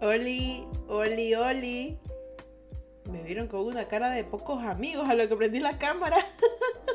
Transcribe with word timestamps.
Oli, 0.00 0.66
Oli, 0.88 1.34
Oli. 1.34 1.98
Me 3.04 3.22
vieron 3.22 3.48
con 3.48 3.60
una 3.60 3.86
cara 3.86 4.08
de 4.10 4.24
pocos 4.24 4.62
amigos 4.62 5.06
a 5.08 5.14
lo 5.14 5.28
que 5.28 5.36
prendí 5.36 5.60
la 5.60 5.76
cámara. 5.76 6.26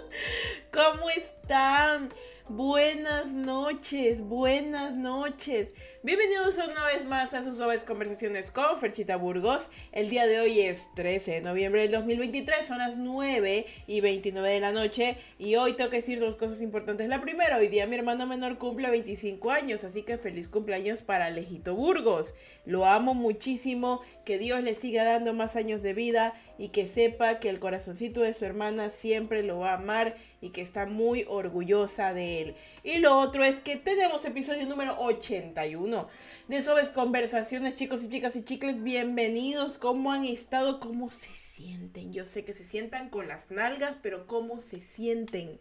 ¿Cómo 0.73 1.09
están? 1.12 2.09
Buenas 2.48 3.34
noches, 3.34 4.21
buenas 4.21 4.94
noches. 4.94 5.73
Bienvenidos 6.04 6.59
una 6.59 6.86
vez 6.86 7.07
más 7.07 7.34
a 7.34 7.44
sus 7.44 7.57
suaves 7.57 7.84
conversaciones 7.84 8.52
con 8.52 8.77
Ferchita 8.77 9.16
Burgos. 9.16 9.71
El 9.91 10.12
día 10.12 10.27
de 10.27 10.39
hoy 10.39 10.59
es 10.59 10.94
13 10.94 11.31
de 11.31 11.41
noviembre 11.41 11.81
del 11.81 11.91
2023, 11.94 12.63
son 12.63 12.77
las 12.77 12.98
9 12.98 13.66
y 13.88 13.99
29 13.99 14.48
de 14.48 14.59
la 14.59 14.71
noche. 14.71 15.18
Y 15.40 15.55
hoy 15.55 15.73
tengo 15.73 15.90
que 15.90 15.95
decir 15.95 16.20
dos 16.20 16.35
cosas 16.35 16.62
importantes. 16.62 17.09
La 17.09 17.20
primera, 17.20 17.58
hoy 17.58 17.68
día 17.68 17.88
mi 17.88 17.95
hermano 17.95 18.27
menor 18.27 18.59
cumple 18.59 18.91
25 18.91 19.49
años, 19.49 19.84
así 19.84 20.04
que 20.04 20.20
feliz 20.20 20.48
cumpleaños 20.48 21.02
para 21.02 21.26
Alejito 21.26 21.73
Burgos. 21.73 22.35
Lo 22.68 22.85
amo 22.85 23.16
muchísimo, 23.16 24.02
que 24.23 24.38
Dios 24.38 24.62
le 24.62 24.76
siga 24.76 25.04
dando 25.04 25.34
más 25.34 25.55
años 25.55 25.82
de 25.82 25.93
vida 25.93 26.35
y 26.58 26.70
que 26.70 26.88
sepa 26.88 27.40
que 27.40 27.50
el 27.50 27.59
corazoncito 27.59 28.22
de 28.22 28.34
su 28.34 28.45
hermana 28.45 28.90
siempre 28.90 29.44
lo 29.44 29.59
va 29.59 29.72
a 29.72 29.76
amar 29.76 30.16
y 30.41 30.50
que 30.50 30.62
está 30.62 30.86
muy 30.86 31.26
orgullosa 31.27 32.13
de 32.13 32.41
él. 32.41 32.55
Y 32.84 33.00
lo 33.00 33.18
otro 33.18 33.44
es 33.44 33.59
que 33.59 33.76
tenemos 33.76 34.26
episodio 34.26 34.66
número 34.66 34.98
81 34.99 36.08
de 36.48 36.62
Sobes 36.62 36.90
Conversaciones, 36.90 37.76
chicos 37.76 38.04
y 38.04 38.10
chicas 38.10 38.36
y 38.36 38.44
chicles. 38.44 38.82
Bienvenidos. 38.82 39.77
¿Cómo 39.77 40.12
han 40.12 40.26
estado? 40.26 40.80
¿Cómo 40.80 41.10
se 41.10 41.36
sienten? 41.36 42.13
Yo 42.13 42.26
sé 42.26 42.46
que 42.46 42.54
se 42.54 42.63
sientan 42.63 43.10
con 43.10 43.27
las 43.27 43.52
nalgas, 43.52 43.98
pero 44.02 44.27
¿cómo 44.27 44.62
se 44.62 44.82
sienten? 44.82 45.60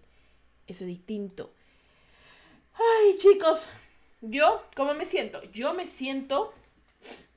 Eso 0.66 0.84
es 0.84 0.88
distinto. 0.88 1.52
Ay, 2.74 3.18
chicos. 3.18 3.68
Yo, 4.20 4.64
¿cómo 4.74 4.94
me 4.94 5.04
siento? 5.04 5.42
Yo 5.52 5.74
me 5.74 5.86
siento 5.86 6.54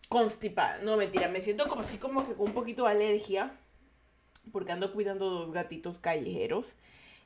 constipada. 0.09 0.79
No, 0.79 0.97
mentira, 0.97 1.27
me 1.29 1.41
siento 1.41 1.67
como 1.67 1.81
así 1.81 1.97
como 1.97 2.25
que 2.25 2.33
con 2.33 2.47
un 2.47 2.53
poquito 2.53 2.85
de 2.85 2.91
alergia. 2.91 3.51
Porque 4.51 4.71
ando 4.71 4.93
cuidando 4.93 5.29
dos 5.29 5.51
gatitos 5.51 5.97
callejeros. 5.99 6.75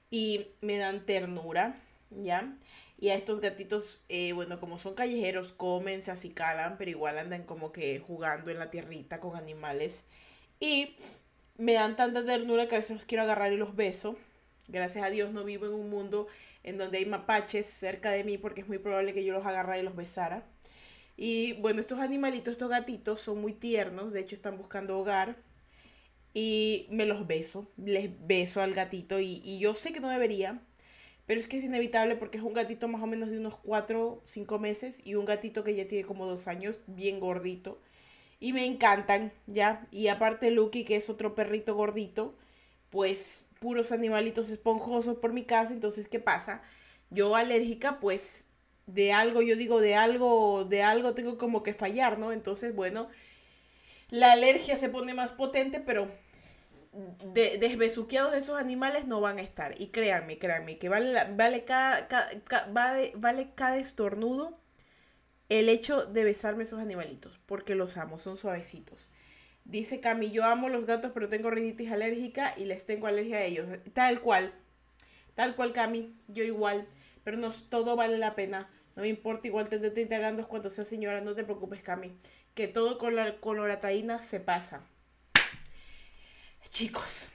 Y 0.09 0.47
me 0.61 0.77
dan 0.77 1.05
ternura, 1.05 1.75
¿ya? 2.09 2.57
Y 2.99 3.09
a 3.09 3.15
estos 3.15 3.39
gatitos, 3.39 4.01
eh, 4.09 4.33
bueno, 4.33 4.59
como 4.59 4.77
son 4.77 4.93
callejeros, 4.93 5.53
comen, 5.53 6.01
se 6.01 6.11
acicalan, 6.11 6.77
pero 6.77 6.91
igual 6.91 7.17
andan 7.17 7.43
como 7.45 7.71
que 7.71 7.99
jugando 7.99 8.51
en 8.51 8.59
la 8.59 8.69
tierrita 8.69 9.19
con 9.19 9.35
animales. 9.35 10.05
Y 10.59 10.95
me 11.57 11.73
dan 11.73 11.95
tanta 11.95 12.25
ternura 12.25 12.67
que 12.67 12.75
a 12.75 12.79
veces 12.79 12.97
los 12.97 13.05
quiero 13.05 13.23
agarrar 13.23 13.53
y 13.53 13.57
los 13.57 13.75
beso. 13.75 14.15
Gracias 14.67 15.03
a 15.05 15.09
Dios 15.09 15.31
no 15.31 15.43
vivo 15.43 15.65
en 15.65 15.73
un 15.73 15.89
mundo 15.89 16.27
en 16.63 16.77
donde 16.77 16.99
hay 16.99 17.05
mapaches 17.05 17.65
cerca 17.65 18.11
de 18.11 18.23
mí 18.23 18.37
porque 18.37 18.61
es 18.61 18.67
muy 18.67 18.77
probable 18.77 19.13
que 19.13 19.23
yo 19.25 19.33
los 19.33 19.45
agarrara 19.45 19.79
y 19.79 19.83
los 19.83 19.95
besara. 19.95 20.43
Y 21.23 21.53
bueno, 21.53 21.81
estos 21.81 21.99
animalitos, 21.99 22.53
estos 22.53 22.71
gatitos 22.71 23.21
son 23.21 23.41
muy 23.41 23.53
tiernos, 23.53 24.11
de 24.11 24.21
hecho 24.21 24.33
están 24.33 24.57
buscando 24.57 24.97
hogar. 24.97 25.35
Y 26.33 26.87
me 26.89 27.05
los 27.05 27.27
beso, 27.27 27.67
les 27.77 28.09
beso 28.25 28.59
al 28.59 28.73
gatito 28.73 29.19
y, 29.19 29.39
y 29.45 29.59
yo 29.59 29.75
sé 29.75 29.93
que 29.93 29.99
no 29.99 30.09
debería, 30.09 30.59
pero 31.27 31.39
es 31.39 31.45
que 31.45 31.57
es 31.57 31.63
inevitable 31.63 32.15
porque 32.15 32.39
es 32.39 32.43
un 32.43 32.53
gatito 32.53 32.87
más 32.87 33.03
o 33.03 33.05
menos 33.07 33.29
de 33.29 33.37
unos 33.37 33.55
4, 33.57 34.23
5 34.25 34.57
meses 34.57 34.99
y 35.05 35.13
un 35.13 35.25
gatito 35.25 35.63
que 35.63 35.75
ya 35.75 35.87
tiene 35.87 36.05
como 36.07 36.25
2 36.25 36.47
años, 36.47 36.79
bien 36.87 37.19
gordito. 37.19 37.79
Y 38.39 38.53
me 38.53 38.65
encantan, 38.65 39.31
¿ya? 39.45 39.87
Y 39.91 40.07
aparte 40.07 40.49
Lucky, 40.49 40.85
que 40.85 40.95
es 40.95 41.07
otro 41.11 41.35
perrito 41.35 41.75
gordito, 41.75 42.33
pues 42.89 43.45
puros 43.59 43.91
animalitos 43.91 44.49
esponjosos 44.49 45.17
por 45.19 45.33
mi 45.33 45.43
casa. 45.45 45.71
Entonces, 45.73 46.07
¿qué 46.07 46.19
pasa? 46.19 46.63
Yo 47.11 47.35
alérgica, 47.35 47.99
pues 47.99 48.47
de 48.93 49.13
algo, 49.13 49.41
yo 49.41 49.55
digo, 49.55 49.81
de 49.81 49.95
algo, 49.95 50.65
de 50.65 50.83
algo 50.83 51.13
tengo 51.13 51.37
como 51.37 51.63
que 51.63 51.73
fallar, 51.73 52.19
¿no? 52.19 52.31
Entonces, 52.31 52.75
bueno, 52.75 53.09
la 54.09 54.33
alergia 54.33 54.77
se 54.77 54.89
pone 54.89 55.13
más 55.13 55.31
potente, 55.31 55.79
pero 55.79 56.09
de, 57.33 57.57
desbesuqueados 57.57 58.31
de 58.33 58.39
esos 58.39 58.59
animales 58.59 59.07
no 59.07 59.21
van 59.21 59.37
a 59.37 59.41
estar. 59.41 59.79
Y 59.79 59.87
créanme, 59.87 60.37
créanme, 60.37 60.77
que 60.77 60.89
vale, 60.89 61.13
vale, 61.35 61.63
cada, 61.63 62.07
vale, 62.71 63.13
vale 63.15 63.49
cada 63.55 63.77
estornudo 63.77 64.57
el 65.49 65.67
hecho 65.69 66.05
de 66.05 66.23
besarme 66.23 66.63
esos 66.63 66.79
animalitos, 66.79 67.39
porque 67.45 67.75
los 67.75 67.97
amo, 67.97 68.19
son 68.19 68.37
suavecitos. 68.37 69.09
Dice 69.65 69.99
Cami, 69.99 70.31
yo 70.31 70.45
amo 70.45 70.69
los 70.69 70.85
gatos, 70.85 71.11
pero 71.13 71.29
tengo 71.29 71.51
rinitis 71.51 71.91
alérgica 71.91 72.53
y 72.57 72.65
les 72.65 72.85
tengo 72.85 73.07
alergia 73.07 73.37
a 73.37 73.43
ellos. 73.43 73.67
Tal 73.93 74.21
cual, 74.21 74.53
tal 75.35 75.55
cual 75.55 75.73
Cami, 75.73 76.15
yo 76.27 76.43
igual, 76.43 76.87
pero 77.23 77.37
no 77.37 77.51
todo 77.69 77.95
vale 77.95 78.17
la 78.17 78.33
pena. 78.33 78.69
No 78.95 79.03
me 79.03 79.07
importa, 79.07 79.47
igual 79.47 79.69
te 79.69 79.79
30 79.79 80.17
gandos 80.17 80.47
cuando 80.47 80.69
sea 80.69 80.85
señora, 80.85 81.21
no 81.21 81.33
te 81.33 81.43
preocupes 81.43 81.81
Cami, 81.81 82.11
que 82.53 82.67
todo 82.67 82.97
con 82.97 83.15
la 83.15 83.39
colorataína 83.39 84.21
se 84.21 84.39
pasa. 84.39 84.81
Chicos, 86.69 87.25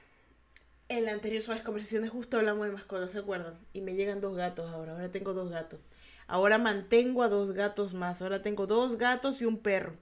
en 0.88 1.04
la 1.04 1.12
anterior 1.12 1.42
suaves 1.42 1.62
conversaciones 1.62 2.10
justo 2.10 2.38
hablamos 2.38 2.66
de 2.66 2.72
mascotas, 2.72 3.12
¿se 3.12 3.18
acuerdan? 3.18 3.58
Y 3.72 3.80
me 3.80 3.94
llegan 3.94 4.20
dos 4.20 4.36
gatos 4.36 4.70
ahora, 4.70 4.92
ahora 4.92 5.10
tengo 5.10 5.34
dos 5.34 5.50
gatos. 5.50 5.80
Ahora 6.26 6.58
mantengo 6.58 7.22
a 7.22 7.28
dos 7.28 7.52
gatos 7.52 7.94
más, 7.94 8.22
ahora 8.22 8.42
tengo 8.42 8.66
dos 8.66 8.98
gatos 8.98 9.40
y 9.42 9.44
un 9.44 9.58
perro. 9.58 9.94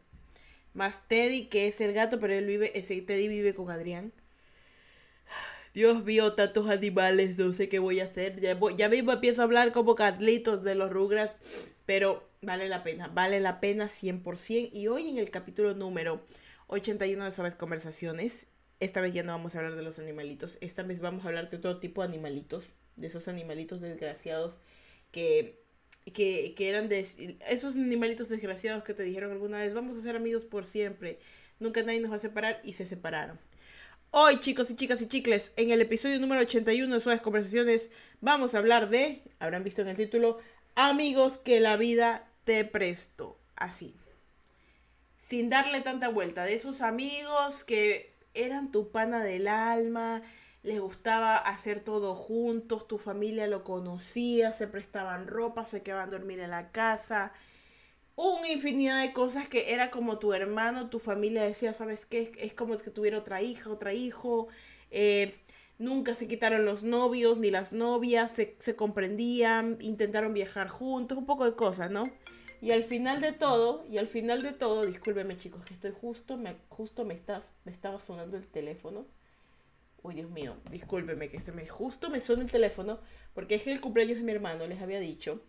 Más 0.73 1.07
Teddy, 1.09 1.47
que 1.47 1.67
es 1.67 1.81
el 1.81 1.93
gato, 1.93 2.19
pero 2.21 2.35
él 2.35 2.47
vive, 2.47 2.79
ese 2.79 3.01
Teddy 3.01 3.29
vive 3.29 3.55
con 3.55 3.71
Adrián. 3.71 4.13
Dios 5.75 6.05
mío, 6.05 6.35
tantos 6.35 6.69
animales, 6.71 7.37
no 7.37 7.53
sé 7.53 7.69
qué 7.69 7.81
voy 7.81 7.99
a 7.99 8.05
hacer. 8.05 8.41
Ya, 8.41 8.57
ya 8.77 8.89
mismo 8.89 9.13
empiezo 9.13 9.43
a 9.43 9.45
hablar 9.45 9.73
como 9.73 9.97
Carlitos 9.97 10.63
de 10.63 10.77
los 10.77 10.91
Rugras, 10.91 11.39
pero 11.85 12.23
vale 12.43 12.69
la 12.69 12.85
pena, 12.85 13.09
vale 13.09 13.41
la 13.41 13.59
pena 13.59 13.89
100%. 13.89 14.71
Y 14.73 14.87
hoy 14.87 15.11
en 15.11 15.19
el 15.19 15.31
capítulo 15.31 15.75
número 15.75 16.25
81 16.69 17.25
de 17.25 17.31
Suaves 17.33 17.57
Conversaciones, 17.57 18.53
esta 18.79 19.01
vez 19.01 19.13
ya 19.13 19.25
no 19.25 19.33
vamos 19.33 19.55
a 19.55 19.59
hablar 19.59 19.75
de 19.75 19.83
los 19.83 19.99
animalitos, 19.99 20.59
esta 20.61 20.85
vez 20.85 21.01
vamos 21.01 21.25
a 21.25 21.29
hablar 21.29 21.51
de 21.51 21.57
otro 21.57 21.79
tipo 21.81 22.03
de 22.03 22.09
animalitos, 22.09 22.67
de 22.95 23.09
esos 23.09 23.27
animalitos 23.27 23.81
desgraciados 23.81 24.61
que, 25.11 25.61
que, 26.13 26.55
que 26.57 26.69
eran 26.69 26.89
de 26.89 27.01
esos 27.49 27.77
animalitos 27.77 28.29
desgraciados 28.29 28.85
que 28.85 28.95
te 28.95 29.03
dijeron 29.03 29.33
alguna 29.33 29.59
vez, 29.59 29.75
vamos 29.75 29.99
a 29.99 30.03
ser 30.03 30.15
amigos 30.15 30.45
por 30.45 30.67
siempre, 30.67 31.19
nunca 31.59 31.83
nadie 31.83 32.01
nos 32.01 32.13
va 32.13 32.17
a 32.17 32.21
separar 32.21 32.61
y 32.63 32.75
se 32.75 32.87
separaron. 32.87 33.39
Hoy, 34.17 34.39
chicos 34.39 34.71
y 34.71 34.77
chicas 34.77 35.03
y 35.03 35.09
chicles, 35.09 35.53
en 35.57 35.73
el 35.73 35.81
episodio 35.81 36.21
número 36.21 36.43
81 36.43 36.95
de 36.95 37.01
Suaves 37.01 37.21
Conversaciones, 37.21 37.91
vamos 38.21 38.55
a 38.55 38.59
hablar 38.59 38.89
de, 38.89 39.23
habrán 39.41 39.65
visto 39.65 39.83
en 39.83 39.89
el 39.89 39.97
título, 39.97 40.39
amigos 40.77 41.37
que 41.37 41.59
la 41.59 41.77
vida 41.77 42.29
te 42.45 42.65
prestó. 42.65 43.41
Así. 43.57 43.97
Sin 45.19 45.51
darle 45.51 45.81
tanta 45.81 46.11
vuelta, 46.11 46.45
de 46.45 46.55
esos 46.55 46.81
amigos 46.81 47.65
que 47.65 48.15
eran 48.35 48.71
tu 48.71 48.93
pana 48.93 49.25
del 49.25 49.49
alma, 49.49 50.23
les 50.63 50.79
gustaba 50.79 51.37
hacer 51.37 51.81
todo 51.81 52.15
juntos, 52.15 52.87
tu 52.87 52.99
familia 52.99 53.49
lo 53.49 53.65
conocía, 53.65 54.53
se 54.53 54.69
prestaban 54.69 55.27
ropa, 55.27 55.67
se 55.67 55.83
quedaban 55.83 56.11
a 56.11 56.13
dormir 56.13 56.39
en 56.39 56.51
la 56.51 56.71
casa. 56.71 57.33
Una 58.17 58.49
infinidad 58.49 59.03
de 59.03 59.13
cosas 59.13 59.49
que 59.49 59.73
era 59.73 59.91
como 59.91 60.19
tu 60.19 60.33
hermano, 60.33 60.89
tu 60.89 61.01
familia 61.01 61.43
decía, 61.43 61.75
¿sabes 61.75 62.07
qué? 62.07 62.33
Es 62.39 62.55
como 62.55 62.77
que 62.77 62.91
tuviera 62.91 63.19
otra 63.19 63.43
hija, 63.43 63.71
otra 63.71 63.93
hijo. 63.93 64.49
Eh, 64.91 65.35
nunca 65.79 66.15
se 66.15 66.29
quitaron 66.29 66.65
los 66.65 66.85
novios 66.85 67.39
ni 67.39 67.51
las 67.51 67.73
novias, 67.73 68.31
se, 68.31 68.57
se 68.61 68.77
comprendían, 68.77 69.79
intentaron 69.81 70.33
viajar 70.33 70.69
juntos, 70.69 71.19
un 71.19 71.27
poco 71.27 71.45
de 71.45 71.55
cosas, 71.55 71.91
¿no? 71.91 72.05
Y 72.61 72.71
al 72.71 72.85
final 72.85 73.21
de 73.21 73.33
todo, 73.33 73.85
y 73.91 73.99
al 73.99 74.07
final 74.07 74.43
de 74.43 74.53
todo, 74.53 74.87
discúlpeme 74.87 75.37
chicos, 75.37 75.65
que 75.65 75.75
estoy 75.75 75.93
justo, 75.93 76.37
me, 76.37 76.57
justo 76.69 77.05
me, 77.05 77.15
estás, 77.15 77.55
me 77.65 77.73
estaba 77.73 77.99
sonando 77.99 78.37
el 78.37 78.47
teléfono. 78.47 79.07
Uy, 80.03 80.15
Dios 80.15 80.31
mío, 80.31 80.57
discúlpeme 80.71 81.31
que 81.31 81.41
se 81.41 81.53
me 81.53 81.67
justo 81.67 82.11
me 82.11 82.21
suena 82.21 82.43
el 82.43 82.51
teléfono, 82.51 83.01
porque 83.35 83.57
es 83.57 83.67
el 83.67 83.81
cumpleaños 83.81 84.19
de 84.19 84.23
mi 84.25 84.33
hermano, 84.33 84.67
les 84.67 84.81
había 84.81 85.01
dicho. 85.01 85.43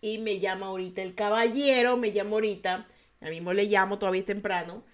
Y 0.00 0.18
me 0.18 0.38
llama 0.38 0.66
ahorita 0.66 1.02
el 1.02 1.14
caballero, 1.14 1.96
me 1.96 2.12
llama 2.12 2.30
ahorita, 2.32 2.86
a 3.20 3.28
mismo 3.28 3.52
le 3.52 3.64
llamo, 3.64 3.98
todavía 3.98 4.24
temprano. 4.24 4.84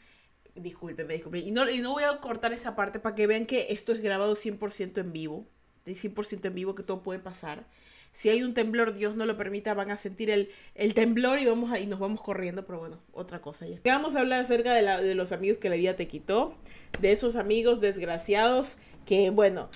Discúlpeme, 0.54 1.14
discúlpeme. 1.14 1.46
Y 1.46 1.50
no, 1.50 1.68
y 1.70 1.80
no 1.80 1.92
voy 1.92 2.04
a 2.04 2.18
cortar 2.18 2.52
esa 2.52 2.74
parte 2.74 2.98
para 2.98 3.14
que 3.14 3.26
vean 3.26 3.46
que 3.46 3.68
esto 3.70 3.92
es 3.92 4.00
grabado 4.00 4.34
100% 4.34 4.98
en 4.98 5.12
vivo. 5.12 5.46
De 5.84 5.92
100% 5.92 6.46
en 6.46 6.54
vivo, 6.54 6.74
que 6.74 6.82
todo 6.82 7.02
puede 7.02 7.20
pasar 7.20 7.66
si 8.16 8.30
hay 8.30 8.42
un 8.42 8.54
temblor, 8.54 8.94
Dios 8.94 9.14
no 9.14 9.26
lo 9.26 9.36
permita, 9.36 9.74
van 9.74 9.90
a 9.90 9.98
sentir 9.98 10.30
el, 10.30 10.48
el 10.74 10.94
temblor 10.94 11.38
y, 11.38 11.44
vamos 11.44 11.70
a, 11.70 11.78
y 11.78 11.86
nos 11.86 11.98
vamos 11.98 12.22
corriendo, 12.22 12.64
pero 12.64 12.78
bueno, 12.78 12.98
otra 13.12 13.42
cosa 13.42 13.66
ya. 13.66 13.78
Vamos 13.84 14.16
a 14.16 14.20
hablar 14.20 14.40
acerca 14.40 14.72
de, 14.72 14.80
la, 14.80 15.02
de 15.02 15.14
los 15.14 15.32
amigos 15.32 15.58
que 15.58 15.68
la 15.68 15.76
vida 15.76 15.96
te 15.96 16.08
quitó, 16.08 16.56
de 17.02 17.12
esos 17.12 17.36
amigos 17.36 17.82
desgraciados 17.82 18.78
que, 19.04 19.28
bueno, 19.28 19.68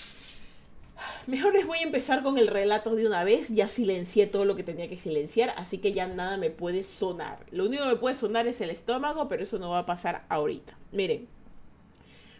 mejor 1.26 1.54
les 1.54 1.66
voy 1.66 1.78
a 1.78 1.82
empezar 1.82 2.22
con 2.22 2.38
el 2.38 2.46
relato 2.46 2.94
de 2.94 3.06
una 3.06 3.24
vez, 3.24 3.48
ya 3.48 3.68
silencié 3.68 4.26
todo 4.26 4.44
lo 4.44 4.56
que 4.56 4.62
tenía 4.62 4.88
que 4.88 4.96
silenciar, 4.96 5.54
así 5.56 5.78
que 5.78 5.92
ya 5.92 6.06
nada 6.06 6.36
me 6.36 6.50
puede 6.50 6.84
sonar. 6.84 7.46
Lo 7.50 7.66
único 7.66 7.84
que 7.84 7.90
me 7.90 7.96
puede 7.96 8.14
sonar 8.14 8.46
es 8.46 8.60
el 8.60 8.70
estómago, 8.70 9.28
pero 9.28 9.42
eso 9.44 9.58
no 9.58 9.70
va 9.70 9.80
a 9.80 9.86
pasar 9.86 10.24
ahorita. 10.28 10.76
Miren, 10.92 11.28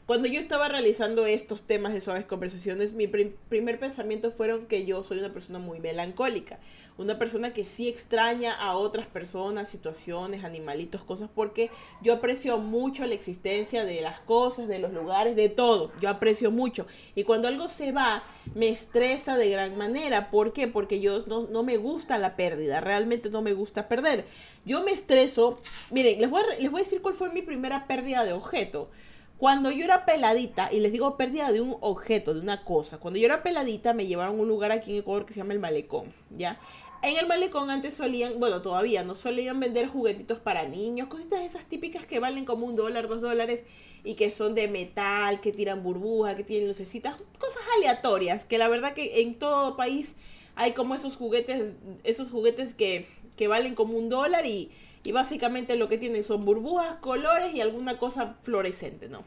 Cuando 0.07 0.27
yo 0.27 0.41
estaba 0.41 0.69
realizando 0.69 1.25
estos 1.27 1.63
temas 1.63 1.93
de 1.93 2.01
suaves 2.01 2.25
conversaciones, 2.25 2.93
mi 2.93 3.07
primer 3.07 3.79
pensamiento 3.79 4.33
fueron 4.33 4.67
que 4.67 4.85
yo 4.85 5.05
soy 5.05 5.21
una 5.21 5.33
persona 5.33 5.61
muy 5.61 5.79
melancólica, 5.79 6.59
una 6.99 7.17
persona 7.19 7.53
que 7.53 7.65
sí 7.65 7.89
extraña 7.89 8.55
a 8.55 8.77
otras 8.77 9.07
personas, 9.07 9.69
situaciones, 9.71 10.43
animalitos, 10.45 11.05
cosas, 11.05 11.31
porque 11.33 11.71
yo 12.03 12.15
aprecio 12.15 12.59
mucho 12.59 13.07
la 13.07 13.15
existencia 13.15 13.85
de 13.85 14.01
las 14.01 14.21
cosas, 14.21 14.69
de 14.69 14.81
los 14.81 14.93
lugares, 14.93 15.37
de 15.37 15.49
todo. 15.49 15.93
Yo 16.01 16.11
aprecio 16.11 16.51
mucho. 16.51 16.87
Y 17.15 17.25
cuando 17.25 17.47
algo 17.47 17.69
se 17.69 17.93
va, 17.93 18.25
me 18.55 18.69
estresa 18.69 19.37
de 19.37 19.49
gran 19.49 19.79
manera. 19.79 20.31
¿Por 20.31 20.53
qué? 20.53 20.67
Porque 20.67 21.01
yo 21.01 21.25
no, 21.27 21.47
no 21.47 21.63
me 21.63 21.77
gusta 21.77 22.19
la 22.19 22.37
pérdida, 22.37 22.81
realmente 22.81 23.31
no 23.31 23.43
me 23.43 23.55
gusta 23.55 23.89
perder. 23.89 24.27
Yo 24.65 24.83
me 24.83 24.91
estreso. 24.91 25.61
Miren, 25.91 26.21
les 26.21 26.29
voy 26.29 26.43
les 26.59 26.71
voy 26.71 26.81
a 26.81 26.85
decir 26.85 27.01
cuál 27.01 27.15
fue 27.15 27.31
mi 27.31 27.43
primera 27.43 27.87
pérdida 27.87 28.25
de 28.25 28.33
objeto. 28.33 28.91
Cuando 29.41 29.71
yo 29.71 29.87
era 29.87 30.05
peladita, 30.05 30.69
y 30.71 30.81
les 30.81 30.93
digo 30.93 31.17
pérdida 31.17 31.51
de 31.51 31.63
un 31.63 31.79
objeto, 31.81 32.35
de 32.35 32.41
una 32.41 32.63
cosa, 32.63 32.99
cuando 32.99 33.19
yo 33.19 33.25
era 33.25 33.43
peladita 33.43 33.95
me 33.95 34.07
llevaron 34.07 34.39
a 34.39 34.43
un 34.43 34.47
lugar 34.47 34.71
aquí 34.71 34.91
en 34.93 34.99
Ecuador 34.99 35.25
que 35.25 35.33
se 35.33 35.41
llama 35.41 35.55
el 35.55 35.61
Malecón, 35.61 36.13
¿ya? 36.29 36.61
En 37.03 37.17
el 37.17 37.27
Malecón 37.27 37.71
antes 37.71 37.95
solían, 37.95 38.39
bueno, 38.39 38.61
todavía 38.61 39.03
no 39.03 39.15
solían 39.15 39.59
vender 39.59 39.87
juguetitos 39.87 40.41
para 40.41 40.69
niños, 40.69 41.09
cositas 41.09 41.41
esas 41.41 41.65
típicas 41.65 42.05
que 42.05 42.19
valen 42.19 42.45
como 42.45 42.67
un 42.67 42.77
dólar, 42.77 43.09
dos 43.09 43.23
dólares, 43.23 43.65
y 44.05 44.13
que 44.13 44.31
son 44.31 44.55
de 44.55 44.69
metal, 44.69 45.41
que 45.41 45.53
tiran 45.53 45.83
burbujas, 45.83 46.35
que 46.35 46.45
tienen 46.45 46.69
lucecitas, 46.69 47.17
cosas 47.39 47.63
aleatorias, 47.79 48.45
que 48.45 48.59
la 48.59 48.69
verdad 48.69 48.93
que 48.93 49.23
en 49.23 49.39
todo 49.39 49.75
país 49.75 50.17
hay 50.55 50.73
como 50.73 50.95
esos 50.95 51.17
juguetes, 51.17 51.77
esos 52.05 52.31
juguetes 52.31 52.75
que, 52.75 53.07
que 53.39 53.49
valen 53.49 53.75
como 53.75 53.97
un 53.97 54.11
dólar 54.11 54.45
y 54.45 54.71
y 55.03 55.13
básicamente 55.13 55.77
lo 55.77 55.89
que 55.89 55.99
tienen 55.99 56.23
son 56.25 56.45
burbujas, 56.45 56.97
colores 56.97 57.55
y 57.55 57.61
alguna 57.61 57.99
cosa 57.99 58.37
fluorescente, 58.43 59.09
¿no? 59.09 59.25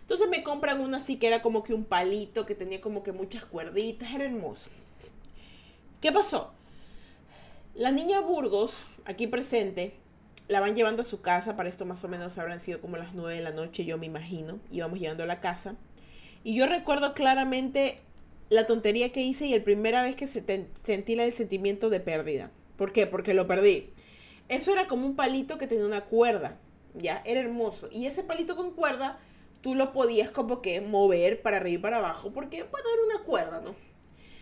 Entonces 0.00 0.28
me 0.28 0.42
compran 0.42 0.80
una 0.80 0.96
así 0.98 1.16
que 1.16 1.26
era 1.28 1.42
como 1.42 1.62
que 1.62 1.74
un 1.74 1.84
palito, 1.84 2.44
que 2.46 2.54
tenía 2.54 2.80
como 2.80 3.02
que 3.02 3.12
muchas 3.12 3.44
cuerditas, 3.44 4.12
era 4.12 4.24
hermoso. 4.24 4.70
¿Qué 6.00 6.12
pasó? 6.12 6.52
La 7.74 7.90
niña 7.90 8.20
Burgos, 8.20 8.86
aquí 9.04 9.26
presente, 9.26 9.94
la 10.48 10.60
van 10.60 10.74
llevando 10.74 11.02
a 11.02 11.04
su 11.04 11.20
casa, 11.22 11.56
para 11.56 11.68
esto 11.68 11.86
más 11.86 12.02
o 12.04 12.08
menos 12.08 12.36
habrán 12.36 12.60
sido 12.60 12.80
como 12.80 12.96
las 12.96 13.14
9 13.14 13.34
de 13.34 13.42
la 13.42 13.52
noche, 13.52 13.84
yo 13.84 13.96
me 13.96 14.06
imagino, 14.06 14.58
íbamos 14.70 14.98
llevando 14.98 15.22
a 15.22 15.26
la 15.26 15.40
casa. 15.40 15.76
Y 16.44 16.54
yo 16.54 16.66
recuerdo 16.66 17.14
claramente 17.14 18.00
la 18.50 18.66
tontería 18.66 19.12
que 19.12 19.22
hice 19.22 19.46
y 19.46 19.56
la 19.56 19.64
primera 19.64 20.02
vez 20.02 20.16
que 20.16 20.26
sentí 20.26 21.12
el 21.14 21.32
sentimiento 21.32 21.88
de 21.88 22.00
pérdida. 22.00 22.50
¿Por 22.76 22.92
qué? 22.92 23.06
Porque 23.06 23.32
lo 23.32 23.46
perdí. 23.46 23.90
Eso 24.48 24.72
era 24.72 24.86
como 24.86 25.06
un 25.06 25.16
palito 25.16 25.58
que 25.58 25.66
tenía 25.66 25.86
una 25.86 26.04
cuerda, 26.04 26.58
¿ya? 26.94 27.22
Era 27.24 27.40
hermoso. 27.40 27.88
Y 27.90 28.06
ese 28.06 28.22
palito 28.22 28.56
con 28.56 28.72
cuerda, 28.72 29.18
tú 29.60 29.74
lo 29.74 29.92
podías 29.92 30.30
como 30.30 30.60
que 30.60 30.80
mover 30.80 31.42
para 31.42 31.58
arriba 31.58 31.78
y 31.78 31.82
para 31.82 31.98
abajo, 31.98 32.32
porque, 32.32 32.62
bueno, 32.64 32.86
era 32.92 33.16
una 33.16 33.24
cuerda, 33.24 33.60
¿no? 33.60 33.74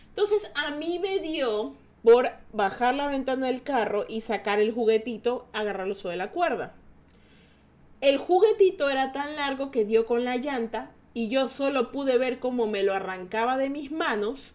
Entonces 0.09 0.51
a 0.57 0.73
mí 0.73 0.99
me 0.99 1.21
dio 1.21 1.75
por 2.03 2.31
bajar 2.53 2.95
la 2.95 3.07
ventana 3.07 3.47
del 3.47 3.63
carro 3.63 4.07
y 4.09 4.23
sacar 4.23 4.61
el 4.61 4.73
juguetito, 4.73 5.47
agarrarlo 5.53 5.95
sobre 5.95 6.17
la 6.17 6.31
cuerda. 6.31 6.75
El 8.01 8.17
juguetito 8.17 8.89
era 8.89 9.13
tan 9.13 9.37
largo 9.37 9.71
que 9.71 9.85
dio 9.85 10.07
con 10.07 10.25
la 10.25 10.37
llanta 10.37 10.91
y 11.13 11.29
yo 11.29 11.49
solo 11.49 11.93
pude 11.93 12.19
ver 12.19 12.39
cómo 12.39 12.67
me 12.67 12.83
lo 12.83 12.95
arrancaba 12.95 13.59
de 13.59 13.69
mis 13.69 13.93
manos 13.93 14.53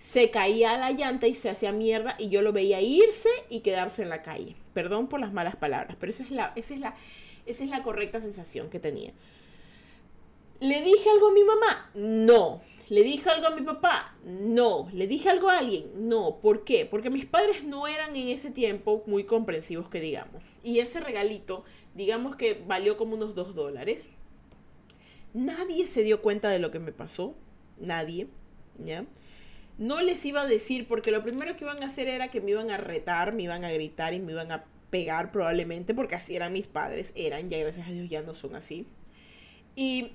se 0.00 0.30
caía 0.30 0.78
la 0.78 0.92
llanta 0.92 1.28
y 1.28 1.34
se 1.34 1.50
hacía 1.50 1.72
mierda 1.72 2.16
y 2.18 2.30
yo 2.30 2.40
lo 2.40 2.52
veía 2.52 2.80
irse 2.80 3.28
y 3.50 3.60
quedarse 3.60 4.02
en 4.02 4.08
la 4.08 4.22
calle. 4.22 4.56
Perdón 4.72 5.08
por 5.08 5.20
las 5.20 5.32
malas 5.32 5.56
palabras, 5.56 5.96
pero 6.00 6.10
esa 6.10 6.22
es 6.22 6.30
la, 6.30 6.52
esa 6.56 6.72
es 6.72 6.80
la, 6.80 6.94
esa 7.44 7.64
es 7.64 7.70
la 7.70 7.82
correcta 7.82 8.18
sensación 8.18 8.70
que 8.70 8.80
tenía. 8.80 9.12
¿Le 10.58 10.82
dije 10.82 11.10
algo 11.10 11.28
a 11.28 11.32
mi 11.32 11.44
mamá? 11.44 11.90
No. 11.94 12.62
¿Le 12.88 13.02
dije 13.02 13.28
algo 13.28 13.48
a 13.48 13.54
mi 13.54 13.60
papá? 13.60 14.16
No. 14.24 14.88
¿Le 14.94 15.06
dije 15.06 15.28
algo 15.28 15.50
a 15.50 15.58
alguien? 15.58 16.08
No. 16.08 16.38
¿Por 16.40 16.64
qué? 16.64 16.86
Porque 16.86 17.10
mis 17.10 17.26
padres 17.26 17.62
no 17.62 17.86
eran 17.86 18.16
en 18.16 18.28
ese 18.28 18.50
tiempo 18.50 19.02
muy 19.06 19.24
comprensivos, 19.24 19.90
que 19.90 20.00
digamos. 20.00 20.42
Y 20.64 20.78
ese 20.78 21.00
regalito, 21.00 21.64
digamos 21.94 22.36
que 22.36 22.62
valió 22.66 22.96
como 22.96 23.16
unos 23.16 23.34
dos 23.34 23.54
dólares. 23.54 24.08
Nadie 25.34 25.86
se 25.86 26.02
dio 26.02 26.22
cuenta 26.22 26.48
de 26.48 26.58
lo 26.58 26.70
que 26.70 26.78
me 26.78 26.92
pasó. 26.92 27.34
Nadie. 27.78 28.28
¿Ya? 28.78 29.04
No 29.78 30.00
les 30.02 30.24
iba 30.24 30.42
a 30.42 30.46
decir 30.46 30.86
porque 30.86 31.10
lo 31.10 31.22
primero 31.22 31.56
que 31.56 31.64
iban 31.64 31.82
a 31.82 31.86
hacer 31.86 32.08
era 32.08 32.28
que 32.28 32.40
me 32.40 32.50
iban 32.50 32.70
a 32.70 32.76
retar, 32.76 33.32
me 33.32 33.44
iban 33.44 33.64
a 33.64 33.72
gritar 33.72 34.14
y 34.14 34.20
me 34.20 34.32
iban 34.32 34.52
a 34.52 34.64
pegar 34.90 35.32
probablemente 35.32 35.94
porque 35.94 36.16
así 36.16 36.36
eran 36.36 36.52
mis 36.52 36.66
padres, 36.66 37.12
eran, 37.14 37.48
ya 37.48 37.58
gracias 37.58 37.86
a 37.86 37.90
Dios 37.90 38.08
ya 38.08 38.22
no 38.22 38.34
son 38.34 38.56
así. 38.56 38.86
Y 39.76 40.12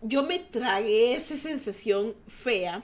yo 0.00 0.24
me 0.24 0.38
tragué 0.38 1.14
esa 1.14 1.36
sensación 1.36 2.14
fea 2.26 2.82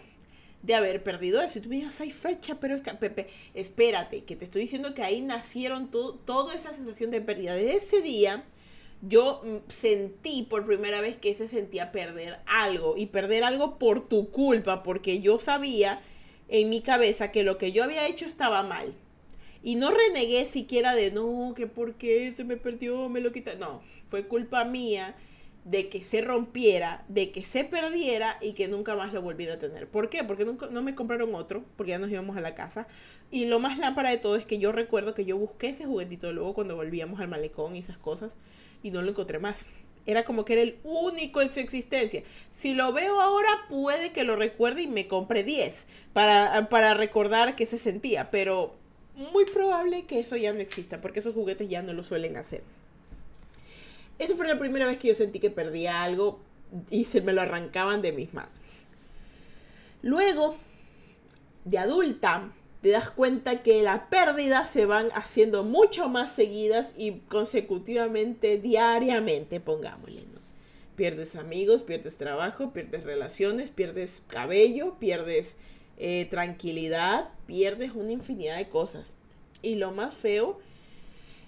de 0.62 0.74
haber 0.74 1.02
perdido 1.02 1.40
eso. 1.40 1.58
Y 1.58 1.62
tú 1.62 1.68
me 1.68 1.76
dices, 1.76 2.00
ay, 2.00 2.10
fecha, 2.10 2.58
pero 2.60 2.74
es 2.74 2.82
que, 2.82 2.92
Pepe, 2.94 3.28
espérate, 3.54 4.24
que 4.24 4.36
te 4.36 4.44
estoy 4.44 4.62
diciendo 4.62 4.94
que 4.94 5.02
ahí 5.02 5.20
nacieron 5.20 5.90
toda 5.90 6.54
esa 6.54 6.72
sensación 6.72 7.10
de 7.10 7.20
pérdida. 7.20 7.54
Desde 7.54 7.76
ese 7.76 8.00
día, 8.02 8.44
yo 9.02 9.42
sentí 9.68 10.42
por 10.42 10.66
primera 10.66 11.00
vez 11.00 11.16
que 11.16 11.34
se 11.34 11.46
sentía 11.46 11.92
perder 11.92 12.38
algo 12.46 12.96
y 12.96 13.06
perder 13.06 13.44
algo 13.44 13.78
por 13.78 14.08
tu 14.08 14.30
culpa, 14.30 14.82
porque 14.82 15.20
yo 15.20 15.38
sabía 15.38 16.00
en 16.48 16.70
mi 16.70 16.80
cabeza 16.80 17.30
que 17.30 17.44
lo 17.44 17.58
que 17.58 17.72
yo 17.72 17.84
había 17.84 18.06
hecho 18.06 18.26
estaba 18.26 18.62
mal. 18.62 18.94
Y 19.62 19.74
no 19.74 19.90
renegué 19.90 20.46
siquiera 20.46 20.94
de, 20.94 21.10
no, 21.10 21.52
que 21.54 21.66
por 21.66 21.94
qué 21.94 22.32
se 22.32 22.44
me 22.44 22.56
perdió, 22.56 23.08
me 23.08 23.20
lo 23.20 23.32
quita. 23.32 23.54
No, 23.54 23.82
fue 24.08 24.26
culpa 24.26 24.64
mía 24.64 25.14
de 25.64 25.88
que 25.88 26.00
se 26.00 26.22
rompiera, 26.22 27.04
de 27.08 27.30
que 27.30 27.44
se 27.44 27.64
perdiera 27.64 28.38
y 28.40 28.52
que 28.52 28.68
nunca 28.68 28.94
más 28.94 29.12
lo 29.12 29.20
volviera 29.20 29.54
a 29.54 29.58
tener. 29.58 29.88
¿Por 29.88 30.08
qué? 30.08 30.24
Porque 30.24 30.44
nunca, 30.44 30.68
no 30.70 30.82
me 30.82 30.94
compraron 30.94 31.34
otro, 31.34 31.64
porque 31.76 31.90
ya 31.90 31.98
nos 31.98 32.10
íbamos 32.10 32.36
a 32.36 32.40
la 32.40 32.54
casa. 32.54 32.86
Y 33.30 33.46
lo 33.46 33.58
más 33.58 33.78
lámpara 33.78 34.10
de 34.10 34.16
todo 34.16 34.36
es 34.36 34.46
que 34.46 34.58
yo 34.58 34.72
recuerdo 34.72 35.14
que 35.14 35.24
yo 35.24 35.36
busqué 35.36 35.68
ese 35.68 35.84
juguetito 35.84 36.32
luego 36.32 36.54
cuando 36.54 36.76
volvíamos 36.76 37.20
al 37.20 37.28
malecón 37.28 37.76
y 37.76 37.80
esas 37.80 37.98
cosas 37.98 38.32
y 38.82 38.90
no 38.90 39.02
lo 39.02 39.10
encontré 39.10 39.38
más. 39.38 39.66
Era 40.06 40.24
como 40.24 40.44
que 40.44 40.54
era 40.54 40.62
el 40.62 40.78
único 40.84 41.42
en 41.42 41.50
su 41.50 41.60
existencia. 41.60 42.22
Si 42.48 42.74
lo 42.74 42.92
veo 42.92 43.20
ahora, 43.20 43.48
puede 43.68 44.12
que 44.12 44.24
lo 44.24 44.36
recuerde 44.36 44.82
y 44.82 44.86
me 44.86 45.06
compre 45.06 45.44
10 45.44 45.86
para, 46.12 46.68
para 46.70 46.94
recordar 46.94 47.56
qué 47.56 47.66
se 47.66 47.76
sentía, 47.76 48.30
pero 48.30 48.74
muy 49.14 49.44
probable 49.44 50.06
que 50.06 50.20
eso 50.20 50.36
ya 50.36 50.52
no 50.52 50.60
exista, 50.60 51.00
porque 51.00 51.18
esos 51.18 51.34
juguetes 51.34 51.68
ya 51.68 51.82
no 51.82 51.92
lo 51.92 52.04
suelen 52.04 52.36
hacer. 52.36 52.62
Esa 54.18 54.34
fue 54.34 54.48
la 54.48 54.58
primera 54.58 54.86
vez 54.86 54.98
que 54.98 55.08
yo 55.08 55.14
sentí 55.14 55.40
que 55.40 55.50
perdía 55.50 56.02
algo 56.02 56.40
y 56.90 57.04
se 57.04 57.20
me 57.20 57.32
lo 57.32 57.40
arrancaban 57.40 58.02
de 58.02 58.12
mis 58.12 58.32
manos. 58.32 58.52
Luego, 60.02 60.56
de 61.64 61.78
adulta, 61.78 62.50
te 62.82 62.90
das 62.90 63.10
cuenta 63.10 63.62
que 63.62 63.82
las 63.82 64.02
pérdidas 64.08 64.70
se 64.70 64.86
van 64.86 65.08
haciendo 65.14 65.64
mucho 65.64 66.08
más 66.08 66.32
seguidas 66.32 66.94
y 66.96 67.20
consecutivamente, 67.28 68.58
diariamente, 68.58 69.60
pongámosle, 69.60 70.22
¿no? 70.32 70.38
Pierdes 70.94 71.36
amigos, 71.36 71.82
pierdes 71.82 72.16
trabajo, 72.16 72.72
pierdes 72.72 73.04
relaciones, 73.04 73.70
pierdes 73.70 74.22
cabello, 74.28 74.96
pierdes 74.98 75.56
eh, 75.96 76.26
tranquilidad, 76.30 77.30
pierdes 77.46 77.92
una 77.94 78.12
infinidad 78.12 78.56
de 78.56 78.68
cosas. 78.68 79.10
Y 79.62 79.76
lo 79.76 79.92
más 79.92 80.14
feo 80.14 80.58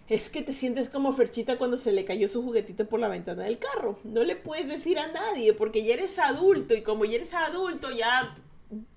es 0.09 0.29
que 0.29 0.43
te 0.43 0.55
sientes 0.55 0.89
como 0.89 1.13
Ferchita 1.13 1.57
cuando 1.57 1.79
se 1.79 1.93
le 1.93 2.05
cayó 2.05 2.29
su 2.29 2.43
juguetito 2.43 2.87
por 2.87 2.99
la 2.99 3.09
ventana 3.09 3.45
del 3.45 3.59
carro. 3.59 3.99
No 4.03 4.25
le 4.25 4.35
puedes 4.35 4.69
decir 4.69 4.99
a 4.99 5.07
nadie 5.13 5.53
porque 5.53 5.85
ya 5.85 5.95
eres 5.95 6.19
adulto 6.19 6.75
y 6.75 6.83
como 6.83 7.05
ya 7.05 7.15
eres 7.15 7.33
adulto 7.33 7.91
ya 7.91 8.37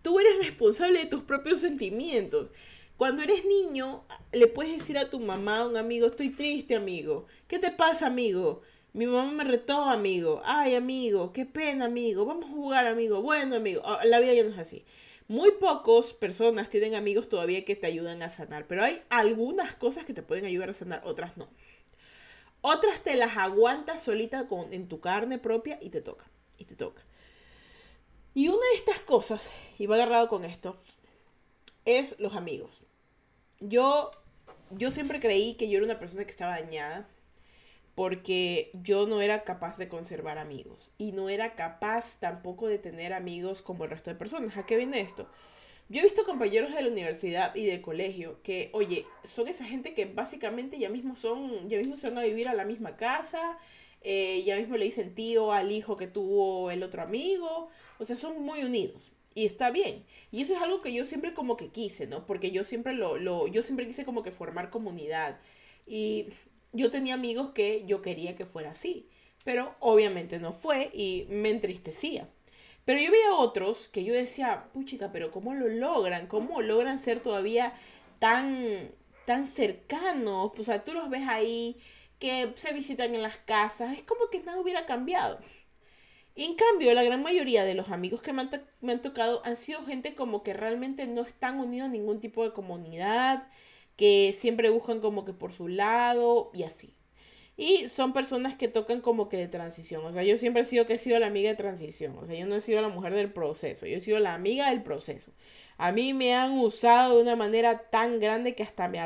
tú 0.02 0.20
eres 0.20 0.38
responsable 0.38 1.00
de 1.00 1.06
tus 1.06 1.24
propios 1.24 1.62
sentimientos. 1.62 2.50
Cuando 2.98 3.24
eres 3.24 3.46
niño, 3.46 4.06
le 4.32 4.48
puedes 4.48 4.78
decir 4.78 4.98
a 4.98 5.10
tu 5.10 5.20
mamá, 5.20 5.58
a 5.58 5.68
un 5.68 5.78
amigo, 5.78 6.08
estoy 6.08 6.30
triste, 6.30 6.76
amigo. 6.76 7.26
¿Qué 7.48 7.60
te 7.60 7.72
pasa, 7.72 8.08
amigo? 8.08 8.62
Mi 8.94 9.08
mamá 9.08 9.32
me 9.32 9.44
retó, 9.44 9.86
amigo. 9.86 10.42
Ay, 10.46 10.76
amigo, 10.76 11.34
qué 11.34 11.46
pena, 11.46 11.86
amigo. 11.86 12.26
Vamos 12.26 12.46
a 12.46 12.54
jugar, 12.54 12.86
amigo. 12.86 13.22
Bueno, 13.22 13.56
amigo. 13.56 13.82
Ah, 13.84 14.06
la 14.06 14.20
vida 14.20 14.34
ya 14.34 14.44
no 14.44 14.52
es 14.52 14.60
así. 14.60 14.86
Muy 15.28 15.52
pocas 15.52 16.14
personas 16.14 16.70
tienen 16.70 16.96
amigos 16.96 17.30
todavía 17.30 17.66
que 17.66 17.76
te 17.76 17.88
ayudan 17.88 18.22
a 18.22 18.30
sanar, 18.30 18.68
pero 18.68 18.84
hay 18.84 19.02
algunas 19.10 19.76
cosas 19.76 20.06
que 20.06 20.14
te 20.14 20.22
pueden 20.22 20.46
ayudar 20.46 20.70
a 20.70 20.74
sanar, 20.74 21.02
otras 21.06 21.38
no. 21.38 21.50
Otras 22.62 23.02
te 23.04 23.16
las 23.16 23.36
aguantas 23.38 24.04
solita 24.04 24.48
con, 24.48 24.74
en 24.74 24.88
tu 24.88 25.00
carne 25.00 25.40
propia 25.40 25.80
y 25.82 25.90
te 25.90 26.02
toca. 26.02 26.26
Y 26.58 26.66
te 26.66 26.76
toca. 26.76 27.04
Y 28.34 28.48
una 28.48 28.66
de 28.72 28.78
estas 28.78 29.00
cosas, 29.00 29.50
y 29.78 29.86
va 29.86 29.96
agarrado 29.96 30.28
con 30.28 30.44
esto, 30.44 30.78
es 31.86 32.16
los 32.20 32.36
amigos. 32.36 32.82
Yo, 33.60 34.12
yo 34.72 34.92
siempre 34.92 35.20
creí 35.20 35.56
que 35.56 35.70
yo 35.70 35.78
era 35.78 35.86
una 35.86 36.00
persona 36.00 36.26
que 36.26 36.32
estaba 36.32 36.60
dañada 36.60 37.08
porque 37.96 38.72
yo 38.74 39.06
no 39.06 39.22
era 39.22 39.44
capaz 39.44 39.78
de 39.78 39.88
conservar 39.88 40.40
amigos 40.40 40.94
y 40.98 41.12
no 41.12 41.30
era 41.30 41.56
capaz 41.56 42.20
tampoco 42.20 42.68
de 42.68 42.80
tener 42.80 43.14
amigos 43.14 43.62
como 43.62 43.84
el 43.84 43.92
resto 43.92 44.10
de 44.10 44.16
personas. 44.16 44.58
¿A 44.58 44.66
qué 44.66 44.78
viene 44.78 45.02
esto? 45.02 45.28
Yo 45.90 46.00
he 46.00 46.04
visto 46.04 46.24
compañeros 46.24 46.74
de 46.74 46.82
la 46.82 46.90
universidad 46.90 47.54
y 47.56 47.66
de 47.66 47.82
colegio 47.82 48.42
que, 48.42 48.70
oye, 48.74 49.06
son 49.24 49.48
esa 49.48 49.66
gente 49.66 49.94
que 49.94 50.06
básicamente 50.06 50.80
ya 50.80 50.90
mismo 50.90 51.16
son, 51.16 51.70
ya 51.70 51.78
mismo 51.78 51.98
se 51.98 52.10
van 52.10 52.18
a 52.20 52.24
vivir 52.24 52.48
a 52.48 52.54
la 52.54 52.66
misma 52.66 52.96
casa, 52.96 53.60
eh, 54.04 54.44
ya 54.46 54.58
mismo 54.58 54.78
le 54.78 54.86
dicen 54.86 55.16
tío 55.16 55.52
al 55.52 55.72
hijo 55.72 55.98
que 55.98 56.08
tuvo 56.08 56.72
el 56.72 56.84
otro 56.84 57.02
amigo, 57.02 57.70
o 58.00 58.06
sea, 58.06 58.16
son 58.16 58.42
muy 58.44 58.64
unidos. 58.64 59.14
Y 59.36 59.46
está 59.46 59.72
bien. 59.72 60.06
Y 60.32 60.42
eso 60.42 60.54
es 60.54 60.62
algo 60.62 60.82
que 60.82 60.94
yo 60.94 61.06
siempre 61.06 61.34
como 61.34 61.58
que 61.58 61.70
quise, 61.70 62.08
¿no? 62.08 62.26
Porque 62.26 62.52
yo 62.52 62.64
siempre 62.64 62.94
lo, 62.94 63.18
lo, 63.18 63.48
yo 63.48 63.64
siempre 63.64 63.88
quise 63.88 64.06
como 64.06 64.24
que 64.24 64.32
formar 64.32 64.70
comunidad. 64.70 65.40
Y 65.88 66.28
yo 66.72 66.92
tenía 66.92 67.16
amigos 67.16 67.52
que 67.52 67.84
yo 67.88 68.02
quería 68.02 68.36
que 68.36 68.46
fuera 68.46 68.72
así. 68.72 69.08
Pero 69.44 69.76
obviamente 69.80 70.40
no 70.40 70.54
fue 70.54 70.90
y 70.94 71.26
me 71.30 71.50
entristecía. 71.50 72.30
Pero 72.86 73.00
yo 73.00 73.12
veía 73.12 73.34
otros 73.36 73.88
que 73.88 74.04
yo 74.04 74.14
decía, 74.14 74.66
puchica, 74.74 75.12
pero 75.12 75.32
¿cómo 75.32 75.54
lo 75.54 75.68
logran? 75.70 76.28
¿Cómo 76.28 76.62
logran 76.62 77.00
ser 77.00 77.22
todavía 77.22 77.74
tan, 78.20 78.92
tan 79.26 79.48
cercanos? 79.48 80.52
O 80.58 80.64
sea, 80.64 80.84
tú 80.84 80.94
los 80.94 81.10
ves 81.10 81.24
ahí, 81.28 81.78
que 82.20 82.54
se 82.56 82.74
visitan 82.74 83.16
en 83.16 83.22
las 83.22 83.38
casas, 83.38 83.98
es 83.98 84.04
como 84.04 84.30
que 84.32 84.40
nada 84.42 84.60
hubiera 84.60 84.86
cambiado. 84.86 85.40
En 86.36 86.56
cambio, 86.56 86.94
la 86.94 87.04
gran 87.04 87.22
mayoría 87.24 87.64
de 87.64 87.76
los 87.76 87.90
amigos 87.90 88.22
que 88.22 88.34
me 88.34 88.42
han, 88.42 88.50
me 88.82 88.94
han, 88.94 89.02
tocado 89.02 89.42
han 89.46 89.58
sido 89.58 89.86
gente 89.86 90.16
como 90.16 90.44
que 90.44 90.54
realmente 90.54 91.06
no 91.08 91.22
están 91.22 91.60
unidos 91.60 91.90
a 91.90 91.92
ningún 91.92 92.20
tipo 92.20 92.44
de 92.44 92.54
comunidad, 92.54 93.48
que 93.96 94.34
siempre 94.34 94.70
buscan 94.70 95.00
como 95.02 95.26
que 95.26 95.34
por 95.34 95.54
su 95.54 95.68
lado 95.68 96.52
y 96.54 96.64
así. 96.64 96.96
Y 97.56 97.88
son 97.90 98.14
personas 98.14 98.56
que 98.56 98.68
tocan 98.68 99.02
como 99.02 99.30
que 99.30 99.38
de 99.38 99.48
transición. 99.48 100.04
O 100.06 100.12
sea, 100.12 100.24
yo 100.24 100.38
siempre 100.40 100.64
he 100.64 100.66
sido 100.66 100.88
que 100.88 100.94
he 100.94 100.98
sido 100.98 101.20
la 101.20 101.28
amiga 101.28 101.50
de 101.52 101.56
transición. 101.56 102.18
O 102.18 102.26
sea, 102.26 102.36
yo 102.36 102.48
no 102.48 102.56
he 102.56 102.62
sido 102.62 102.82
la 102.82 102.90
mujer 102.90 103.14
del 103.14 103.32
proceso. 103.32 103.86
Yo 103.86 103.98
he 103.98 104.00
sido 104.00 104.20
la 104.20 104.34
amiga 104.34 104.70
del 104.70 104.82
proceso. 104.82 105.32
A 105.78 105.92
mí 105.92 106.14
me 106.14 106.34
han 106.34 106.58
usado 106.58 107.18
de 107.18 107.22
una 107.22 107.36
manera 107.36 107.90
tan 107.90 108.20
grande 108.20 108.56
que 108.56 108.64
hasta 108.64 108.88
me, 108.88 109.00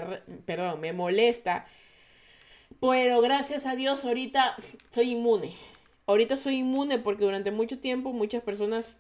perdón, 0.46 0.80
me 0.80 0.94
molesta. 0.94 1.66
Pero 2.80 3.22
gracias 3.22 3.66
a 3.66 3.76
Dios 3.76 4.06
ahorita 4.06 4.56
soy 4.90 5.12
inmune. 5.12 5.54
Ahorita 6.06 6.38
soy 6.38 6.58
inmune 6.58 7.00
porque 7.00 7.26
durante 7.26 7.52
mucho 7.52 7.80
tiempo 7.80 8.14
muchas 8.14 8.44
personas 8.44 8.98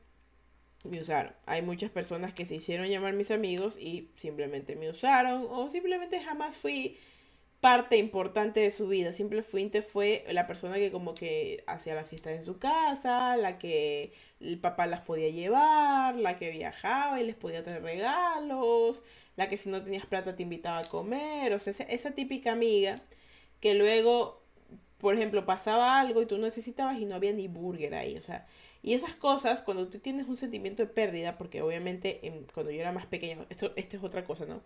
me 0.84 1.02
usaron. 1.02 1.34
Hay 1.46 1.62
muchas 1.62 1.92
personas 1.92 2.34
que 2.34 2.46
se 2.46 2.56
hicieron 2.56 2.88
llamar 2.88 3.14
mis 3.14 3.32
amigos 3.32 3.78
y 3.78 4.10
simplemente 4.16 4.76
me 4.76 4.90
usaron 4.90 5.46
o 5.50 5.70
simplemente 5.70 6.20
jamás 6.20 6.56
fui 6.56 6.98
parte 7.60 7.98
importante 7.98 8.60
de 8.60 8.72
su 8.72 8.88
vida. 8.88 9.14
Siempre 9.14 9.42
Fuente 9.42 9.82
fue 9.82 10.26
la 10.32 10.48
persona 10.48 10.76
que 10.76 10.92
como 10.92 11.14
que 11.14 11.64
hacía 11.68 11.96
las 11.96 12.08
fiestas 12.10 12.34
en 12.34 12.46
su 12.46 12.60
casa, 12.60 13.36
la 13.38 13.58
que 13.58 14.14
el 14.40 14.60
papá 14.60 14.86
las 14.88 15.02
podía 15.02 15.30
llevar, 15.30 16.16
la 16.16 16.38
que 16.38 16.52
viajaba 16.52 17.20
y 17.20 17.26
les 17.26 17.36
podía 17.36 17.64
traer 17.64 17.84
regalos, 17.84 19.02
la 19.36 19.50
que 19.50 19.58
si 19.58 19.70
no 19.70 19.84
tenías 19.84 20.06
plata 20.06 20.36
te 20.36 20.44
invitaba 20.44 20.80
a 20.80 20.84
comer, 20.84 21.54
o 21.54 21.60
sea, 21.60 21.74
esa, 21.90 22.12
típica 22.12 22.52
amiga 22.52 22.96
que 23.60 23.74
luego, 23.76 24.42
por 25.00 25.16
ejemplo, 25.16 25.46
pasaba 25.46 26.00
algo 26.00 26.22
y 26.22 26.26
tú 26.26 26.38
necesitabas 26.38 27.00
y 27.00 27.06
no 27.06 27.16
había 27.16 27.34
ni 27.34 27.48
burger 27.48 27.96
ahí, 27.96 28.18
o 28.18 28.22
sea, 28.22 28.48
y 28.84 28.94
esas 28.94 29.16
cosas, 29.16 29.62
cuando 29.62 29.88
tú 29.88 30.00
tienes 30.00 30.28
un 30.28 30.38
sentimiento 30.38 30.84
de 30.84 30.90
pérdida, 30.90 31.38
porque 31.38 31.62
obviamente 31.62 32.22
cuando 32.54 32.72
yo 32.72 32.82
era 32.82 32.92
más 32.92 33.06
pequeña, 33.06 33.46
esto, 33.50 33.74
esto 33.76 33.98
es 33.98 34.04
otra 34.04 34.24
cosa, 34.24 34.46
¿no? 34.46 34.62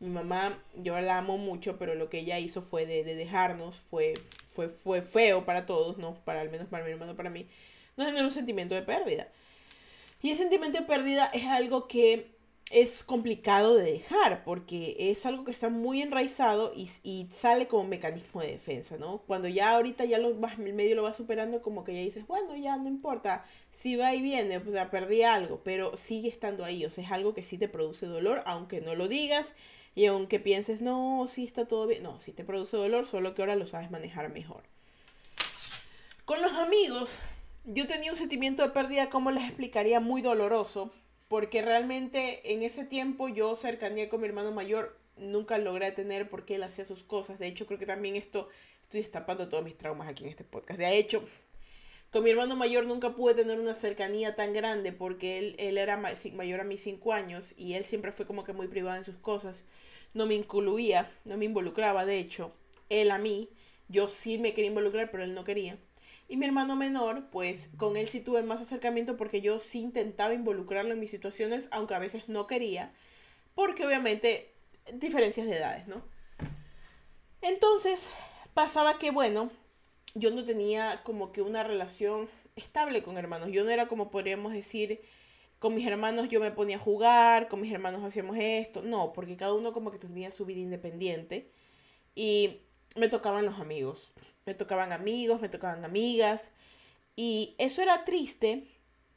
Mi 0.00 0.08
mamá, 0.08 0.62
yo 0.76 0.98
la 1.00 1.18
amo 1.18 1.38
mucho, 1.38 1.76
pero 1.76 1.94
lo 1.94 2.08
que 2.08 2.20
ella 2.20 2.38
hizo 2.38 2.62
fue 2.62 2.86
de, 2.86 3.02
dejarnos, 3.02 3.76
fue, 3.76 4.14
fue, 4.48 4.68
fue 4.68 5.02
feo 5.02 5.44
para 5.44 5.66
todos, 5.66 5.98
¿no? 5.98 6.14
Para 6.24 6.40
al 6.40 6.50
menos 6.50 6.68
para 6.68 6.84
mi 6.84 6.92
hermano, 6.92 7.16
para 7.16 7.30
mí. 7.30 7.46
No 7.96 8.04
generó 8.06 8.24
un 8.26 8.30
sentimiento 8.30 8.76
de 8.76 8.82
pérdida. 8.82 9.28
Y 10.22 10.30
ese 10.30 10.42
sentimiento 10.42 10.78
de 10.78 10.86
pérdida 10.86 11.26
es 11.34 11.44
algo 11.46 11.88
que 11.88 12.30
es 12.70 13.02
complicado 13.02 13.76
de 13.76 13.92
dejar 13.92 14.44
porque 14.44 14.96
es 14.98 15.24
algo 15.24 15.44
que 15.44 15.52
está 15.52 15.70
muy 15.70 16.02
enraizado 16.02 16.72
y, 16.74 16.88
y, 17.02 17.26
sale 17.30 17.66
como 17.66 17.84
mecanismo 17.84 18.42
de 18.42 18.48
defensa, 18.48 18.98
¿no? 18.98 19.18
Cuando 19.26 19.48
ya 19.48 19.70
ahorita 19.70 20.04
ya 20.04 20.18
lo 20.18 20.34
vas, 20.34 20.58
el 20.58 20.74
medio 20.74 20.94
lo 20.94 21.02
va 21.02 21.14
superando, 21.14 21.62
como 21.62 21.84
que 21.84 21.94
ya 21.94 22.00
dices, 22.00 22.26
bueno, 22.26 22.54
ya 22.56 22.76
no 22.76 22.88
importa, 22.88 23.44
si 23.72 23.96
va 23.96 24.14
y 24.14 24.20
viene, 24.20 24.60
pues 24.60 24.74
ya 24.74 24.90
perdí 24.90 25.22
algo, 25.22 25.60
pero 25.64 25.96
sigue 25.96 26.28
estando 26.28 26.64
ahí, 26.64 26.84
o 26.84 26.90
sea, 26.90 27.04
es 27.04 27.10
algo 27.10 27.32
que 27.32 27.42
sí 27.42 27.56
te 27.56 27.68
produce 27.68 28.06
dolor, 28.06 28.42
aunque 28.44 28.80
no 28.80 28.94
lo 28.94 29.08
digas 29.08 29.54
y 29.94 30.06
aunque 30.06 30.38
pienses, 30.38 30.82
no, 30.82 31.26
sí 31.28 31.44
está 31.44 31.66
todo 31.66 31.86
bien, 31.86 32.02
no, 32.02 32.20
sí 32.20 32.32
te 32.32 32.44
produce 32.44 32.76
dolor, 32.76 33.06
solo 33.06 33.34
que 33.34 33.42
ahora 33.42 33.56
lo 33.56 33.66
sabes 33.66 33.90
manejar 33.90 34.30
mejor. 34.30 34.62
Con 36.26 36.42
los 36.42 36.52
amigos, 36.52 37.18
yo 37.64 37.86
tenía 37.86 38.10
un 38.10 38.16
sentimiento 38.16 38.62
de 38.62 38.68
pérdida, 38.68 39.08
como 39.08 39.30
les 39.30 39.44
explicaría, 39.44 40.00
muy 40.00 40.20
doloroso, 40.20 40.92
porque 41.28 41.62
realmente 41.62 42.52
en 42.52 42.62
ese 42.62 42.84
tiempo 42.84 43.28
yo 43.28 43.54
cercanía 43.56 44.08
con 44.08 44.20
mi 44.20 44.28
hermano 44.28 44.52
mayor 44.52 44.98
nunca 45.16 45.58
logré 45.58 45.92
tener 45.92 46.28
porque 46.28 46.56
él 46.56 46.62
hacía 46.62 46.84
sus 46.84 47.02
cosas. 47.02 47.38
De 47.38 47.46
hecho, 47.46 47.66
creo 47.66 47.78
que 47.78 47.86
también 47.86 48.16
esto 48.16 48.48
estoy 48.82 49.00
destapando 49.00 49.48
todos 49.48 49.64
mis 49.64 49.76
traumas 49.76 50.08
aquí 50.08 50.24
en 50.24 50.30
este 50.30 50.44
podcast. 50.44 50.78
De 50.78 50.98
hecho, 50.98 51.22
con 52.10 52.24
mi 52.24 52.30
hermano 52.30 52.56
mayor 52.56 52.86
nunca 52.86 53.10
pude 53.10 53.34
tener 53.34 53.60
una 53.60 53.74
cercanía 53.74 54.34
tan 54.34 54.52
grande 54.52 54.92
porque 54.92 55.38
él, 55.38 55.56
él 55.58 55.76
era 55.78 55.96
mayor 55.96 56.60
a 56.60 56.64
mis 56.64 56.82
cinco 56.82 57.12
años 57.12 57.54
y 57.56 57.74
él 57.74 57.84
siempre 57.84 58.12
fue 58.12 58.26
como 58.26 58.44
que 58.44 58.52
muy 58.52 58.68
privado 58.68 58.96
en 58.96 59.04
sus 59.04 59.16
cosas 59.16 59.62
no 60.14 60.26
me 60.26 60.34
incluía, 60.34 61.08
no 61.24 61.36
me 61.36 61.44
involucraba, 61.44 62.04
de 62.04 62.18
hecho, 62.18 62.52
él 62.88 63.10
a 63.10 63.18
mí, 63.18 63.48
yo 63.88 64.08
sí 64.08 64.38
me 64.38 64.54
quería 64.54 64.70
involucrar, 64.70 65.10
pero 65.10 65.24
él 65.24 65.34
no 65.34 65.44
quería. 65.44 65.78
Y 66.28 66.36
mi 66.36 66.44
hermano 66.44 66.76
menor, 66.76 67.30
pues 67.30 67.70
con 67.78 67.96
él 67.96 68.06
sí 68.06 68.20
tuve 68.20 68.42
más 68.42 68.60
acercamiento 68.60 69.16
porque 69.16 69.40
yo 69.40 69.60
sí 69.60 69.80
intentaba 69.80 70.34
involucrarlo 70.34 70.92
en 70.92 71.00
mis 71.00 71.10
situaciones, 71.10 71.68
aunque 71.72 71.94
a 71.94 71.98
veces 71.98 72.28
no 72.28 72.46
quería, 72.46 72.92
porque 73.54 73.86
obviamente 73.86 74.52
diferencias 74.92 75.46
de 75.46 75.56
edades, 75.56 75.88
¿no? 75.88 76.02
Entonces, 77.40 78.10
pasaba 78.52 78.98
que, 78.98 79.10
bueno, 79.10 79.50
yo 80.14 80.30
no 80.30 80.44
tenía 80.44 81.02
como 81.02 81.32
que 81.32 81.42
una 81.42 81.62
relación 81.62 82.28
estable 82.56 83.02
con 83.02 83.16
hermanos. 83.16 83.50
Yo 83.52 83.64
no 83.64 83.70
era 83.70 83.88
como 83.88 84.10
podríamos 84.10 84.52
decir 84.52 85.00
con 85.58 85.74
mis 85.74 85.86
hermanos 85.86 86.28
yo 86.28 86.40
me 86.40 86.52
ponía 86.52 86.76
a 86.76 86.80
jugar, 86.80 87.48
con 87.48 87.60
mis 87.60 87.72
hermanos 87.72 88.04
hacíamos 88.04 88.36
esto. 88.38 88.82
No, 88.82 89.12
porque 89.12 89.36
cada 89.36 89.54
uno 89.54 89.72
como 89.72 89.90
que 89.90 89.98
tenía 89.98 90.30
su 90.30 90.44
vida 90.44 90.60
independiente. 90.60 91.50
Y 92.14 92.60
me 92.96 93.08
tocaban 93.08 93.44
los 93.44 93.60
amigos. 93.60 94.12
Me 94.46 94.54
tocaban 94.54 94.92
amigos, 94.92 95.40
me 95.40 95.48
tocaban 95.48 95.84
amigas. 95.84 96.50
Y 97.16 97.54
eso 97.58 97.82
era 97.82 98.04
triste. 98.04 98.68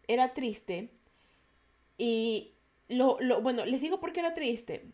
Era 0.08 0.34
triste. 0.34 0.90
Y 1.98 2.54
lo, 2.88 3.18
lo, 3.20 3.42
bueno, 3.42 3.66
les 3.66 3.82
digo 3.82 4.00
por 4.00 4.13
qué 4.13 4.22
era 4.22 4.34
triste. 4.34 4.86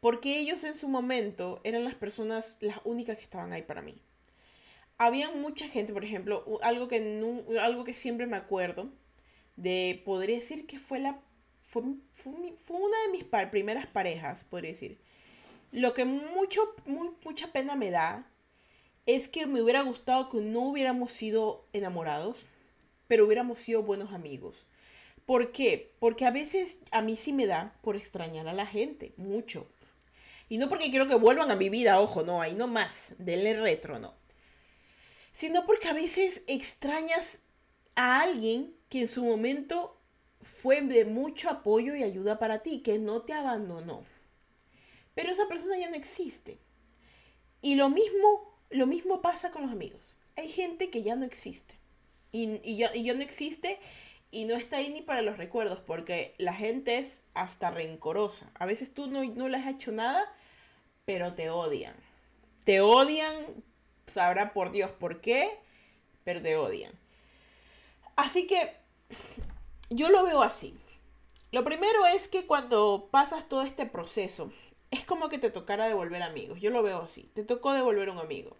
Porque 0.00 0.38
ellos 0.38 0.64
en 0.64 0.74
su 0.74 0.88
momento 0.88 1.60
eran 1.62 1.84
las 1.84 1.94
personas, 1.94 2.56
las 2.60 2.80
únicas 2.84 3.16
que 3.16 3.24
estaban 3.24 3.52
ahí 3.52 3.62
para 3.62 3.82
mí. 3.82 4.00
Había 4.98 5.30
mucha 5.30 5.68
gente, 5.68 5.92
por 5.92 6.04
ejemplo, 6.04 6.58
algo 6.62 6.88
que, 6.88 6.96
algo 7.60 7.84
que 7.84 7.94
siempre 7.94 8.26
me 8.26 8.36
acuerdo 8.36 8.88
de, 9.56 10.02
podría 10.04 10.36
decir 10.36 10.66
que 10.66 10.78
fue 10.78 10.98
la, 10.98 11.20
fue, 11.62 11.82
fue, 12.14 12.76
una 12.76 12.96
de 13.06 13.12
mis 13.12 13.24
primeras 13.50 13.86
parejas, 13.86 14.44
podría 14.44 14.70
decir. 14.70 14.98
Lo 15.72 15.94
que 15.94 16.04
mucho, 16.04 16.74
mucha 17.24 17.50
pena 17.50 17.76
me 17.76 17.90
da 17.90 18.26
es 19.06 19.26
que 19.26 19.46
me 19.46 19.62
hubiera 19.62 19.82
gustado 19.82 20.28
que 20.28 20.38
no 20.38 20.68
hubiéramos 20.68 21.12
sido 21.12 21.64
enamorados, 21.72 22.38
pero 23.08 23.24
hubiéramos 23.24 23.58
sido 23.58 23.82
buenos 23.82 24.12
amigos. 24.12 24.66
¿Por 25.24 25.50
qué? 25.50 25.92
Porque 25.98 26.26
a 26.26 26.30
veces 26.30 26.80
a 26.90 27.00
mí 27.00 27.16
sí 27.16 27.32
me 27.32 27.46
da 27.46 27.74
por 27.80 27.96
extrañar 27.96 28.48
a 28.48 28.52
la 28.52 28.66
gente, 28.66 29.14
mucho. 29.16 29.66
Y 30.50 30.58
no 30.58 30.68
porque 30.68 30.90
quiero 30.90 31.08
que 31.08 31.14
vuelvan 31.14 31.50
a 31.50 31.56
mi 31.56 31.70
vida, 31.70 32.00
ojo, 32.00 32.22
no, 32.22 32.42
ahí 32.42 32.54
no 32.54 32.66
más, 32.66 33.14
denle 33.18 33.58
retro, 33.58 33.98
no. 33.98 34.14
Sino 35.32 35.64
porque 35.64 35.88
a 35.88 35.94
veces 35.94 36.44
extrañas 36.46 37.40
a 37.94 38.20
alguien 38.20 38.74
que 38.90 39.00
en 39.00 39.08
su 39.08 39.24
momento 39.24 39.96
fue 40.42 40.82
de 40.82 41.06
mucho 41.06 41.48
apoyo 41.48 41.94
y 41.94 42.02
ayuda 42.02 42.38
para 42.38 42.58
ti, 42.58 42.82
que 42.82 42.98
no 42.98 43.22
te 43.22 43.32
abandonó. 43.32 44.04
Pero 45.14 45.30
esa 45.30 45.48
persona 45.48 45.78
ya 45.78 45.90
no 45.90 45.96
existe. 45.96 46.58
Y 47.60 47.76
lo 47.76 47.88
mismo, 47.88 48.58
lo 48.70 48.86
mismo 48.86 49.22
pasa 49.22 49.50
con 49.50 49.62
los 49.62 49.72
amigos. 49.72 50.16
Hay 50.36 50.48
gente 50.48 50.90
que 50.90 51.02
ya 51.02 51.14
no 51.14 51.24
existe. 51.24 51.74
Y, 52.32 52.76
ya, 52.76 53.14
no 53.14 53.22
existe 53.22 53.78
y 54.30 54.46
no 54.46 54.54
está 54.54 54.78
ahí 54.78 54.88
ni 54.88 55.02
para 55.02 55.20
los 55.20 55.36
recuerdos, 55.36 55.80
porque 55.80 56.34
la 56.38 56.54
gente 56.54 56.96
es 56.96 57.24
hasta 57.34 57.70
rencorosa. 57.70 58.50
A 58.54 58.64
veces 58.64 58.94
tú 58.94 59.06
no, 59.06 59.22
no 59.22 59.48
le 59.48 59.58
has 59.58 59.66
hecho 59.66 59.92
nada, 59.92 60.24
pero 61.04 61.34
te 61.34 61.50
odian. 61.50 61.94
Te 62.64 62.80
odian, 62.80 63.34
sabrá 64.06 64.54
por 64.54 64.72
Dios 64.72 64.90
por 64.90 65.20
qué, 65.20 65.50
pero 66.24 66.40
te 66.40 66.56
odian. 66.56 66.92
Así 68.16 68.46
que 68.46 68.76
yo 69.90 70.08
lo 70.08 70.24
veo 70.24 70.42
así. 70.42 70.74
Lo 71.50 71.64
primero 71.64 72.06
es 72.06 72.28
que 72.28 72.46
cuando 72.46 73.08
pasas 73.10 73.46
todo 73.46 73.62
este 73.62 73.84
proceso, 73.84 74.50
es 74.92 75.04
como 75.04 75.30
que 75.30 75.38
te 75.38 75.50
tocara 75.50 75.86
devolver 75.86 76.22
amigos. 76.22 76.60
Yo 76.60 76.70
lo 76.70 76.82
veo 76.82 77.00
así. 77.02 77.28
Te 77.34 77.42
tocó 77.42 77.72
devolver 77.72 78.10
un 78.10 78.18
amigo. 78.18 78.56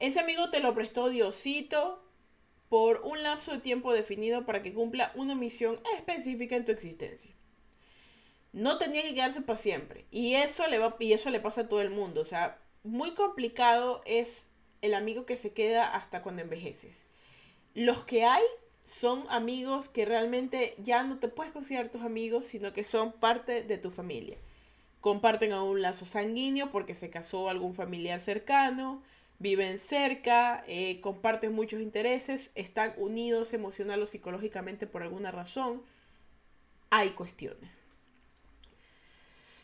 Ese 0.00 0.18
amigo 0.18 0.50
te 0.50 0.60
lo 0.60 0.74
prestó 0.74 1.10
Diosito 1.10 2.02
por 2.70 3.02
un 3.04 3.22
lapso 3.22 3.52
de 3.52 3.60
tiempo 3.60 3.92
definido 3.92 4.46
para 4.46 4.62
que 4.62 4.72
cumpla 4.72 5.12
una 5.14 5.34
misión 5.34 5.78
específica 5.96 6.56
en 6.56 6.64
tu 6.64 6.72
existencia. 6.72 7.30
No 8.52 8.78
tenía 8.78 9.02
que 9.02 9.14
quedarse 9.14 9.42
para 9.42 9.58
siempre. 9.58 10.06
Y 10.10 10.34
eso 10.34 10.66
le, 10.68 10.78
va, 10.78 10.96
y 10.98 11.12
eso 11.12 11.28
le 11.28 11.38
pasa 11.38 11.62
a 11.62 11.68
todo 11.68 11.82
el 11.82 11.90
mundo. 11.90 12.22
O 12.22 12.24
sea, 12.24 12.58
muy 12.82 13.12
complicado 13.12 14.00
es 14.06 14.50
el 14.80 14.94
amigo 14.94 15.26
que 15.26 15.36
se 15.36 15.52
queda 15.52 15.94
hasta 15.94 16.22
cuando 16.22 16.40
envejeces. 16.40 17.04
Los 17.74 18.04
que 18.04 18.24
hay 18.24 18.44
son 18.86 19.26
amigos 19.28 19.90
que 19.90 20.06
realmente 20.06 20.74
ya 20.78 21.02
no 21.02 21.18
te 21.18 21.28
puedes 21.28 21.52
considerar 21.52 21.90
tus 21.90 22.00
amigos, 22.02 22.46
sino 22.46 22.72
que 22.72 22.84
son 22.84 23.12
parte 23.12 23.62
de 23.62 23.76
tu 23.76 23.90
familia. 23.90 24.38
Comparten 25.00 25.52
a 25.52 25.62
un 25.62 25.82
lazo 25.82 26.06
sanguíneo 26.06 26.70
porque 26.70 26.94
se 26.94 27.10
casó 27.10 27.48
algún 27.48 27.74
familiar 27.74 28.20
cercano, 28.20 29.02
viven 29.38 29.78
cerca, 29.78 30.64
eh, 30.66 31.00
comparten 31.00 31.52
muchos 31.52 31.80
intereses, 31.80 32.50
están 32.54 32.94
unidos 32.96 33.54
emocional 33.54 34.02
o 34.02 34.06
psicológicamente 34.06 34.86
por 34.86 35.02
alguna 35.02 35.30
razón. 35.30 35.82
Hay 36.90 37.10
cuestiones. 37.10 37.70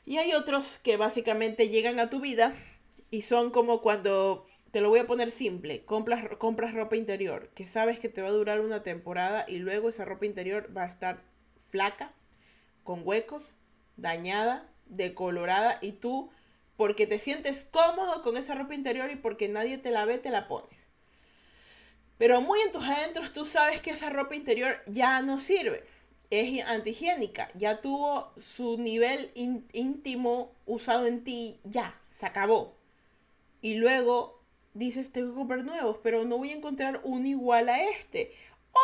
Y 0.06 0.18
hay 0.18 0.34
otros 0.34 0.78
que 0.82 0.96
básicamente 0.96 1.68
llegan 1.68 1.98
a 1.98 2.10
tu 2.10 2.20
vida 2.20 2.52
y 3.10 3.22
son 3.22 3.50
como 3.50 3.80
cuando 3.80 4.46
te 4.70 4.80
lo 4.80 4.88
voy 4.88 4.98
a 4.98 5.06
poner 5.06 5.30
simple, 5.30 5.84
compras, 5.84 6.28
compras 6.36 6.74
ropa 6.74 6.96
interior, 6.96 7.48
que 7.54 7.64
sabes 7.64 8.00
que 8.00 8.08
te 8.08 8.20
va 8.20 8.28
a 8.28 8.32
durar 8.32 8.60
una 8.60 8.82
temporada 8.82 9.44
y 9.48 9.58
luego 9.58 9.88
esa 9.88 10.04
ropa 10.04 10.26
interior 10.26 10.68
va 10.76 10.82
a 10.82 10.88
estar 10.88 11.22
flaca, 11.70 12.12
con 12.82 13.02
huecos, 13.04 13.52
dañada, 13.96 14.68
decolorada 14.86 15.78
y 15.80 15.92
tú, 15.92 16.30
porque 16.76 17.06
te 17.06 17.18
sientes 17.18 17.64
cómodo 17.70 18.22
con 18.22 18.36
esa 18.36 18.54
ropa 18.54 18.74
interior 18.74 19.10
y 19.10 19.16
porque 19.16 19.48
nadie 19.48 19.78
te 19.78 19.90
la 19.90 20.04
ve, 20.04 20.18
te 20.18 20.30
la 20.30 20.48
pones. 20.48 20.88
Pero 22.18 22.40
muy 22.40 22.60
en 22.60 22.72
tus 22.72 22.84
adentros 22.84 23.32
tú 23.32 23.44
sabes 23.44 23.80
que 23.80 23.90
esa 23.90 24.10
ropa 24.10 24.36
interior 24.36 24.80
ya 24.86 25.20
no 25.20 25.40
sirve, 25.40 25.84
es 26.30 26.64
antihigiénica, 26.66 27.50
ya 27.54 27.80
tuvo 27.80 28.32
su 28.38 28.78
nivel 28.78 29.30
íntimo 29.34 30.52
usado 30.66 31.06
en 31.06 31.24
ti, 31.24 31.58
ya, 31.64 31.98
se 32.10 32.26
acabó. 32.26 32.74
Y 33.60 33.74
luego 33.74 34.40
dices, 34.74 35.12
tengo 35.12 35.30
que 35.30 35.36
comprar 35.36 35.64
nuevos, 35.64 35.98
pero 36.02 36.24
no 36.24 36.38
voy 36.38 36.50
a 36.50 36.56
encontrar 36.56 37.00
uno 37.04 37.26
igual 37.26 37.68
a 37.68 37.82
este. 37.82 38.32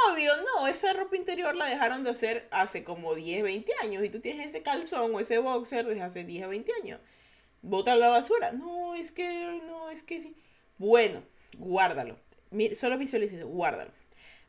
Obvio, 0.08 0.32
no, 0.36 0.66
esa 0.68 0.92
ropa 0.92 1.16
interior 1.16 1.54
la 1.56 1.66
dejaron 1.66 2.04
de 2.04 2.10
hacer 2.10 2.48
hace 2.50 2.84
como 2.84 3.14
10, 3.14 3.42
20 3.42 3.72
años 3.82 4.04
y 4.04 4.08
tú 4.08 4.20
tienes 4.20 4.46
ese 4.46 4.62
calzón 4.62 5.14
o 5.14 5.20
ese 5.20 5.38
boxer 5.38 5.86
desde 5.86 6.02
hace 6.02 6.24
10, 6.24 6.48
20 6.48 6.72
años. 6.82 7.00
Bota 7.62 7.96
la 7.96 8.08
basura. 8.08 8.52
No, 8.52 8.94
es 8.94 9.12
que, 9.12 9.60
no, 9.66 9.90
es 9.90 10.02
que 10.02 10.20
sí. 10.20 10.36
Bueno, 10.78 11.22
guárdalo. 11.58 12.16
Solo 12.74 12.98
visualices, 12.98 13.44
guárdalo. 13.44 13.90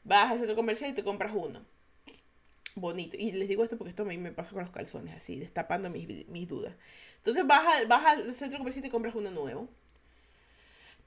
Vas 0.04 0.32
al 0.32 0.38
centro 0.38 0.56
comercial 0.56 0.92
y 0.92 0.94
te 0.94 1.04
compras 1.04 1.34
uno. 1.36 1.66
Bonito. 2.76 3.18
Y 3.18 3.32
les 3.32 3.48
digo 3.48 3.64
esto 3.64 3.78
porque 3.78 3.90
esto 3.90 4.04
a 4.04 4.06
mí 4.06 4.18
me 4.18 4.32
pasa 4.32 4.52
con 4.52 4.62
los 4.62 4.72
calzones, 4.72 5.16
así, 5.16 5.40
destapando 5.40 5.90
mis, 5.90 6.28
mis 6.28 6.48
dudas. 6.48 6.74
Entonces 7.18 7.46
vas 7.46 7.66
al 7.90 8.34
centro 8.34 8.60
comercial 8.60 8.86
y 8.86 8.88
te 8.88 8.92
compras 8.92 9.16
uno 9.16 9.32
nuevo 9.32 9.68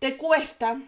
te 0.05 0.19
cuesta, 0.19 0.79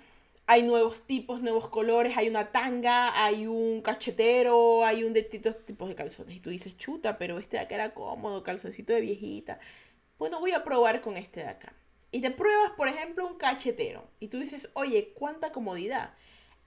hay 0.46 0.62
nuevos 0.62 1.06
tipos, 1.06 1.42
nuevos 1.42 1.68
colores, 1.68 2.16
hay 2.16 2.28
una 2.28 2.52
tanga, 2.52 3.22
hay 3.24 3.46
un 3.46 3.82
cachetero, 3.82 4.84
hay 4.84 5.02
un 5.02 5.12
distintos 5.12 5.64
tipos 5.64 5.88
de 5.88 5.96
calzones. 5.96 6.36
Y 6.36 6.40
tú 6.40 6.50
dices, 6.50 6.76
chuta, 6.76 7.18
pero 7.18 7.38
este 7.38 7.56
de 7.56 7.64
acá 7.64 7.74
era 7.74 7.94
cómodo, 7.94 8.44
calzoncito 8.44 8.92
de 8.92 9.00
viejita. 9.00 9.58
Bueno, 10.18 10.38
voy 10.38 10.52
a 10.52 10.62
probar 10.62 11.00
con 11.00 11.16
este 11.16 11.40
de 11.40 11.48
acá. 11.48 11.72
Y 12.12 12.20
te 12.20 12.30
pruebas, 12.30 12.70
por 12.76 12.86
ejemplo, 12.88 13.26
un 13.26 13.36
cachetero. 13.36 14.08
Y 14.20 14.28
tú 14.28 14.38
dices, 14.38 14.70
oye, 14.74 15.12
cuánta 15.14 15.50
comodidad. 15.50 16.14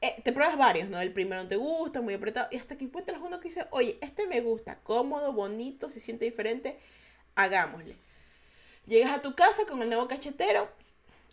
Eh, 0.02 0.22
te 0.24 0.34
pruebas 0.34 0.58
varios, 0.58 0.90
¿no? 0.90 1.00
El 1.00 1.14
primero 1.14 1.44
no 1.44 1.48
te 1.48 1.56
gusta, 1.56 2.02
muy 2.02 2.14
apretado. 2.14 2.50
Y 2.52 2.58
hasta 2.58 2.78
que 2.78 2.86
encuentras 2.86 3.22
uno 3.22 3.40
que 3.40 3.48
dice, 3.50 3.66
oye, 3.72 3.98
este 4.02 4.28
me 4.28 4.42
gusta, 4.42 4.80
cómodo, 4.84 5.32
bonito, 5.32 5.90
se 5.90 6.02
siente 6.02 6.26
diferente, 6.26 6.80
hagámosle. 7.36 7.96
Llegas 8.86 9.14
a 9.14 9.22
tu 9.22 9.36
casa 9.36 9.66
con 9.66 9.82
el 9.82 9.90
nuevo 9.90 10.08
cachetero 10.08 10.70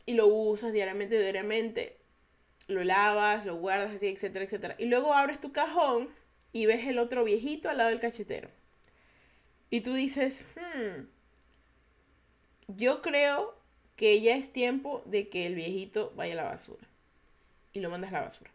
y 0.05 0.15
lo 0.15 0.26
usas 0.29 0.73
diariamente, 0.73 1.19
diariamente, 1.19 1.96
lo 2.69 2.85
lavas, 2.85 3.47
lo 3.47 3.57
guardas 3.57 3.95
así, 3.95 4.09
etcétera, 4.09 4.45
etcétera. 4.45 4.77
Y 4.79 4.87
luego 4.87 5.15
abres 5.15 5.41
tu 5.41 5.53
cajón 5.53 6.09
y 6.53 6.67
ves 6.67 6.87
el 6.87 6.99
otro 6.99 7.25
viejito 7.25 7.69
al 7.69 7.79
lado 7.79 7.91
del 7.91 8.01
cachetero. 8.01 8.49
Y 9.71 9.81
tú 9.81 9.95
dices, 9.95 10.47
hmm, 10.57 11.05
yo 12.69 13.02
creo 13.02 13.57
que 13.97 14.21
ya 14.21 14.37
es 14.37 14.52
tiempo 14.52 15.02
de 15.07 15.29
que 15.29 15.47
el 15.47 15.55
viejito 15.55 16.13
vaya 16.17 16.35
a 16.35 16.37
la 16.37 16.45
basura. 16.45 16.87
Y 17.73 17.81
lo 17.81 17.91
mandas 17.91 18.11
a 18.11 18.15
la 18.15 18.23
basura. 18.23 18.50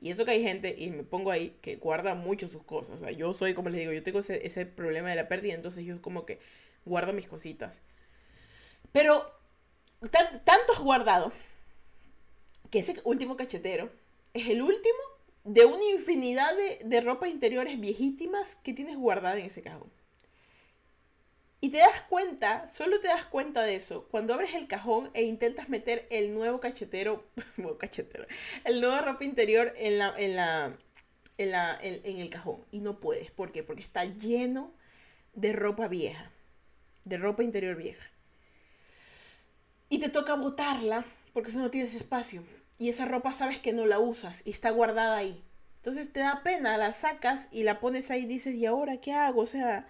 Y 0.00 0.10
eso 0.10 0.24
que 0.24 0.32
hay 0.32 0.42
gente, 0.42 0.74
y 0.76 0.90
me 0.90 1.02
pongo 1.02 1.30
ahí, 1.30 1.56
que 1.62 1.76
guarda 1.76 2.14
mucho 2.14 2.48
sus 2.48 2.62
cosas. 2.62 2.96
O 2.96 2.98
sea, 2.98 3.10
yo 3.10 3.32
soy, 3.32 3.54
como 3.54 3.70
les 3.70 3.80
digo, 3.80 3.92
yo 3.92 4.02
tengo 4.02 4.18
ese, 4.20 4.66
problema 4.66 5.10
de 5.10 5.16
la 5.16 5.28
pérdida, 5.28 5.54
entonces 5.54 5.84
yo 5.84 6.00
como 6.02 6.26
que 6.26 6.40
guardo 6.84 7.12
mis 7.12 7.26
cositas. 7.26 7.82
Pero 8.92 9.32
tanto 10.10 10.72
has 10.74 10.80
guardado 10.80 11.32
que 12.74 12.80
ese 12.80 13.00
último 13.04 13.36
cachetero 13.36 13.88
es 14.32 14.48
el 14.48 14.60
último 14.60 14.98
de 15.44 15.64
una 15.64 15.84
infinidad 15.84 16.56
de, 16.56 16.80
de 16.84 17.00
ropas 17.00 17.30
interiores 17.30 17.78
viejísimas 17.78 18.56
que 18.56 18.72
tienes 18.72 18.96
guardada 18.96 19.38
en 19.38 19.46
ese 19.46 19.62
cajón. 19.62 19.92
Y 21.60 21.70
te 21.70 21.78
das 21.78 22.02
cuenta, 22.08 22.66
solo 22.66 22.98
te 22.98 23.06
das 23.06 23.26
cuenta 23.26 23.62
de 23.62 23.76
eso 23.76 24.08
cuando 24.10 24.34
abres 24.34 24.56
el 24.56 24.66
cajón 24.66 25.08
e 25.14 25.22
intentas 25.22 25.68
meter 25.68 26.08
el 26.10 26.34
nuevo 26.34 26.58
cachetero, 26.58 27.24
nuevo 27.56 27.78
cachetero, 27.78 28.26
el 28.64 28.80
nuevo 28.80 28.98
ropa 28.98 29.22
interior 29.22 29.72
en 29.76 29.98
la, 30.00 30.12
en 30.18 30.34
la, 30.34 30.76
en 31.38 31.50
la, 31.52 31.78
en 31.80 32.16
el 32.16 32.28
cajón. 32.28 32.64
Y 32.72 32.80
no 32.80 32.98
puedes. 32.98 33.30
¿Por 33.30 33.52
qué? 33.52 33.62
Porque 33.62 33.84
está 33.84 34.04
lleno 34.04 34.72
de 35.34 35.52
ropa 35.52 35.86
vieja, 35.86 36.32
de 37.04 37.18
ropa 37.18 37.44
interior 37.44 37.76
vieja 37.76 38.10
y 39.94 39.98
te 39.98 40.08
toca 40.08 40.34
botarla 40.34 41.04
porque 41.32 41.50
eso 41.50 41.60
no 41.60 41.70
tienes 41.70 41.94
espacio. 41.94 42.42
Y 42.78 42.88
esa 42.88 43.04
ropa 43.04 43.32
sabes 43.32 43.58
que 43.58 43.72
no 43.72 43.86
la 43.86 43.98
usas 43.98 44.46
y 44.46 44.50
está 44.50 44.70
guardada 44.70 45.16
ahí. 45.16 45.44
Entonces 45.76 46.12
te 46.12 46.20
da 46.20 46.42
pena, 46.42 46.76
la 46.78 46.92
sacas 46.92 47.48
y 47.52 47.64
la 47.64 47.80
pones 47.80 48.10
ahí 48.10 48.22
y 48.22 48.26
dices, 48.26 48.54
¿y 48.54 48.66
ahora 48.66 48.98
qué 48.98 49.12
hago? 49.12 49.42
O 49.42 49.46
sea, 49.46 49.86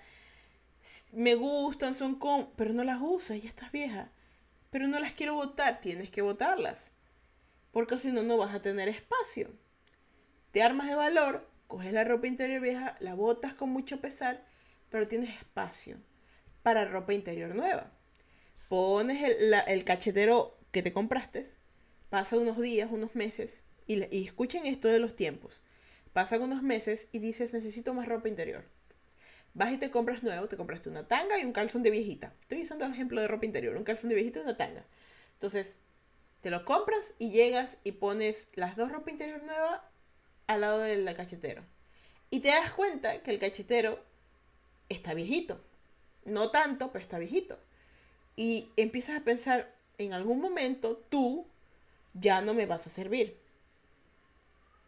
me 1.12 1.34
gustan, 1.34 1.94
son 1.94 2.16
como, 2.16 2.50
pero 2.56 2.72
no 2.72 2.84
las 2.84 3.00
usas, 3.00 3.42
ya 3.42 3.48
estás 3.48 3.72
vieja. 3.72 4.10
Pero 4.70 4.88
no 4.88 4.98
las 4.98 5.14
quiero 5.14 5.34
botar, 5.34 5.80
tienes 5.80 6.10
que 6.10 6.22
botarlas. 6.22 6.92
Porque 7.72 7.98
si 7.98 8.10
no, 8.12 8.22
no 8.22 8.36
vas 8.36 8.54
a 8.54 8.62
tener 8.62 8.88
espacio. 8.88 9.50
Te 10.52 10.62
armas 10.62 10.88
de 10.88 10.94
valor, 10.94 11.48
coges 11.68 11.92
la 11.92 12.04
ropa 12.04 12.26
interior 12.26 12.60
vieja, 12.60 12.96
la 13.00 13.14
botas 13.14 13.54
con 13.54 13.70
mucho 13.70 14.00
pesar, 14.00 14.44
pero 14.90 15.08
tienes 15.08 15.30
espacio 15.30 15.96
para 16.62 16.84
ropa 16.84 17.14
interior 17.14 17.54
nueva 17.54 17.90
pones 18.68 19.22
el, 19.68 19.84
cachetero 19.84 20.58
que 20.72 20.82
te 20.82 20.92
compraste, 20.92 21.44
pasa 22.10 22.36
unos 22.36 22.60
días, 22.60 22.90
unos 22.90 23.14
meses, 23.14 23.62
y, 23.86 24.02
escuchen 24.24 24.66
esto 24.66 24.88
de 24.88 24.98
los 24.98 25.16
tiempos. 25.16 25.60
Pasan 26.12 26.42
unos 26.42 26.62
meses 26.62 27.08
y 27.12 27.18
dices, 27.18 27.52
necesito 27.52 27.92
más 27.92 28.08
ropa 28.08 28.28
interior. 28.28 28.64
Vas 29.52 29.72
y 29.72 29.78
te 29.78 29.90
compras 29.90 30.22
nuevo, 30.22 30.48
te 30.48 30.56
compraste 30.56 30.88
una 30.88 31.06
tanga 31.06 31.38
y 31.38 31.44
un 31.44 31.52
calzón 31.52 31.82
de 31.82 31.90
viejita. 31.90 32.32
Estoy 32.42 32.62
usando 32.62 32.86
ejemplo 32.86 33.20
de 33.20 33.28
ropa 33.28 33.46
interior, 33.46 33.76
un 33.76 33.84
calzón 33.84 34.08
de 34.08 34.16
viejita 34.16 34.40
y 34.40 34.42
una 34.42 34.56
tanga. 34.56 34.84
Entonces, 35.34 35.76
te 36.40 36.50
lo 36.50 36.64
compras 36.64 37.14
y 37.18 37.30
llegas 37.30 37.78
y 37.84 37.92
pones 37.92 38.50
las 38.54 38.76
dos 38.76 38.90
ropa 38.90 39.10
interior 39.10 39.42
nueva 39.42 39.88
al 40.46 40.60
lado 40.60 40.80
del 40.80 41.04
cachetero. 41.16 41.62
Y 42.30 42.40
te 42.40 42.48
das 42.48 42.72
cuenta 42.72 43.22
que 43.22 43.30
el 43.30 43.38
cachetero 43.38 44.02
está 44.88 45.14
viejito. 45.14 45.60
No 46.24 46.50
tanto, 46.50 46.90
pero 46.90 47.02
está 47.02 47.18
viejito. 47.18 47.58
Y 48.36 48.68
empiezas 48.76 49.20
a 49.20 49.24
pensar, 49.24 49.72
en 49.98 50.12
algún 50.12 50.40
momento 50.40 50.96
tú 51.08 51.46
ya 52.14 52.40
no 52.40 52.54
me 52.54 52.66
vas 52.66 52.86
a 52.86 52.90
servir. 52.90 53.38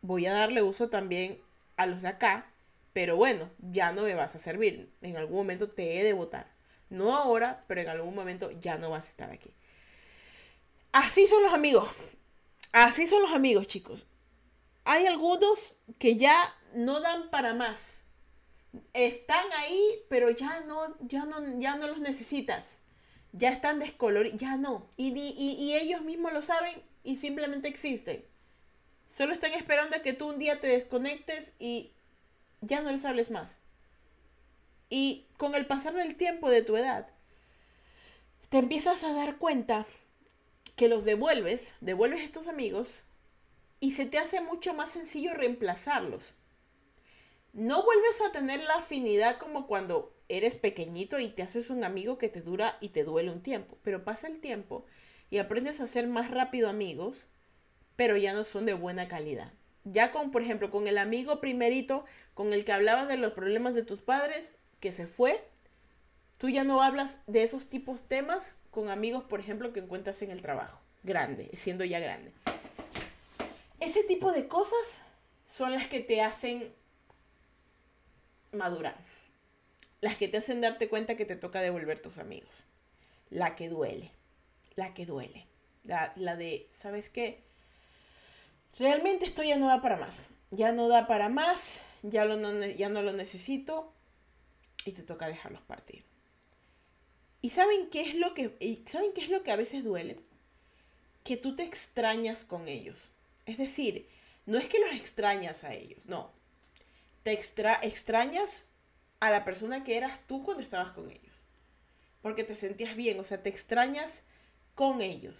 Voy 0.02 0.26
a 0.26 0.32
darle 0.32 0.62
uso 0.62 0.88
también 0.88 1.40
a 1.76 1.86
los 1.86 2.02
de 2.02 2.08
acá, 2.08 2.46
pero 2.92 3.16
bueno, 3.16 3.50
ya 3.58 3.92
no 3.92 4.02
me 4.02 4.14
vas 4.14 4.34
a 4.34 4.38
servir. 4.38 4.90
En 5.02 5.16
algún 5.16 5.36
momento 5.36 5.68
te 5.68 5.98
he 5.98 6.04
de 6.04 6.12
votar. 6.12 6.50
No 6.88 7.16
ahora, 7.16 7.64
pero 7.66 7.80
en 7.80 7.88
algún 7.88 8.14
momento 8.14 8.50
ya 8.60 8.78
no 8.78 8.90
vas 8.90 9.06
a 9.06 9.10
estar 9.10 9.30
aquí. 9.30 9.50
Así 10.92 11.26
son 11.26 11.42
los 11.42 11.52
amigos. 11.52 11.88
Así 12.72 13.06
son 13.06 13.22
los 13.22 13.32
amigos, 13.32 13.66
chicos. 13.66 14.06
Hay 14.84 15.06
algunos 15.06 15.76
que 15.98 16.16
ya 16.16 16.54
no 16.74 17.00
dan 17.00 17.28
para 17.30 17.54
más. 17.54 18.02
Están 18.92 19.44
ahí, 19.58 20.04
pero 20.08 20.30
ya 20.30 20.60
no, 20.60 20.94
ya 21.00 21.24
no, 21.24 21.58
ya 21.58 21.76
no 21.76 21.88
los 21.88 21.98
necesitas 21.98 22.80
ya 23.36 23.50
están 23.50 23.78
descoloridos, 23.78 24.40
ya 24.40 24.56
no. 24.56 24.88
Y, 24.96 25.08
y, 25.16 25.74
ellos 25.74 26.02
mismos 26.02 26.32
lo 26.32 26.42
saben 26.42 26.82
y 27.06 27.16
simplemente 27.16 27.68
existen. 27.68 28.24
Solo 29.08 29.32
están 29.32 29.52
esperando 29.52 29.96
a 29.96 30.02
que 30.02 30.12
tú 30.12 30.28
un 30.28 30.38
día 30.38 30.58
te 30.58 30.66
desconectes 30.66 31.54
y 31.58 31.92
ya 32.60 32.82
no 32.82 32.90
les 32.90 33.04
hables 33.04 33.30
más. 33.30 33.58
Y 34.90 35.26
con 35.38 35.54
el 35.54 35.66
pasar 35.66 35.94
del 35.94 36.16
tiempo 36.16 36.50
de 36.50 36.62
tu 36.62 36.76
edad, 36.76 37.08
te 38.48 38.58
empiezas 38.58 39.04
a 39.04 39.12
dar 39.12 39.38
cuenta 39.38 39.86
que 40.74 40.88
los 40.88 41.04
devuelves, 41.04 41.76
devuelves 41.80 42.20
a 42.20 42.24
estos 42.24 42.48
amigos 42.48 43.04
y 43.78 43.92
se 43.92 44.06
te 44.06 44.18
hace 44.18 44.40
mucho 44.40 44.74
más 44.74 44.90
sencillo 44.90 45.32
reemplazarlos. 45.32 46.34
No 47.52 47.84
vuelves 47.84 48.20
a 48.20 48.32
tener 48.32 48.62
la 48.64 48.78
afinidad 48.78 49.38
como 49.38 49.66
cuando 49.68 50.12
eres 50.28 50.56
pequeñito 50.56 51.20
y 51.20 51.28
te 51.28 51.44
haces 51.44 51.70
un 51.70 51.84
amigo 51.84 52.18
que 52.18 52.28
te 52.28 52.42
dura 52.42 52.76
y 52.80 52.88
te 52.88 53.04
duele 53.04 53.30
un 53.30 53.42
tiempo, 53.42 53.78
pero 53.82 54.04
pasa 54.04 54.26
el 54.26 54.40
tiempo 54.40 54.84
y 55.30 55.38
aprendes 55.38 55.80
a 55.80 55.86
ser 55.86 56.06
más 56.06 56.30
rápido 56.30 56.68
amigos 56.68 57.26
pero 57.96 58.16
ya 58.16 58.34
no 58.34 58.44
son 58.44 58.66
de 58.66 58.74
buena 58.74 59.08
calidad. 59.08 59.52
Ya 59.84 60.10
con, 60.10 60.30
por 60.30 60.42
ejemplo, 60.42 60.70
con 60.70 60.86
el 60.86 60.98
amigo 60.98 61.40
primerito 61.40 62.04
con 62.34 62.52
el 62.52 62.64
que 62.64 62.72
hablabas 62.72 63.08
de 63.08 63.16
los 63.16 63.32
problemas 63.32 63.74
de 63.74 63.82
tus 63.82 64.02
padres, 64.02 64.56
que 64.80 64.92
se 64.92 65.06
fue, 65.06 65.42
tú 66.36 66.50
ya 66.50 66.64
no 66.64 66.82
hablas 66.82 67.20
de 67.26 67.42
esos 67.42 67.66
tipos 67.66 68.06
temas 68.06 68.58
con 68.70 68.90
amigos, 68.90 69.24
por 69.24 69.40
ejemplo, 69.40 69.72
que 69.72 69.80
encuentras 69.80 70.20
en 70.20 70.30
el 70.30 70.42
trabajo, 70.42 70.78
grande, 71.02 71.50
siendo 71.54 71.84
ya 71.84 71.98
grande. 71.98 72.32
Ese 73.80 74.04
tipo 74.04 74.32
de 74.32 74.48
cosas 74.48 75.02
son 75.46 75.72
las 75.72 75.88
que 75.88 76.00
te 76.00 76.20
hacen 76.20 76.70
madurar. 78.52 78.96
Las 80.02 80.18
que 80.18 80.28
te 80.28 80.36
hacen 80.36 80.60
darte 80.60 80.88
cuenta 80.88 81.16
que 81.16 81.24
te 81.24 81.36
toca 81.36 81.62
devolver 81.62 82.00
tus 82.00 82.18
amigos. 82.18 82.64
La 83.30 83.54
que 83.54 83.70
duele. 83.70 84.10
La 84.76 84.94
que 84.94 85.06
duele. 85.06 85.46
La, 85.84 86.36
de, 86.36 86.68
¿sabes 86.72 87.08
qué? 87.08 87.42
Realmente 88.78 89.24
esto 89.24 89.42
ya 89.42 89.56
no 89.56 89.68
da 89.68 89.82
para 89.82 89.96
más. 89.96 90.26
Ya 90.50 90.72
no 90.72 90.88
da 90.88 91.06
para 91.06 91.28
más. 91.28 91.82
Ya, 92.02 92.24
lo, 92.24 92.66
ya 92.66 92.88
no 92.88 93.02
lo 93.02 93.12
necesito. 93.12 93.92
Y 94.84 94.92
te 94.92 95.02
toca 95.02 95.26
dejarlos 95.26 95.62
partir. 95.62 96.04
¿Y 97.42 97.50
saben 97.50 97.88
qué 97.90 98.02
es 98.02 98.14
lo 98.14 98.34
que, 98.34 98.82
¿saben 98.86 99.12
qué 99.12 99.20
es 99.22 99.28
lo 99.28 99.42
que 99.42 99.52
a 99.52 99.56
veces 99.56 99.84
duele? 99.84 100.18
Que 101.24 101.36
tú 101.36 101.54
te 101.56 101.62
extrañas 101.62 102.44
con 102.44 102.68
ellos. 102.68 103.10
Es 103.46 103.58
decir, 103.58 104.08
no 104.46 104.58
es 104.58 104.68
que 104.68 104.78
los 104.78 104.92
extrañas 104.92 105.64
a 105.64 105.72
ellos, 105.72 106.06
no. 106.06 106.30
Te 107.22 107.32
extra 107.32 107.78
extrañas 107.82 108.68
a 109.20 109.30
la 109.30 109.44
persona 109.44 109.84
que 109.84 109.96
eras 109.96 110.20
tú 110.26 110.44
cuando 110.44 110.62
estabas 110.62 110.92
con 110.92 111.10
ellos. 111.10 111.34
Porque 112.22 112.44
te 112.44 112.54
sentías 112.54 112.96
bien, 112.96 113.18
o 113.20 113.24
sea, 113.24 113.42
te 113.42 113.48
extrañas 113.48 114.22
con 114.76 115.00
ellos. 115.02 115.34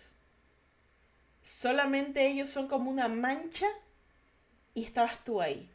Solamente 1.42 2.26
ellos 2.26 2.50
son 2.50 2.66
como 2.66 2.90
una 2.90 3.06
mancha 3.06 3.68
y 4.74 4.82
estabas 4.82 5.22
tú 5.22 5.40
ahí. 5.40 5.70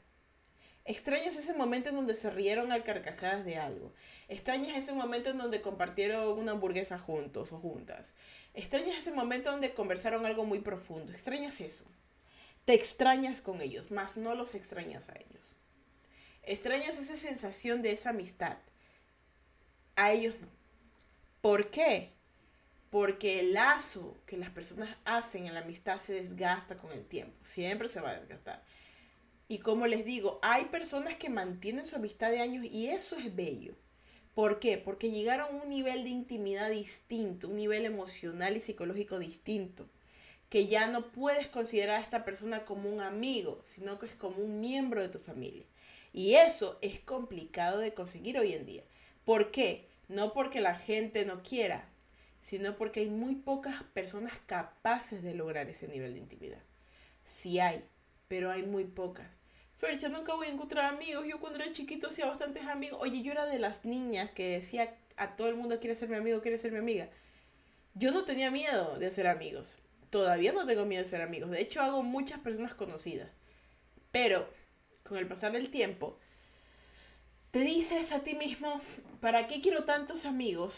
Extrañas 0.83 1.35
ese 1.37 1.53
momento 1.53 1.89
en 1.89 1.95
donde 1.95 2.15
se 2.15 2.31
rieron 2.31 2.71
al 2.71 2.83
carcajadas 2.83 3.45
de 3.45 3.57
algo. 3.57 3.93
Extrañas 4.27 4.75
ese 4.75 4.91
momento 4.91 5.29
en 5.29 5.37
donde 5.37 5.61
compartieron 5.61 6.37
una 6.37 6.53
hamburguesa 6.53 6.97
juntos 6.97 7.53
o 7.53 7.59
juntas. 7.59 8.15
Extrañas 8.53 8.97
ese 8.97 9.11
momento 9.11 9.51
donde 9.51 9.73
conversaron 9.73 10.25
algo 10.25 10.43
muy 10.43 10.59
profundo. 10.59 11.13
Extrañas 11.13 11.61
eso. 11.61 11.85
Te 12.65 12.73
extrañas 12.73 13.41
con 13.41 13.61
ellos, 13.61 13.91
más 13.91 14.17
no 14.17 14.33
los 14.35 14.55
extrañas 14.55 15.09
a 15.09 15.13
ellos. 15.13 15.55
Extrañas 16.43 16.97
esa 16.97 17.15
sensación 17.15 17.83
de 17.83 17.91
esa 17.91 18.09
amistad. 18.09 18.57
A 19.95 20.11
ellos 20.11 20.35
no. 20.41 20.47
¿Por 21.41 21.69
qué? 21.69 22.11
Porque 22.91 23.39
el 23.39 23.53
lazo 23.53 24.19
que 24.27 24.37
las 24.37 24.51
personas 24.51 24.95
hacen 25.05 25.47
en 25.47 25.55
la 25.55 25.61
amistad 25.61 25.97
se 25.97 26.13
desgasta 26.13 26.77
con 26.77 26.91
el 26.91 27.03
tiempo. 27.05 27.35
Siempre 27.43 27.87
se 27.87 28.01
va 28.01 28.11
a 28.11 28.19
desgastar. 28.19 28.63
Y 29.47 29.57
como 29.57 29.87
les 29.87 30.05
digo, 30.05 30.39
hay 30.43 30.65
personas 30.65 31.15
que 31.15 31.29
mantienen 31.29 31.87
su 31.87 31.95
amistad 31.95 32.29
de 32.29 32.41
años 32.41 32.63
y 32.65 32.89
eso 32.89 33.17
es 33.17 33.35
bello. 33.35 33.73
¿Por 34.35 34.59
qué? 34.59 34.77
Porque 34.77 35.09
llegaron 35.09 35.47
a 35.47 35.63
un 35.63 35.69
nivel 35.69 36.03
de 36.03 36.09
intimidad 36.09 36.69
distinto, 36.69 37.47
un 37.47 37.55
nivel 37.55 37.85
emocional 37.85 38.55
y 38.55 38.59
psicológico 38.59 39.17
distinto 39.17 39.89
que 40.51 40.67
ya 40.67 40.87
no 40.87 41.13
puedes 41.13 41.47
considerar 41.47 41.95
a 41.95 42.03
esta 42.03 42.25
persona 42.25 42.65
como 42.65 42.89
un 42.89 42.99
amigo, 42.99 43.61
sino 43.63 43.97
que 43.97 44.07
es 44.07 44.15
como 44.15 44.43
un 44.43 44.59
miembro 44.59 45.01
de 45.01 45.07
tu 45.07 45.17
familia. 45.17 45.63
Y 46.11 46.35
eso 46.35 46.77
es 46.81 46.99
complicado 46.99 47.79
de 47.79 47.93
conseguir 47.93 48.37
hoy 48.37 48.53
en 48.53 48.65
día. 48.65 48.83
¿Por 49.23 49.51
qué? 49.51 49.87
No 50.09 50.33
porque 50.33 50.59
la 50.59 50.75
gente 50.75 51.23
no 51.23 51.41
quiera, 51.41 51.87
sino 52.41 52.75
porque 52.75 52.99
hay 52.99 53.09
muy 53.09 53.35
pocas 53.35 53.83
personas 53.93 54.33
capaces 54.45 55.23
de 55.23 55.33
lograr 55.33 55.69
ese 55.69 55.87
nivel 55.87 56.13
de 56.13 56.19
intimidad. 56.19 56.59
Sí 57.23 57.59
hay, 57.59 57.85
pero 58.27 58.51
hay 58.51 58.63
muy 58.63 58.83
pocas. 58.83 59.39
Fercha, 59.77 60.09
nunca 60.09 60.33
voy 60.33 60.47
a 60.47 60.51
encontrar 60.51 60.93
amigos. 60.93 61.25
Yo 61.25 61.39
cuando 61.39 61.59
era 61.59 61.71
chiquito 61.71 62.09
hacía 62.09 62.25
bastantes 62.25 62.65
amigos. 62.65 62.99
Oye, 63.01 63.23
yo 63.23 63.31
era 63.31 63.45
de 63.45 63.59
las 63.59 63.85
niñas 63.85 64.31
que 64.31 64.49
decía 64.49 64.93
a 65.15 65.37
todo 65.37 65.47
el 65.47 65.55
mundo 65.55 65.79
quiere 65.79 65.95
ser 65.95 66.09
mi 66.09 66.17
amigo, 66.17 66.41
quiere 66.41 66.57
ser 66.57 66.73
mi 66.73 66.79
amiga. 66.79 67.07
Yo 67.93 68.11
no 68.11 68.25
tenía 68.25 68.51
miedo 68.51 68.99
de 68.99 69.07
hacer 69.07 69.27
amigos 69.27 69.77
todavía 70.11 70.51
no 70.51 70.67
tengo 70.67 70.85
miedo 70.85 71.03
de 71.03 71.09
ser 71.09 71.21
amigos. 71.23 71.49
De 71.49 71.61
hecho, 71.61 71.81
hago 71.81 72.03
muchas 72.03 72.39
personas 72.41 72.75
conocidas. 72.75 73.29
Pero, 74.11 74.47
con 75.03 75.17
el 75.17 75.27
pasar 75.27 75.53
del 75.53 75.71
tiempo, 75.71 76.19
te 77.49 77.61
dices 77.61 78.11
a 78.11 78.19
ti 78.19 78.35
mismo, 78.35 78.79
¿para 79.21 79.47
qué 79.47 79.61
quiero 79.61 79.85
tantos 79.85 80.25
amigos 80.25 80.75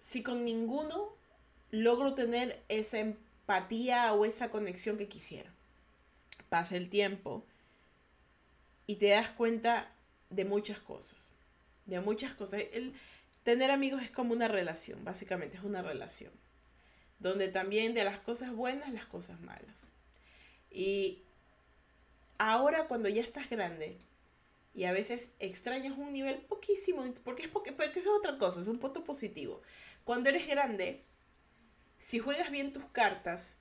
si 0.00 0.22
con 0.22 0.44
ninguno 0.44 1.08
logro 1.70 2.14
tener 2.14 2.62
esa 2.68 2.98
empatía 2.98 4.12
o 4.12 4.24
esa 4.24 4.50
conexión 4.50 4.98
que 4.98 5.08
quisiera? 5.08 5.50
Pasa 6.48 6.76
el 6.76 6.88
tiempo 6.88 7.44
y 8.86 8.96
te 8.96 9.08
das 9.08 9.30
cuenta 9.30 9.92
de 10.30 10.44
muchas 10.44 10.78
cosas. 10.78 11.18
De 11.86 12.00
muchas 12.00 12.34
cosas. 12.34 12.62
El 12.72 12.92
tener 13.44 13.70
amigos 13.70 14.02
es 14.02 14.10
como 14.10 14.32
una 14.32 14.48
relación, 14.48 15.04
básicamente 15.04 15.56
es 15.56 15.64
una 15.64 15.82
relación 15.82 16.32
donde 17.20 17.48
también 17.48 17.94
de 17.94 18.02
las 18.02 18.18
cosas 18.18 18.52
buenas, 18.52 18.92
las 18.92 19.06
cosas 19.06 19.40
malas. 19.40 19.88
Y 20.70 21.22
ahora 22.38 22.88
cuando 22.88 23.08
ya 23.08 23.22
estás 23.22 23.48
grande 23.48 23.98
y 24.74 24.84
a 24.84 24.92
veces 24.92 25.32
extrañas 25.38 25.96
un 25.96 26.12
nivel 26.12 26.38
poquísimo, 26.38 27.04
porque 27.22 27.42
es, 27.42 27.48
porque, 27.48 27.72
porque 27.72 28.00
es 28.00 28.06
otra 28.06 28.38
cosa, 28.38 28.60
es 28.60 28.66
un 28.66 28.78
punto 28.78 29.04
positivo. 29.04 29.60
Cuando 30.10 30.28
eres 30.28 30.48
grande, 30.48 31.04
si 32.00 32.18
juegas 32.18 32.50
bien 32.50 32.72
tus 32.72 32.84
cartas, 32.86 33.56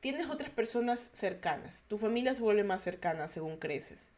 tienes 0.00 0.28
otras 0.28 0.50
personas 0.50 1.08
cercanas. 1.14 1.86
Tu 1.88 1.96
familia 1.96 2.34
se 2.34 2.42
vuelve 2.42 2.64
más 2.64 2.82
cercana 2.82 3.28
según 3.28 3.56
creces. 3.56 4.12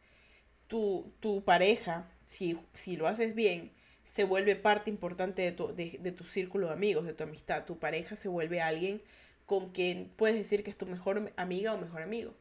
Tu, 0.67 1.13
tu 1.21 1.45
pareja, 1.45 2.11
si, 2.25 2.59
si 2.75 2.97
lo 2.97 3.07
haces 3.07 3.37
bien, 3.37 3.71
se 4.03 4.25
vuelve 4.25 4.57
parte 4.57 4.91
importante 4.91 5.43
de 5.43 5.53
tu, 5.53 5.73
de, 5.73 6.11
tu 6.11 6.25
círculo 6.25 6.67
de 6.67 6.73
amigos, 6.73 7.07
de 7.07 7.15
tu 7.15 7.23
amistad. 7.23 7.65
Tu 7.65 7.79
pareja 7.79 8.17
se 8.17 8.29
vuelve 8.29 8.61
alguien 8.61 9.01
con 9.47 9.71
quien 9.71 10.13
puedes 10.17 10.35
decir 10.35 10.65
que 10.65 10.71
es 10.71 10.77
tu 10.77 10.87
mejor 10.87 11.33
amiga 11.37 11.75
o 11.75 11.79
mejor 11.79 12.03
amigo. 12.03 12.35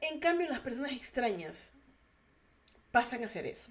En 0.00 0.18
cambio, 0.18 0.48
las 0.48 0.58
personas 0.58 0.90
extrañas 0.90 1.72
pasan 2.90 3.22
a 3.22 3.28
ser 3.28 3.46
eso. 3.46 3.70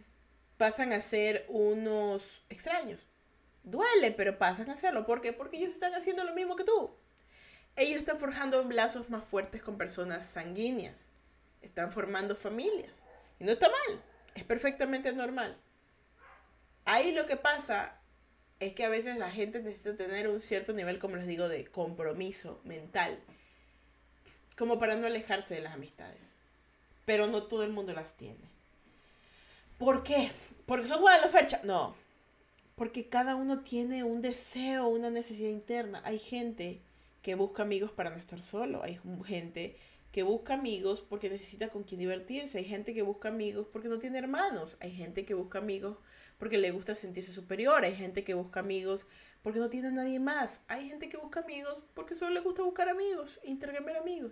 Pasan 0.55 0.93
a 0.93 1.01
ser 1.01 1.45
unos 1.49 2.45
extraños. 2.47 3.08
Duele, 3.63 4.11
pero 4.11 4.37
pasan 4.37 4.69
a 4.69 4.73
hacerlo. 4.73 5.05
¿Por 5.05 5.21
qué? 5.21 5.33
Porque 5.33 5.57
ellos 5.57 5.73
están 5.73 5.93
haciendo 5.93 6.23
lo 6.23 6.33
mismo 6.33 6.55
que 6.55 6.63
tú. 6.63 6.91
Ellos 7.75 7.99
están 7.99 8.19
forjando 8.19 8.63
lazos 8.63 9.09
más 9.09 9.23
fuertes 9.23 9.61
con 9.61 9.77
personas 9.77 10.25
sanguíneas. 10.25 11.09
Están 11.61 11.91
formando 11.91 12.35
familias. 12.35 13.03
Y 13.39 13.43
no 13.43 13.51
está 13.51 13.67
mal. 13.69 14.01
Es 14.35 14.43
perfectamente 14.43 15.11
normal. 15.11 15.57
Ahí 16.85 17.11
lo 17.11 17.25
que 17.25 17.37
pasa 17.37 17.95
es 18.59 18.73
que 18.73 18.83
a 18.83 18.89
veces 18.89 19.17
la 19.17 19.31
gente 19.31 19.61
necesita 19.61 19.95
tener 19.95 20.27
un 20.27 20.41
cierto 20.41 20.73
nivel, 20.73 20.99
como 20.99 21.15
les 21.15 21.27
digo, 21.27 21.47
de 21.47 21.65
compromiso 21.65 22.59
mental, 22.63 23.19
como 24.57 24.77
para 24.77 24.95
no 24.95 25.07
alejarse 25.07 25.55
de 25.55 25.61
las 25.61 25.73
amistades. 25.73 26.35
Pero 27.05 27.27
no 27.27 27.43
todo 27.43 27.63
el 27.63 27.71
mundo 27.71 27.93
las 27.93 28.15
tiene. 28.17 28.49
¿Por 29.77 30.03
qué? 30.03 30.31
¿Porque 30.65 30.87
son 30.87 31.03
la 31.03 31.29
fecha? 31.29 31.61
No. 31.63 31.95
Porque 32.79 33.09
cada 33.09 33.35
uno 33.35 33.59
tiene 33.59 34.05
un 34.05 34.21
deseo, 34.21 34.87
una 34.87 35.09
necesidad 35.09 35.49
interna. 35.49 36.01
Hay 36.05 36.17
gente 36.17 36.79
que 37.21 37.35
busca 37.35 37.63
amigos 37.63 37.91
para 37.91 38.09
no 38.09 38.15
estar 38.15 38.41
solo. 38.41 38.81
Hay 38.81 38.97
gente 39.25 39.75
que 40.13 40.23
busca 40.23 40.53
amigos 40.53 41.01
porque 41.01 41.29
necesita 41.29 41.67
con 41.67 41.83
quien 41.83 41.99
divertirse. 41.99 42.57
Hay 42.57 42.63
gente 42.63 42.93
que 42.93 43.01
busca 43.01 43.27
amigos 43.27 43.67
porque 43.69 43.89
no 43.89 43.99
tiene 43.99 44.17
hermanos. 44.19 44.77
Hay 44.79 44.93
gente 44.93 45.25
que 45.25 45.33
busca 45.33 45.59
amigos 45.59 45.97
porque 46.37 46.57
le 46.57 46.71
gusta 46.71 46.95
sentirse 46.95 47.33
superior. 47.33 47.83
Hay 47.83 47.97
gente 47.97 48.23
que 48.23 48.33
busca 48.33 48.61
amigos 48.61 49.05
porque 49.43 49.59
no 49.59 49.67
tiene 49.67 49.91
nadie 49.91 50.21
más. 50.21 50.61
Hay 50.69 50.87
gente 50.87 51.09
que 51.09 51.17
busca 51.17 51.41
amigos 51.41 51.79
porque 51.93 52.15
solo 52.15 52.31
le 52.31 52.39
gusta 52.39 52.63
buscar 52.63 52.87
amigos, 52.87 53.41
intercambiar 53.43 53.97
amigos. 53.97 54.31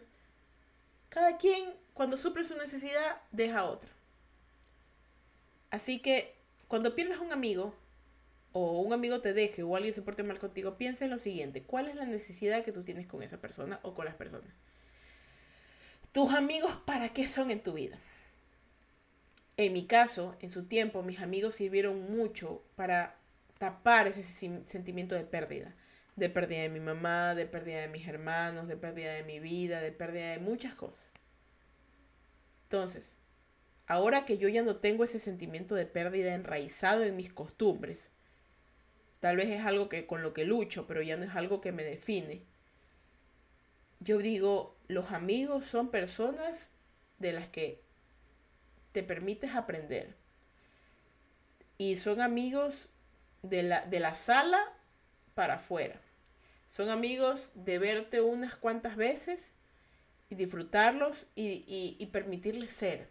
Cada 1.10 1.36
quien, 1.36 1.74
cuando 1.94 2.16
suple 2.16 2.46
su 2.46 2.56
necesidad, 2.56 3.22
deja 3.34 3.66
otra. 3.66 3.90
Así 5.70 6.00
que 6.00 6.34
cuando 6.70 6.96
pierdes 6.96 7.20
un 7.20 7.34
amigo, 7.34 7.76
o 8.58 8.82
un 8.82 8.92
amigo 8.94 9.22
te 9.22 9.34
deje, 9.34 9.62
o 9.64 9.76
alguien 9.76 9.94
se 9.94 10.02
porte 10.02 10.24
mal 10.24 10.40
contigo, 10.40 10.78
piensa 10.78 11.06
en 11.06 11.12
lo 11.12 11.20
siguiente: 11.20 11.64
¿cuál 11.64 11.88
es 11.88 11.96
la 11.96 12.06
necesidad 12.06 12.64
que 12.64 12.72
tú 12.72 12.84
tienes 12.84 13.06
con 13.06 13.22
esa 13.22 13.40
persona 13.40 13.80
o 13.84 13.94
con 13.94 14.06
las 14.06 14.16
personas? 14.16 14.52
¿Tus 16.12 16.34
amigos 16.34 16.72
para 16.86 17.10
qué 17.10 17.28
son 17.28 17.52
en 17.52 17.62
tu 17.62 17.74
vida? 17.74 18.00
En 19.58 19.74
mi 19.74 19.86
caso, 19.86 20.36
en 20.40 20.50
su 20.50 20.66
tiempo, 20.66 21.04
mis 21.04 21.20
amigos 21.20 21.56
sirvieron 21.56 22.12
mucho 22.12 22.64
para 22.76 23.16
tapar 23.60 24.08
ese 24.08 24.24
sentimiento 24.24 25.14
de 25.16 25.24
pérdida. 25.24 25.76
De 26.16 26.30
pérdida 26.30 26.62
de 26.62 26.70
mi 26.70 26.80
mamá, 26.80 27.36
de 27.36 27.46
pérdida 27.46 27.82
de 27.82 27.88
mis 27.88 28.08
hermanos, 28.08 28.68
de 28.68 28.78
pérdida 28.78 29.14
de 29.14 29.24
mi 29.24 29.40
vida, 29.40 29.82
de 29.82 29.92
pérdida 29.92 30.32
de 30.32 30.40
muchas 30.40 30.74
cosas. 30.74 31.06
Entonces, 32.64 33.16
ahora 33.86 34.26
que 34.26 34.40
yo 34.40 34.50
ya 34.50 34.64
no 34.64 34.78
tengo 34.78 35.04
ese 35.04 35.20
sentimiento 35.20 35.76
de 35.76 35.86
pérdida 35.86 36.34
enraizado 36.34 37.04
en 37.04 37.16
mis 37.16 37.32
costumbres, 37.32 38.12
tal 39.28 39.36
vez 39.36 39.50
es 39.50 39.66
algo 39.66 39.90
que 39.90 40.08
con 40.08 40.24
lo 40.24 40.34
que 40.34 40.46
lucho, 40.46 40.88
pero 40.88 41.02
ya 41.02 41.18
no 41.18 41.26
es 41.26 41.36
algo 41.36 41.60
que 41.60 41.74
me 41.74 41.84
define. 41.84 42.44
yo 44.00 44.20
digo, 44.20 44.78
los 44.88 45.12
amigos 45.12 45.66
son 45.66 45.92
personas 45.92 46.72
de 47.20 47.34
las 47.34 47.50
que 47.50 47.84
te 48.94 49.04
permites 49.04 49.54
aprender. 49.54 50.16
Y 51.78 51.98
son 51.98 52.22
amigos 52.22 52.90
de 53.42 53.64
la, 53.64 53.86
de 53.86 54.00
la 54.00 54.16
sala 54.16 54.64
para 55.36 55.56
afuera. 55.56 56.00
Son 56.70 56.90
amigos 56.90 57.52
de 57.54 57.80
verte 57.80 58.22
unas 58.22 58.56
cuantas 58.56 58.96
veces 58.96 59.56
y 60.30 60.36
disfrutarlos 60.36 61.28
y, 61.36 61.98
y 62.00 62.06
permitirles 62.06 62.72
ser. 62.72 63.10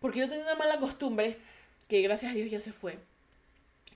Porque 0.00 0.20
yo 0.20 0.28
tenía 0.30 0.44
una 0.44 0.54
mala 0.54 0.80
costumbre, 0.80 1.36
que 1.86 2.00
gracias 2.00 2.32
a 2.32 2.34
Dios 2.34 2.50
ya 2.50 2.60
se 2.60 2.72
fue, 2.72 2.98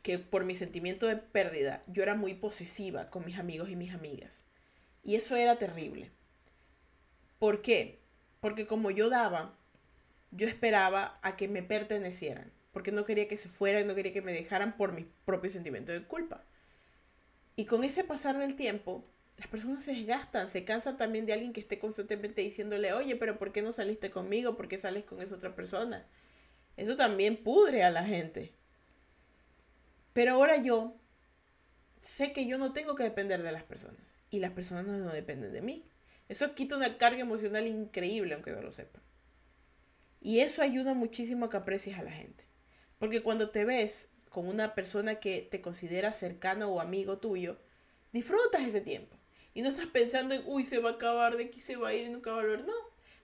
que 0.02 0.18
por 0.18 0.44
mi 0.44 0.54
sentimiento 0.54 1.06
de 1.06 1.16
pérdida, 1.16 1.82
yo 1.86 2.02
era 2.02 2.14
muy 2.14 2.34
posesiva 2.34 3.10
con 3.10 3.24
mis 3.24 3.38
amigos 3.38 3.68
y 3.70 3.76
mis 3.76 3.92
amigas. 3.92 4.44
Y 5.02 5.14
eso 5.14 5.36
era 5.36 5.58
terrible. 5.58 6.10
¿Por 7.38 7.62
qué? 7.62 7.98
Porque 8.40 8.66
como 8.66 8.90
yo 8.90 9.10
daba, 9.10 9.54
yo 10.30 10.46
esperaba 10.46 11.18
a 11.22 11.36
que 11.36 11.48
me 11.48 11.62
pertenecieran. 11.62 12.52
Porque 12.72 12.92
no 12.92 13.04
quería 13.04 13.28
que 13.28 13.36
se 13.36 13.48
fueran, 13.48 13.86
no 13.86 13.94
quería 13.94 14.12
que 14.12 14.22
me 14.22 14.32
dejaran 14.32 14.76
por 14.76 14.92
mi 14.92 15.06
propio 15.24 15.50
sentimiento 15.50 15.92
de 15.92 16.04
culpa. 16.04 16.44
Y 17.56 17.64
con 17.64 17.84
ese 17.84 18.04
pasar 18.04 18.38
del 18.38 18.54
tiempo, 18.54 19.04
las 19.36 19.48
personas 19.48 19.82
se 19.82 19.92
desgastan, 19.92 20.48
se 20.48 20.64
cansan 20.64 20.96
también 20.96 21.26
de 21.26 21.32
alguien 21.32 21.52
que 21.52 21.60
esté 21.60 21.78
constantemente 21.78 22.42
diciéndole, 22.42 22.92
oye, 22.92 23.16
pero 23.16 23.38
¿por 23.38 23.52
qué 23.52 23.62
no 23.62 23.72
saliste 23.72 24.10
conmigo? 24.10 24.56
¿Por 24.56 24.68
qué 24.68 24.78
sales 24.78 25.04
con 25.04 25.20
esa 25.20 25.34
otra 25.34 25.54
persona? 25.54 26.06
Eso 26.76 26.96
también 26.96 27.36
pudre 27.38 27.82
a 27.82 27.90
la 27.90 28.04
gente. 28.04 28.52
Pero 30.20 30.35
ahora 30.35 30.59
yo 30.59 30.94
sé 31.98 32.35
que 32.35 32.44
yo 32.44 32.59
no 32.59 32.74
tengo 32.74 32.94
que 32.94 33.04
depender 33.04 33.42
de 33.42 33.52
las 33.52 33.62
personas 33.62 34.02
y 34.28 34.38
las 34.38 34.50
personas 34.50 34.85
no 34.85 35.11
dependen 35.14 35.50
de 35.50 35.62
mí. 35.62 35.87
Eso 36.28 36.54
quita 36.54 36.76
una 36.76 36.98
carga 36.98 37.20
emocional 37.20 37.66
increíble, 37.66 38.35
aunque 38.35 38.50
no 38.50 38.61
lo 38.61 38.70
sepan. 38.70 39.00
Y 40.20 40.40
eso 40.40 40.61
ayuda 40.61 40.92
muchísimo 40.92 41.46
a 41.46 41.50
que 41.50 41.56
aprecies 41.56 41.96
a 41.96 42.02
la 42.02 42.12
gente. 42.12 42.44
Porque 42.98 43.22
cuando 43.22 43.48
te 43.48 43.64
ves 43.64 44.12
con 44.28 44.46
una 44.46 44.74
persona 44.74 45.20
que 45.20 45.40
te 45.40 45.62
considera 45.62 46.12
cercano 46.12 46.68
o 46.68 46.80
amigo 46.83 47.16
tuyo, 47.16 47.56
disfrutas 48.12 48.61
ese 48.61 48.83
tiempo. 48.83 49.16
Y 49.54 49.62
no 49.62 49.70
estás 49.70 49.87
pensando 49.87 50.35
en, 50.35 50.42
uy, 50.44 50.66
se 50.66 50.80
va 50.80 50.90
a 50.90 50.94
acabar, 50.96 51.38
de 51.38 51.44
aquí 51.44 51.61
se 51.61 51.76
va 51.76 51.88
a 51.88 51.94
ir 51.94 52.09
y 52.09 52.11
nunca 52.11 52.30
va 52.30 52.40
a 52.40 52.42
volver. 52.42 52.66
No. 52.66 52.74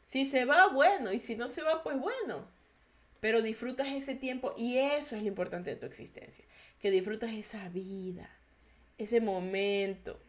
Si 0.01 0.25
se 0.25 0.47
va, 0.47 0.69
bueno. 0.69 1.13
Y 1.13 1.21
si 1.21 1.37
no 1.37 1.51
se 1.51 1.61
va, 1.61 1.83
pues 1.83 1.99
bueno. 1.99 2.49
Pero 3.21 3.43
disfrutas 3.43 3.89
ese 3.89 4.15
tiempo 4.15 4.55
y 4.57 4.79
eso 4.79 5.17
es 5.17 5.23
lo 5.23 5.29
importante 5.29 5.69
de 5.69 5.77
tu 5.77 5.85
existencia. 5.85 6.45
Que 6.81 6.91
disfrutas 6.91 7.33
esa 7.33 7.69
vida, 7.69 8.31
ese 8.99 9.21
momento 9.21 10.21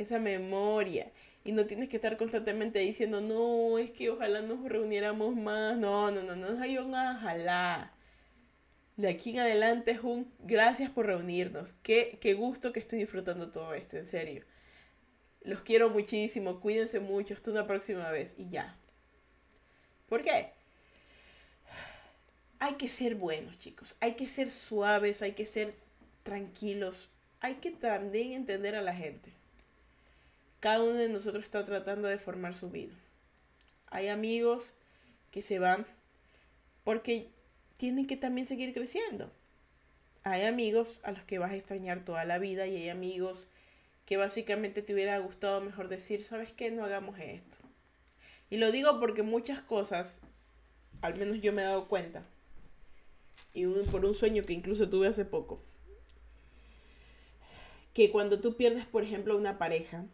esa 0.00 0.18
memoria. 0.18 1.10
Y 1.44 1.52
no 1.52 1.66
tienes 1.66 1.88
que 1.88 1.96
estar 1.96 2.16
constantemente 2.16 2.78
diciendo, 2.80 3.20
no, 3.20 3.78
es 3.78 3.90
que 3.90 4.10
ojalá 4.10 4.42
nos 4.42 4.68
reuniéramos 4.68 5.36
más. 5.36 5.76
No, 5.78 6.10
no, 6.10 6.22
no, 6.22 6.36
no 6.36 6.60
hay 6.60 6.78
un 6.78 6.94
ojalá. 6.94 7.92
De 8.96 9.08
aquí 9.08 9.30
en 9.30 9.40
adelante 9.40 9.92
es 9.92 10.00
un 10.00 10.30
gracias 10.40 10.90
por 10.90 11.06
reunirnos. 11.06 11.74
Qué, 11.82 12.18
qué 12.20 12.34
gusto 12.34 12.72
que 12.72 12.80
estoy 12.80 12.98
disfrutando 12.98 13.50
todo 13.50 13.72
esto, 13.74 13.96
en 13.96 14.04
serio. 14.04 14.44
Los 15.42 15.62
quiero 15.62 15.88
muchísimo, 15.88 16.60
cuídense 16.60 17.00
mucho, 17.00 17.32
hasta 17.32 17.50
una 17.50 17.66
próxima 17.66 18.10
vez 18.10 18.34
y 18.38 18.50
ya. 18.50 18.76
¿Por 20.08 20.22
qué? 20.22 20.52
Hay 22.58 22.74
que 22.74 22.90
ser 22.90 23.14
buenos, 23.14 23.58
chicos. 23.58 23.96
Hay 24.00 24.14
que 24.14 24.28
ser 24.28 24.50
suaves, 24.50 25.22
hay 25.22 25.32
que 25.32 25.46
ser 25.46 25.72
tranquilos. 26.22 27.08
Hay 27.40 27.56
que 27.56 27.70
también 27.70 28.32
entender 28.32 28.74
a 28.74 28.82
la 28.82 28.94
gente. 28.94 29.32
Cada 30.60 30.82
uno 30.82 30.94
de 30.94 31.08
nosotros 31.08 31.44
está 31.44 31.64
tratando 31.64 32.08
de 32.08 32.18
formar 32.18 32.54
su 32.54 32.70
vida. 32.70 32.94
Hay 33.86 34.08
amigos 34.08 34.74
que 35.30 35.42
se 35.42 35.58
van 35.58 35.86
porque 36.84 37.30
tienen 37.76 38.06
que 38.06 38.16
también 38.16 38.46
seguir 38.46 38.74
creciendo. 38.74 39.30
Hay 40.22 40.42
amigos 40.42 40.98
a 41.02 41.12
los 41.12 41.24
que 41.24 41.38
vas 41.38 41.52
a 41.52 41.56
extrañar 41.56 42.04
toda 42.04 42.24
la 42.24 42.38
vida 42.38 42.66
y 42.66 42.76
hay 42.76 42.88
amigos 42.90 43.48
que 44.04 44.16
básicamente 44.16 44.82
te 44.82 44.92
hubiera 44.92 45.18
gustado 45.18 45.60
mejor 45.60 45.88
decir, 45.88 46.24
¿sabes 46.24 46.52
qué? 46.52 46.70
No 46.70 46.84
hagamos 46.84 47.18
esto. 47.18 47.58
Y 48.50 48.56
lo 48.56 48.72
digo 48.72 48.98
porque 48.98 49.22
muchas 49.22 49.62
cosas, 49.62 50.20
al 51.00 51.16
menos 51.16 51.40
yo 51.40 51.52
me 51.52 51.62
he 51.62 51.64
dado 51.64 51.88
cuenta, 51.88 52.24
y 53.54 53.66
por 53.66 54.04
un 54.04 54.14
sueño 54.14 54.44
que 54.44 54.52
incluso 54.52 54.88
tuve 54.88 55.08
hace 55.08 55.24
poco, 55.24 55.62
que 57.92 58.10
cuando 58.10 58.40
tú 58.40 58.56
pierdes, 58.56 58.86
por 58.86 59.02
ejemplo, 59.02 59.36
una 59.36 59.58
pareja, 59.58 60.06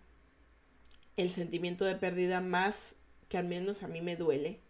el 1.16 1.30
sentimiento 1.30 1.84
de 1.84 1.96
pérdida 1.96 2.40
más 2.40 2.96
que 3.28 3.38
al 3.38 3.46
menos 3.46 3.82
a 3.82 3.88
mí 3.88 4.00
me 4.00 4.16
duele, 4.16 4.60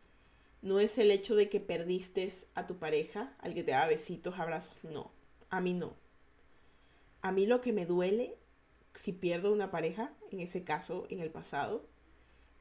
no 0.62 0.80
es 0.80 0.98
el 0.98 1.10
hecho 1.10 1.36
de 1.36 1.48
que 1.48 1.60
perdiste 1.60 2.28
a 2.54 2.66
tu 2.66 2.78
pareja, 2.78 3.34
al 3.38 3.54
que 3.54 3.62
te 3.62 3.72
da 3.72 3.86
besitos, 3.86 4.38
abrazos, 4.38 4.74
no, 4.82 5.12
a 5.50 5.60
mí 5.60 5.74
no. 5.74 5.94
A 7.22 7.32
mí 7.32 7.46
lo 7.46 7.60
que 7.60 7.72
me 7.72 7.86
duele 7.86 8.36
si 8.94 9.12
pierdo 9.12 9.52
una 9.52 9.70
pareja, 9.70 10.12
en 10.30 10.40
ese 10.40 10.64
caso, 10.64 11.06
en 11.10 11.20
el 11.20 11.30
pasado, 11.30 11.86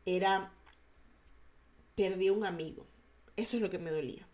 era 0.05 0.51
perdí 1.95 2.29
un 2.29 2.45
amigo. 2.45 2.85
Eso 3.37 3.57
es 3.57 3.61
lo 3.61 3.69
que 3.69 3.79
me 3.79 3.91
dolía. 3.91 4.27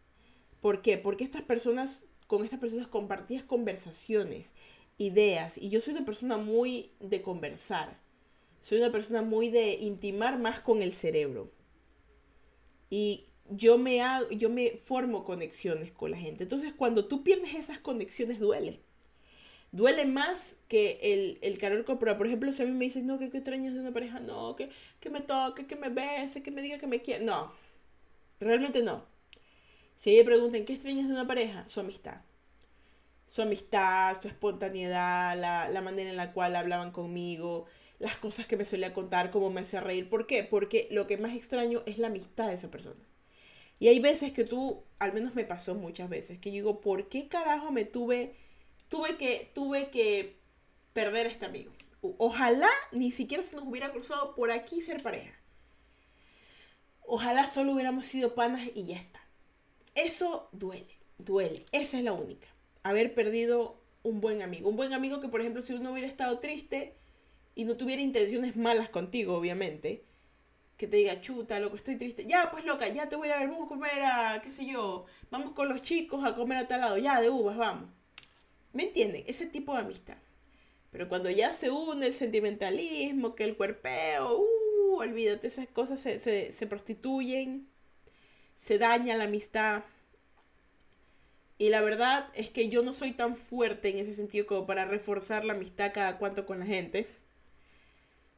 ¿Por 0.61 0.81
qué? 0.81 0.97
Porque 0.97 1.23
estas 1.23 1.43
personas, 1.43 2.05
con 2.27 2.43
estas 2.43 2.59
personas 2.59 2.87
compartías 2.87 3.43
conversaciones, 3.43 4.51
ideas, 5.01 5.57
y 5.57 5.69
yo 5.69 5.81
soy 5.81 5.93
una 5.93 6.05
persona 6.05 6.37
muy 6.37 6.91
de 6.99 7.21
conversar 7.21 8.01
soy 8.61 8.77
una 8.77 8.91
persona 8.91 9.21
muy 9.21 9.49
de 9.49 9.73
intimar 9.73 10.37
más 10.39 10.61
con 10.61 10.81
el 10.81 10.93
cerebro. 10.93 11.51
Y 12.89 13.25
yo 13.49 13.77
me, 13.77 14.01
yo 14.31 14.49
me 14.49 14.77
formo 14.77 15.23
conexiones 15.23 15.91
con 15.91 16.11
la 16.11 16.17
gente. 16.17 16.43
Entonces, 16.43 16.73
cuando 16.73 17.05
tú 17.05 17.23
pierdes 17.23 17.55
esas 17.55 17.79
conexiones, 17.79 18.39
duele. 18.39 18.79
Duele 19.71 20.05
más 20.05 20.59
que 20.67 20.99
el, 21.01 21.39
el 21.41 21.57
calor 21.57 21.85
corporal. 21.85 22.17
Por 22.17 22.27
ejemplo, 22.27 22.51
si 22.51 22.61
a 22.61 22.65
mí 22.65 22.73
me 22.73 22.85
dicen, 22.85 23.07
no, 23.07 23.17
que, 23.17 23.25
extrañas 23.25 23.73
de 23.73 23.79
una 23.79 23.93
pareja, 23.93 24.19
no, 24.19 24.55
que, 24.55 24.69
que 24.99 25.09
me 25.09 25.21
toque, 25.21 25.65
que 25.65 25.75
me 25.75 25.89
bese, 25.89 26.43
que 26.43 26.51
me 26.51 26.61
diga 26.61 26.77
que 26.77 26.87
me 26.87 27.01
quiere. 27.01 27.23
No, 27.23 27.51
realmente 28.39 28.83
no. 28.83 29.05
Si 29.95 30.15
me 30.15 30.23
preguntan, 30.23 30.65
¿qué 30.65 30.73
extrañas 30.73 31.07
de 31.07 31.13
una 31.13 31.27
pareja? 31.27 31.65
Su 31.69 31.79
amistad. 31.79 32.21
Su 33.31 33.41
amistad, 33.41 34.21
su 34.21 34.27
espontaneidad, 34.27 35.37
la, 35.37 35.69
la 35.69 35.81
manera 35.81 36.09
en 36.09 36.17
la 36.17 36.33
cual 36.33 36.55
hablaban 36.55 36.91
conmigo, 36.91 37.65
las 37.99 38.17
cosas 38.17 38.45
que 38.45 38.57
me 38.57 38.65
solía 38.65 38.93
contar, 38.93 39.31
cómo 39.31 39.49
me 39.49 39.61
hacía 39.61 39.79
reír. 39.79 40.09
¿Por 40.09 40.27
qué? 40.27 40.43
Porque 40.43 40.87
lo 40.91 41.07
que 41.07 41.17
más 41.17 41.35
extraño 41.35 41.81
es 41.85 41.97
la 41.97 42.07
amistad 42.07 42.47
de 42.47 42.55
esa 42.55 42.69
persona. 42.69 42.99
Y 43.79 43.87
hay 43.87 43.99
veces 43.99 44.31
que 44.31 44.43
tú, 44.43 44.83
al 44.99 45.11
menos 45.11 45.33
me 45.33 45.43
pasó 45.43 45.73
muchas 45.73 46.07
veces, 46.07 46.37
que 46.37 46.51
yo 46.51 46.55
digo, 46.55 46.81
¿por 46.81 47.09
qué 47.09 47.27
carajo 47.27 47.71
me 47.71 47.83
tuve, 47.83 48.35
tuve 48.89 49.17
que, 49.17 49.49
tuve 49.55 49.89
que 49.89 50.37
perder 50.93 51.25
a 51.25 51.29
este 51.29 51.45
amigo? 51.45 51.71
Ojalá 52.17 52.69
ni 52.91 53.11
siquiera 53.11 53.41
se 53.41 53.55
nos 53.55 53.65
hubiera 53.65 53.91
cruzado 53.91 54.35
por 54.35 54.51
aquí 54.51 54.81
ser 54.81 55.01
pareja. 55.01 55.33
Ojalá 57.05 57.47
solo 57.47 57.73
hubiéramos 57.73 58.05
sido 58.05 58.35
panas 58.35 58.69
y 58.73 58.85
ya 58.85 58.97
está. 58.97 59.19
Eso 59.95 60.47
duele, 60.51 60.95
duele. 61.17 61.65
Esa 61.71 61.97
es 61.97 62.03
la 62.03 62.13
única. 62.13 62.47
Haber 62.83 63.13
perdido 63.13 63.79
un 64.03 64.21
buen 64.21 64.41
amigo. 64.41 64.69
Un 64.69 64.75
buen 64.75 64.93
amigo 64.93 65.19
que, 65.21 65.27
por 65.27 65.41
ejemplo, 65.41 65.61
si 65.61 65.73
uno 65.73 65.91
hubiera 65.91 66.07
estado 66.07 66.39
triste, 66.39 66.95
y 67.55 67.65
no 67.65 67.75
tuviera 67.75 68.01
intenciones 68.01 68.55
malas 68.55 68.89
contigo, 68.89 69.35
obviamente, 69.35 70.03
que 70.77 70.87
te 70.87 70.97
diga, 70.97 71.21
chuta, 71.21 71.59
loco, 71.59 71.75
estoy 71.75 71.97
triste. 71.97 72.25
Ya, 72.25 72.49
pues 72.51 72.65
loca, 72.65 72.87
ya 72.87 73.09
te 73.09 73.15
voy 73.15 73.29
a 73.29 73.39
ver, 73.39 73.49
vamos 73.49 73.65
a 73.65 73.69
comer 73.69 74.01
a, 74.03 74.39
qué 74.41 74.49
sé 74.49 74.65
yo, 74.65 75.05
vamos 75.29 75.51
con 75.51 75.69
los 75.69 75.81
chicos 75.81 76.23
a 76.23 76.35
comer 76.35 76.57
a 76.59 76.67
tal 76.67 76.81
lado, 76.81 76.97
ya, 76.97 77.21
de 77.21 77.29
uvas, 77.29 77.57
vamos. 77.57 77.89
¿Me 78.73 78.83
entienden? 78.83 79.23
Ese 79.27 79.45
tipo 79.45 79.73
de 79.73 79.81
amistad. 79.81 80.17
Pero 80.91 81.07
cuando 81.07 81.29
ya 81.29 81.51
se 81.51 81.69
une 81.69 82.07
el 82.07 82.13
sentimentalismo, 82.13 83.35
que 83.35 83.43
el 83.43 83.55
cuerpeo, 83.55 84.39
uh, 84.39 84.95
olvídate, 84.95 85.47
esas 85.47 85.67
cosas 85.67 85.99
se, 85.99 86.19
se, 86.19 86.51
se 86.51 86.67
prostituyen, 86.67 87.67
se 88.55 88.77
daña 88.77 89.15
la 89.15 89.25
amistad. 89.25 89.83
Y 91.61 91.69
la 91.69 91.81
verdad 91.81 92.27
es 92.33 92.49
que 92.49 92.69
yo 92.69 92.81
no 92.81 92.91
soy 92.91 93.11
tan 93.11 93.35
fuerte 93.35 93.89
en 93.89 93.99
ese 93.99 94.15
sentido 94.15 94.47
como 94.47 94.65
para 94.65 94.85
reforzar 94.85 95.45
la 95.45 95.53
amistad 95.53 95.91
cada 95.93 96.17
cuanto 96.17 96.47
con 96.47 96.57
la 96.57 96.65
gente. 96.65 97.05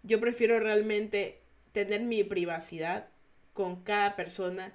Yo 0.02 0.20
prefiero 0.20 0.60
realmente 0.60 1.40
tener 1.72 2.02
mi 2.02 2.26
privacidad 2.26 3.08
con 3.54 3.82
cada 3.82 4.18
persona 4.18 4.74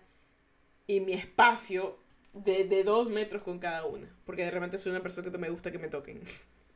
y 0.87 1.01
mi 1.01 1.13
espacio 1.13 1.99
de, 2.33 2.85
dos 2.85 3.11
metros 3.11 3.43
con 3.43 3.59
cada 3.59 3.85
una. 3.85 4.09
Porque 4.25 4.45
de 4.45 4.51
repente 4.51 4.79
soy 4.79 4.93
una 4.93 5.03
persona 5.03 5.27
que 5.27 5.33
no 5.33 5.39
me 5.39 5.51
gusta 5.51 5.71
que 5.71 5.79
me 5.79 5.89
toquen. 5.89 6.23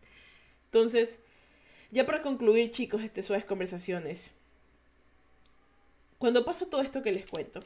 Entonces, 0.66 1.20
ya 1.90 2.04
para 2.04 2.20
concluir, 2.20 2.70
chicos, 2.70 3.02
este, 3.02 3.22
suaves 3.22 3.46
conversaciones. 3.46 4.34
Cuando 6.18 6.44
pasa 6.44 6.68
todo 6.68 6.82
esto 6.82 7.00
que 7.02 7.12
les 7.12 7.24
cuento, 7.24 7.60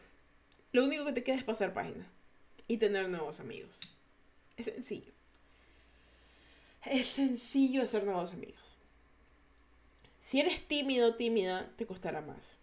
lo 0.71 0.85
único 0.85 1.05
que 1.05 1.13
te 1.13 1.25
queda 1.25 1.35
es 1.35 1.43
pasar 1.43 1.75
página 1.75 2.07
y 2.69 2.77
tener 2.77 3.09
nuevos 3.09 3.41
amigos. 3.41 3.96
Es 4.57 4.67
sencillo. 4.67 5.13
Es 6.85 7.09
sencillo 7.09 7.83
hacer 7.83 8.05
nuevos 8.05 8.33
amigos 8.33 8.77
Si 10.21 10.41
eres 10.41 10.63
tímido 10.67 11.17
tímida, 11.17 11.71
te 11.77 11.85
costará 11.85 12.21
más. 12.21 12.57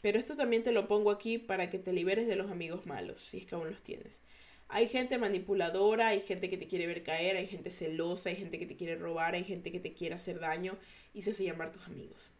Pero 0.00 0.18
esto 0.18 0.36
también 0.36 0.62
te 0.62 0.72
lo 0.72 0.86
pongo 0.86 1.10
aquí 1.10 1.38
para 1.38 1.70
que 1.70 1.78
te 1.78 1.92
liberes 1.92 2.28
de 2.28 2.36
los 2.36 2.50
amigos 2.50 2.86
malos, 2.86 3.20
si 3.20 3.38
es 3.38 3.46
que 3.46 3.54
aún 3.54 3.70
los 3.70 3.82
tienes. 3.82 4.20
Hay 4.68 4.88
gente 4.88 5.18
manipuladora, 5.18 6.08
hay 6.08 6.20
gente 6.20 6.50
que 6.50 6.58
te 6.58 6.68
quiere 6.68 6.86
ver 6.86 7.02
caer, 7.02 7.36
hay 7.36 7.46
gente 7.46 7.70
celosa, 7.70 8.28
hay 8.28 8.36
gente 8.36 8.58
que 8.58 8.66
te 8.66 8.76
quiere 8.76 8.96
robar, 8.96 9.34
hay 9.34 9.44
gente 9.44 9.72
que 9.72 9.80
te 9.80 9.94
quiere 9.94 10.14
hacer 10.14 10.38
daño 10.40 10.76
y 11.14 11.22
se 11.22 11.30
hace 11.30 11.44
llamar 11.44 11.72
tus 11.72 11.86
amigos. 11.86 12.30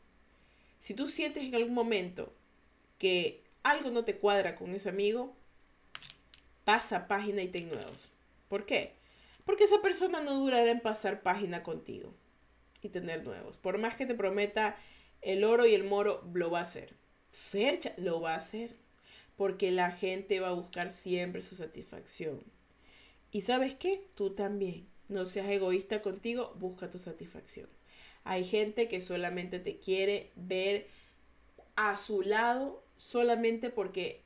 Si 0.79 0.95
tú 0.95 1.09
sientes 1.09 1.43
en 1.43 1.55
algún 1.55 1.75
momento 1.75 2.33
que 2.99 3.43
algo 3.63 3.91
no 3.91 4.05
te 4.05 4.17
cuadra 4.17 4.55
con 4.57 4.75
ese 4.75 4.89
amigo, 4.89 5.35
pasa 6.65 7.09
página 7.09 7.43
y 7.43 7.49
ten 7.49 7.69
nuevos. 7.69 8.09
¿Por 8.49 8.67
qué? 8.67 8.95
Porque 9.45 9.65
esa 9.65 9.81
persona 9.81 10.21
no 10.21 10.35
durará 10.35 10.71
en 10.71 10.81
pasar 10.81 11.23
página 11.23 11.63
contigo 11.63 12.13
y 12.83 12.89
tener 12.89 13.25
nuevos. 13.25 13.57
Por 13.57 13.79
más 13.79 13.97
que 13.97 14.07
te 14.07 14.15
prometa 14.15 14.77
el 15.23 15.45
oro 15.45 15.67
y 15.67 15.75
el 15.75 15.85
moro, 15.85 16.23
lo 16.33 16.51
va 16.51 16.61
a 16.61 16.63
hacer. 16.63 16.95
Fercha 17.29 17.95
lo 17.97 18.21
va 18.21 18.35
a 18.35 18.39
hacer. 18.39 18.77
Porque 19.37 19.71
la 19.71 19.93
gente 19.93 20.41
va 20.41 20.49
a 20.49 20.53
buscar 20.53 20.91
siempre 20.91 21.43
su 21.43 21.57
satisfacción. 21.57 22.43
Y 23.31 23.43
sabes 23.43 23.75
qué? 23.75 24.03
Tú 24.15 24.31
también. 24.31 24.87
No 25.09 25.25
seas 25.25 25.49
egoísta 25.49 26.03
contigo, 26.03 26.55
busca 26.59 26.91
tu 26.91 26.99
satisfacción. 26.99 27.69
Hay 28.25 28.45
gente 28.45 28.89
que 28.89 29.01
solamente 29.01 29.59
te 29.59 29.79
quiere 29.79 30.31
ver 30.37 30.89
a 31.77 31.97
su 31.97 32.23
lado 32.23 32.83
solamente 32.97 33.71
porque 33.71 34.23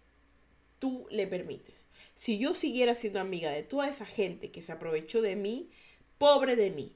tú 0.83 1.07
le 1.11 1.29
permites. 1.29 1.87
Si 2.16 2.38
yo 2.38 2.57
siguiera 2.57 2.97
siendo 2.97 3.21
amiga 3.21 3.53
de 3.53 3.62
toda 3.62 3.88
esa 3.88 4.05
gente 4.05 4.51
que 4.51 4.62
se 4.62 4.73
aprovechó 4.73 5.23
de 5.23 5.37
mí, 5.37 5.71
pobre 6.18 6.57
de 6.57 6.73
mí. 6.73 6.90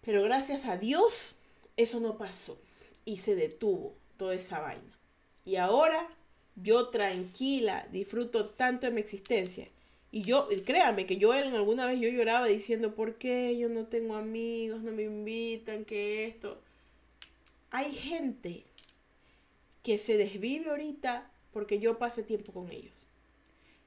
Pero 0.00 0.24
gracias 0.24 0.64
a 0.64 0.76
Dios, 0.76 1.36
eso 1.76 2.00
no 2.00 2.18
pasó 2.18 2.58
y 3.04 3.18
se 3.18 3.36
detuvo 3.36 3.94
toda 4.16 4.34
esa 4.34 4.58
vaina. 4.58 4.98
Y 5.44 5.54
ahora 5.54 6.08
yo 6.56 6.88
tranquila 6.88 7.86
disfruto 7.92 8.46
tanto 8.46 8.88
de 8.88 8.92
mi 8.92 9.00
existencia. 9.00 9.68
Y 10.10 10.22
yo, 10.22 10.48
créame 10.64 11.06
que 11.06 11.18
yo 11.18 11.30
alguna 11.30 11.86
vez 11.86 12.00
yo 12.00 12.08
lloraba 12.08 12.48
diciendo, 12.48 12.96
¿por 12.96 13.14
qué 13.14 13.56
yo 13.56 13.68
no 13.68 13.86
tengo 13.86 14.16
amigos, 14.16 14.80
no 14.80 14.90
me 14.90 15.04
invitan, 15.04 15.84
que 15.84 16.24
esto? 16.24 16.60
Hay 17.70 17.92
gente 17.92 18.64
que 19.84 19.98
se 19.98 20.16
desvive 20.16 20.70
ahorita 20.70 21.30
porque 21.56 21.78
yo 21.78 21.96
pase 21.96 22.22
tiempo 22.22 22.52
con 22.52 22.70
ellos. 22.70 23.06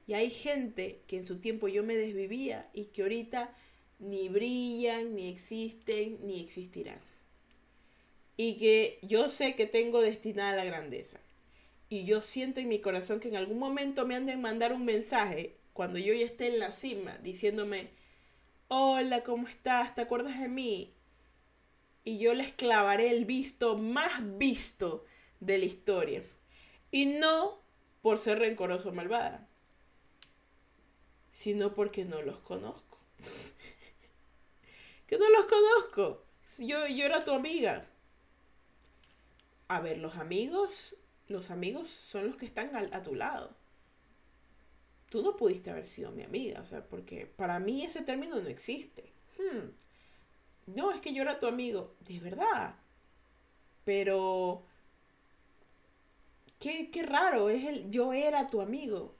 Y 0.08 0.14
hay 0.14 0.28
gente 0.28 1.02
que 1.06 1.18
en 1.18 1.22
su 1.22 1.38
tiempo 1.38 1.68
yo 1.68 1.84
me 1.84 1.94
desvivía 1.94 2.68
y 2.74 2.86
que 2.86 3.02
ahorita 3.02 3.56
ni 4.00 4.28
brillan, 4.28 5.14
ni 5.14 5.28
existen, 5.28 6.18
ni 6.26 6.40
existirán. 6.40 6.98
Y 8.36 8.56
que 8.56 8.98
yo 9.02 9.26
sé 9.26 9.54
que 9.54 9.68
tengo 9.68 10.00
destinada 10.00 10.56
la 10.56 10.64
grandeza. 10.64 11.20
Y 11.88 12.06
yo 12.06 12.20
siento 12.20 12.58
en 12.58 12.68
mi 12.68 12.80
corazón 12.80 13.20
que 13.20 13.28
en 13.28 13.36
algún 13.36 13.60
momento 13.60 14.04
me 14.04 14.16
han 14.16 14.26
de 14.26 14.36
mandar 14.36 14.72
un 14.72 14.84
mensaje 14.84 15.54
cuando 15.72 16.00
yo 16.00 16.12
ya 16.12 16.24
esté 16.24 16.48
en 16.48 16.58
la 16.58 16.72
cima 16.72 17.18
diciéndome, 17.18 17.90
hola, 18.66 19.22
¿cómo 19.22 19.46
estás? 19.46 19.94
¿Te 19.94 20.02
acuerdas 20.02 20.40
de 20.40 20.48
mí? 20.48 20.92
Y 22.02 22.18
yo 22.18 22.34
les 22.34 22.50
clavaré 22.50 23.10
el 23.10 23.26
visto 23.26 23.76
más 23.78 24.38
visto 24.38 25.04
de 25.38 25.58
la 25.58 25.66
historia. 25.66 26.24
Y 26.90 27.06
no 27.06 27.59
por 28.02 28.18
ser 28.18 28.38
rencoroso 28.38 28.90
o 28.90 28.92
malvada, 28.92 29.46
sino 31.30 31.74
porque 31.74 32.04
no 32.04 32.22
los 32.22 32.38
conozco. 32.38 32.98
que 35.06 35.18
no 35.18 35.28
los 35.30 35.46
conozco. 35.46 36.24
Yo, 36.58 36.86
yo 36.86 37.04
era 37.04 37.20
tu 37.24 37.32
amiga. 37.32 37.86
A 39.68 39.80
ver, 39.80 39.98
los 39.98 40.16
amigos, 40.16 40.96
los 41.28 41.50
amigos 41.50 41.88
son 41.88 42.26
los 42.26 42.36
que 42.36 42.46
están 42.46 42.74
a, 42.74 43.02
tu 43.02 43.14
lado. 43.14 43.54
Tú 45.10 45.22
no 45.22 45.36
pudiste 45.36 45.70
haber 45.70 45.86
sido 45.86 46.10
mi 46.10 46.22
amiga, 46.22 46.60
o 46.60 46.66
sea, 46.66 46.84
porque 46.84 47.26
para 47.26 47.58
mí 47.58 47.84
ese 47.84 48.02
término 48.02 48.40
no 48.40 48.48
existe. 48.48 49.12
Hmm. 49.38 49.70
No, 50.74 50.92
es 50.92 51.00
que 51.00 51.12
yo 51.12 51.22
era 51.22 51.38
tu 51.38 51.46
amigo, 51.46 51.94
de 52.00 52.20
verdad. 52.20 52.74
Pero 53.84 54.64
Qué, 56.60 56.90
raro, 57.02 57.48
es 57.48 57.64
el 57.64 57.90
yo 57.90 58.12
era 58.12 58.50
tu 58.50 58.60
amigo. 58.60 59.16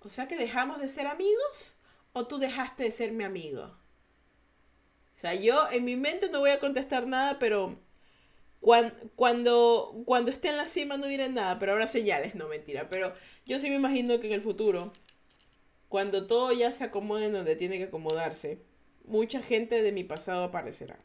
O 0.00 0.10
sea 0.10 0.28
que 0.28 0.36
dejamos 0.36 0.78
de 0.78 0.88
ser 0.88 1.06
amigos 1.06 1.74
o 2.12 2.26
tú 2.26 2.38
dejaste 2.38 2.84
de 2.84 2.90
ser 2.90 3.12
mi 3.12 3.24
amigo. 3.24 3.62
O 3.64 5.20
sea, 5.20 5.34
yo 5.34 5.68
en 5.72 5.84
mi 5.86 5.96
mente 5.96 6.28
no 6.28 6.40
voy 6.40 6.50
a 6.50 6.60
contestar 6.60 7.06
nada, 7.06 7.38
pero 7.38 7.78
cuando, 8.60 8.94
cuando, 9.16 10.02
cuando 10.04 10.30
esté 10.30 10.48
en 10.50 10.58
la 10.58 10.66
cima 10.66 10.98
no 10.98 11.06
diré 11.06 11.30
nada, 11.30 11.58
pero 11.58 11.72
ahora 11.72 11.86
señales, 11.86 12.34
no 12.34 12.46
mentira. 12.46 12.90
Pero 12.90 13.14
yo 13.46 13.58
sí 13.58 13.70
me 13.70 13.76
imagino 13.76 14.20
que 14.20 14.26
en 14.26 14.34
el 14.34 14.42
futuro, 14.42 14.92
cuando 15.88 16.26
todo 16.26 16.52
ya 16.52 16.72
se 16.72 16.84
acomode 16.84 17.26
en 17.26 17.32
donde 17.32 17.56
tiene 17.56 17.78
que 17.78 17.84
acomodarse, 17.84 18.62
mucha 19.06 19.40
gente 19.40 19.82
de 19.82 19.92
mi 19.92 20.04
pasado 20.04 20.44
aparecerá. 20.44 20.98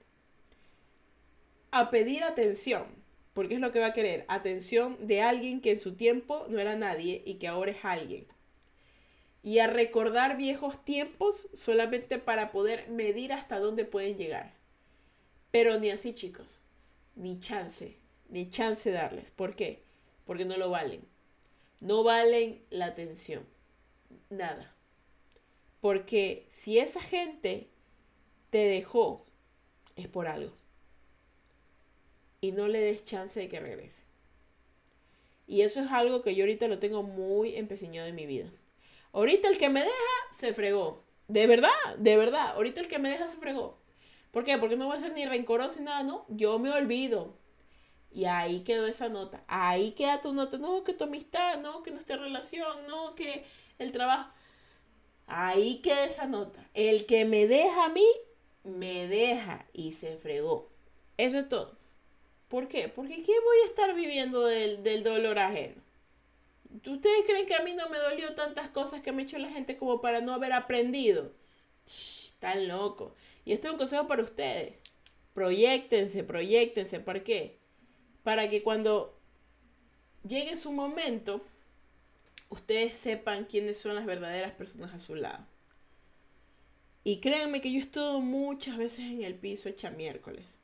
A 1.72 1.90
pedir 1.90 2.26
atención 2.26 3.03
porque 3.34 3.56
es 3.56 3.60
lo 3.60 3.72
que 3.72 3.80
va 3.80 3.88
a 3.88 3.94
querer, 3.94 4.26
atención 4.28 4.96
de 5.08 5.22
alguien 5.22 5.60
que 5.60 5.72
en 5.72 5.80
su 5.80 5.96
tiempo 5.96 6.46
no 6.50 6.60
era 6.60 6.76
nadie 6.76 7.24
y 7.26 7.36
que 7.36 7.48
ahora 7.48 7.72
es 7.72 7.84
alguien. 7.84 8.28
Y 9.42 9.60
a 9.60 9.68
recordar 9.68 10.38
viejos 10.38 10.86
tiempos 10.86 11.50
solamente 11.54 12.20
para 12.20 12.52
poder 12.52 12.90
medir 12.90 13.34
hasta 13.34 13.60
dónde 13.60 13.86
pueden 13.86 14.18
llegar. 14.18 14.54
Pero 15.52 15.80
ni 15.80 15.90
así, 15.90 16.14
chicos. 16.14 16.62
Ni 17.16 17.40
chance, 17.40 17.98
ni 18.30 18.50
chance 18.50 18.90
darles. 18.90 19.32
¿Por 19.32 19.56
qué? 19.56 19.84
Porque 20.26 20.46
no 20.46 20.56
lo 20.56 20.70
valen. 20.70 21.02
No 21.82 22.04
valen 22.04 22.64
la 22.70 22.86
atención. 22.86 23.46
Nada. 24.30 24.74
Porque 25.82 26.46
si 26.50 26.78
esa 26.78 27.02
gente 27.02 27.68
te 28.50 28.60
dejó, 28.60 29.26
es 29.98 30.08
por 30.08 30.28
algo 30.28 30.63
y 32.44 32.52
no 32.52 32.68
le 32.68 32.82
des 32.82 33.06
chance 33.06 33.40
de 33.40 33.48
que 33.48 33.62
regrese. 33.62 34.04
Y 35.48 35.62
eso 35.62 35.80
es 35.80 35.90
algo 35.94 36.22
que 36.22 36.36
yo 36.36 36.44
ahorita 36.44 36.68
lo 36.68 36.78
tengo 36.78 37.02
muy 37.02 37.56
empecinado 37.56 38.06
en 38.06 38.16
mi 38.16 38.26
vida. 38.26 38.52
Ahorita 39.14 39.48
el 39.48 39.58
que 39.58 39.70
me 39.70 39.80
deja 39.80 39.94
se 40.32 40.54
fregó. 40.54 41.02
De 41.30 41.48
verdad, 41.48 41.70
de 41.98 42.18
verdad. 42.18 42.52
Ahorita 42.56 42.82
el 42.82 42.90
que 42.90 43.00
me 43.00 43.10
deja 43.10 43.30
se 43.30 43.38
fregó. 43.38 43.78
¿Por 44.32 44.44
qué? 44.44 44.58
Porque 44.58 44.76
no 44.76 44.88
voy 44.88 44.98
a 44.98 45.00
ser 45.00 45.14
ni 45.14 45.26
rencoroso 45.26 45.80
ni 45.80 45.86
nada, 45.86 46.04
¿no? 46.04 46.26
Yo 46.28 46.60
me 46.60 46.70
olvido. 46.70 47.34
Y 48.12 48.26
ahí 48.26 48.66
quedó 48.66 48.88
esa 48.88 49.08
nota. 49.08 49.46
Ahí 49.48 49.92
queda 49.92 50.22
tu 50.22 50.34
nota. 50.34 50.58
No, 50.58 50.84
que 50.84 50.94
tu 50.94 51.06
amistad, 51.06 51.62
no, 51.62 51.82
que 51.82 51.92
nuestra 51.92 52.18
relación, 52.18 52.88
no, 52.88 53.16
que 53.16 53.46
el 53.80 53.94
trabajo. 53.94 54.30
Ahí 55.28 55.76
queda 55.76 56.04
esa 56.04 56.26
nota. 56.26 56.70
El 56.74 57.06
que 57.06 57.24
me 57.24 57.48
deja 57.48 57.86
a 57.86 57.90
mí, 57.90 58.08
me 58.66 59.08
deja 59.08 59.66
y 59.72 59.94
se 59.94 60.18
fregó. 60.18 60.68
Eso 61.16 61.40
es 61.40 61.48
todo. 61.48 61.83
¿Por 62.54 62.68
qué? 62.68 62.88
Porque 62.88 63.24
¿qué 63.24 63.32
voy 63.32 63.58
a 63.64 63.66
estar 63.66 63.96
viviendo 63.96 64.46
del, 64.46 65.04
dolor 65.04 65.40
ajeno? 65.40 65.82
¿Ustedes 66.86 67.26
creen 67.26 67.48
que 67.48 67.56
a 67.56 67.64
mí 67.64 67.74
no 67.74 67.90
me 67.90 67.98
dolió 67.98 68.36
tantas 68.36 68.70
cosas 68.70 69.02
que 69.02 69.12
me 69.12 69.24
ha 69.24 69.26
hecho 69.26 69.40
la 69.40 69.50
gente 69.50 69.76
como 69.76 70.02
para 70.02 70.22
no 70.22 70.36
haber 70.36 70.54
aprendido? 70.54 71.32
Están 71.84 72.68
locos. 72.68 73.14
Y 73.44 73.54
esto 73.54 73.66
es 73.66 73.74
un 73.74 73.80
consejo 73.80 74.08
para 74.08 74.22
ustedes. 74.22 74.76
Proyectense, 75.34 76.24
proyectense. 76.24 77.00
¿Por 77.00 77.24
qué? 77.24 77.58
Para 78.22 78.48
que 78.52 78.62
cuando 78.62 79.20
llegue 80.24 80.56
su 80.56 80.72
momento, 80.72 81.42
ustedes 82.50 82.94
sepan 82.94 83.46
quiénes 83.46 83.80
son 83.80 83.96
las 83.96 84.06
verdaderas 84.06 84.52
personas 84.52 84.94
a 84.94 85.00
su 85.00 85.16
lado. 85.16 85.44
Y 87.04 87.20
créanme 87.20 87.62
que 87.62 87.74
yo 87.74 87.80
estuve 87.80 88.22
muchas 88.22 88.78
veces 88.78 89.06
en 89.06 89.24
el 89.24 89.34
piso 89.34 89.70
hecha 89.70 89.90
miércoles 89.90 90.60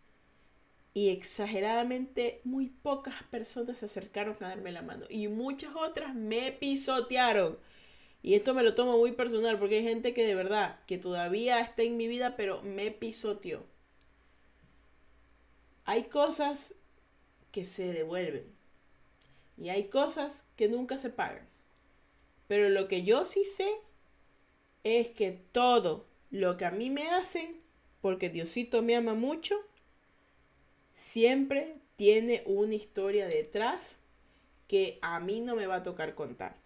y 1.00 1.12
exageradamente 1.12 2.42
muy 2.44 2.68
pocas 2.68 3.24
personas 3.32 3.80
se 3.80 3.86
acercaron 3.86 4.36
a 4.42 4.50
darme 4.50 4.74
la 4.74 4.82
mano 4.82 5.06
y 5.10 5.30
muchas 5.30 5.74
otras 5.74 6.14
me 6.14 6.52
pisotearon. 6.52 7.58
Y 8.22 8.34
esto 8.34 8.54
me 8.54 8.64
lo 8.64 8.76
tomo 8.76 8.98
muy 8.98 9.14
personal 9.14 9.58
porque 9.58 9.78
hay 9.78 9.84
gente 9.84 10.14
que 10.14 10.26
de 10.26 10.36
verdad, 10.36 10.78
que 10.88 10.98
todavía 10.98 11.62
está 11.62 11.84
en 11.84 11.96
mi 11.96 12.10
vida, 12.10 12.36
pero 12.36 12.62
me 12.64 12.92
pisoteó. 12.92 13.64
Hay 15.86 16.04
cosas 16.04 16.76
que 17.54 17.64
se 17.64 17.94
devuelven 17.94 18.54
y 19.58 19.70
hay 19.70 19.86
cosas 19.86 20.46
que 20.58 20.68
nunca 20.68 20.98
se 20.98 21.12
pagan. 21.12 21.48
Pero 22.50 22.68
lo 22.68 22.90
que 22.90 23.04
yo 23.04 23.24
sí 23.24 23.46
sé 23.46 23.72
es 24.84 25.08
que 25.08 25.32
todo 25.54 26.08
lo 26.30 26.58
que 26.58 26.66
a 26.66 26.72
mí 26.72 26.90
me 26.90 27.08
hacen, 27.08 27.62
porque 28.02 28.30
Diosito 28.30 28.82
me 28.82 28.98
ama 28.98 29.14
mucho, 29.14 29.56
siempre 31.00 31.78
tiene 31.96 32.44
una 32.46 32.76
historia 32.76 33.26
detrás 33.26 33.98
que 34.68 35.00
a 35.02 35.22
mí 35.22 35.40
no 35.40 35.56
me 35.56 35.66
va 35.66 35.76
a 35.76 35.84
tocar 35.84 36.14
contar, 36.14 36.58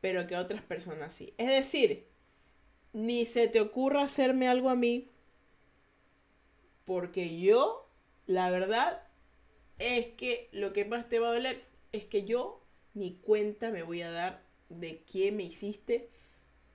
pero 0.00 0.28
que 0.28 0.36
a 0.36 0.40
otras 0.40 0.62
personas 0.62 1.12
sí. 1.12 1.34
Es 1.38 1.48
decir, 1.48 2.06
ni 2.92 3.26
se 3.26 3.48
te 3.48 3.60
ocurra 3.60 4.04
hacerme 4.04 4.48
algo 4.48 4.70
a 4.70 4.76
mí, 4.76 5.08
porque 6.84 7.40
yo 7.40 7.88
la 8.28 8.48
verdad 8.48 9.02
es 9.80 10.06
que 10.06 10.48
lo 10.52 10.72
que 10.72 10.84
más 10.84 11.08
te 11.08 11.18
va 11.18 11.28
a 11.28 11.34
doler 11.34 11.64
es 11.90 12.04
que 12.04 12.24
yo 12.24 12.62
ni 12.94 13.14
cuenta 13.14 13.70
me 13.70 13.82
voy 13.82 14.02
a 14.02 14.10
dar 14.12 14.40
de 14.68 15.00
qué 15.00 15.32
me 15.32 15.42
hiciste 15.42 16.08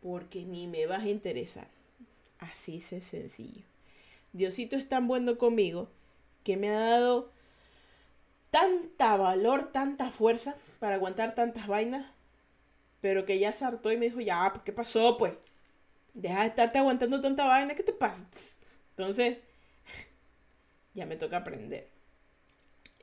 porque 0.01 0.43
ni 0.43 0.67
me 0.67 0.85
vas 0.85 1.03
a 1.03 1.09
interesar. 1.09 1.69
Así 2.39 2.77
es 2.77 3.05
sencillo. 3.05 3.63
Diosito 4.33 4.75
es 4.75 4.89
tan 4.89 5.07
bueno 5.07 5.37
conmigo 5.37 5.87
que 6.43 6.57
me 6.57 6.69
ha 6.69 6.79
dado 6.79 7.31
tanta 8.51 9.17
valor, 9.17 9.71
tanta 9.71 10.11
fuerza 10.11 10.55
para 10.79 10.95
aguantar 10.95 11.35
tantas 11.35 11.67
vainas, 11.67 12.05
pero 13.01 13.25
que 13.25 13.39
ya 13.39 13.51
se 13.53 13.65
hartó 13.65 13.91
y 13.91 13.97
me 13.97 14.05
dijo, 14.05 14.21
ya, 14.21 14.49
pues, 14.51 14.63
¿qué 14.63 14.71
pasó? 14.71 15.17
Pues, 15.17 15.33
deja 16.13 16.41
de 16.41 16.47
estarte 16.47 16.77
aguantando 16.77 17.19
tanta 17.19 17.45
vaina, 17.45 17.75
¿qué 17.75 17.83
te 17.83 17.93
pasa? 17.93 18.25
Entonces, 18.91 19.39
ya 20.93 21.05
me 21.05 21.15
toca 21.15 21.37
aprender. 21.37 21.89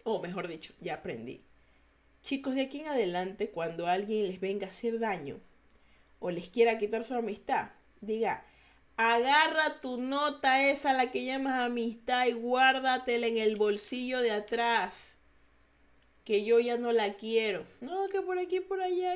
O 0.05 0.21
mejor 0.21 0.49
dicho, 0.49 0.73
ya 0.81 0.95
aprendí. 0.95 1.43
Chicos, 2.23 2.55
de 2.55 2.63
aquí 2.63 2.81
en 2.81 2.89
adelante, 2.89 3.51
cuando 3.51 3.87
alguien 3.87 4.29
les 4.29 4.41
venga 4.41 4.67
a 4.67 4.71
hacer 4.71 4.99
daño 4.99 5.41
o 6.21 6.31
les 6.31 6.49
quiera 6.49 6.79
quitar 6.79 7.05
su 7.05 7.15
amistad, 7.15 7.71
diga, 8.01 8.45
agarra 9.01 9.81
tu 9.81 9.97
nota 9.97 10.69
esa, 10.69 10.93
la 10.93 11.11
que 11.11 11.25
llamas 11.25 11.59
amistad, 11.59 12.27
y 12.27 12.33
guárdatela 12.33 13.27
en 13.27 13.39
el 13.39 13.57
bolsillo 13.57 14.21
de 14.21 14.31
atrás. 14.31 15.17
Que 16.25 16.45
yo 16.45 16.61
ya 16.61 16.77
no 16.77 16.93
la 16.93 17.15
quiero. 17.15 17.67
No, 17.81 18.09
que 18.09 18.21
por 18.21 18.39
aquí, 18.39 18.61
por 18.61 18.83
allá. 18.83 19.15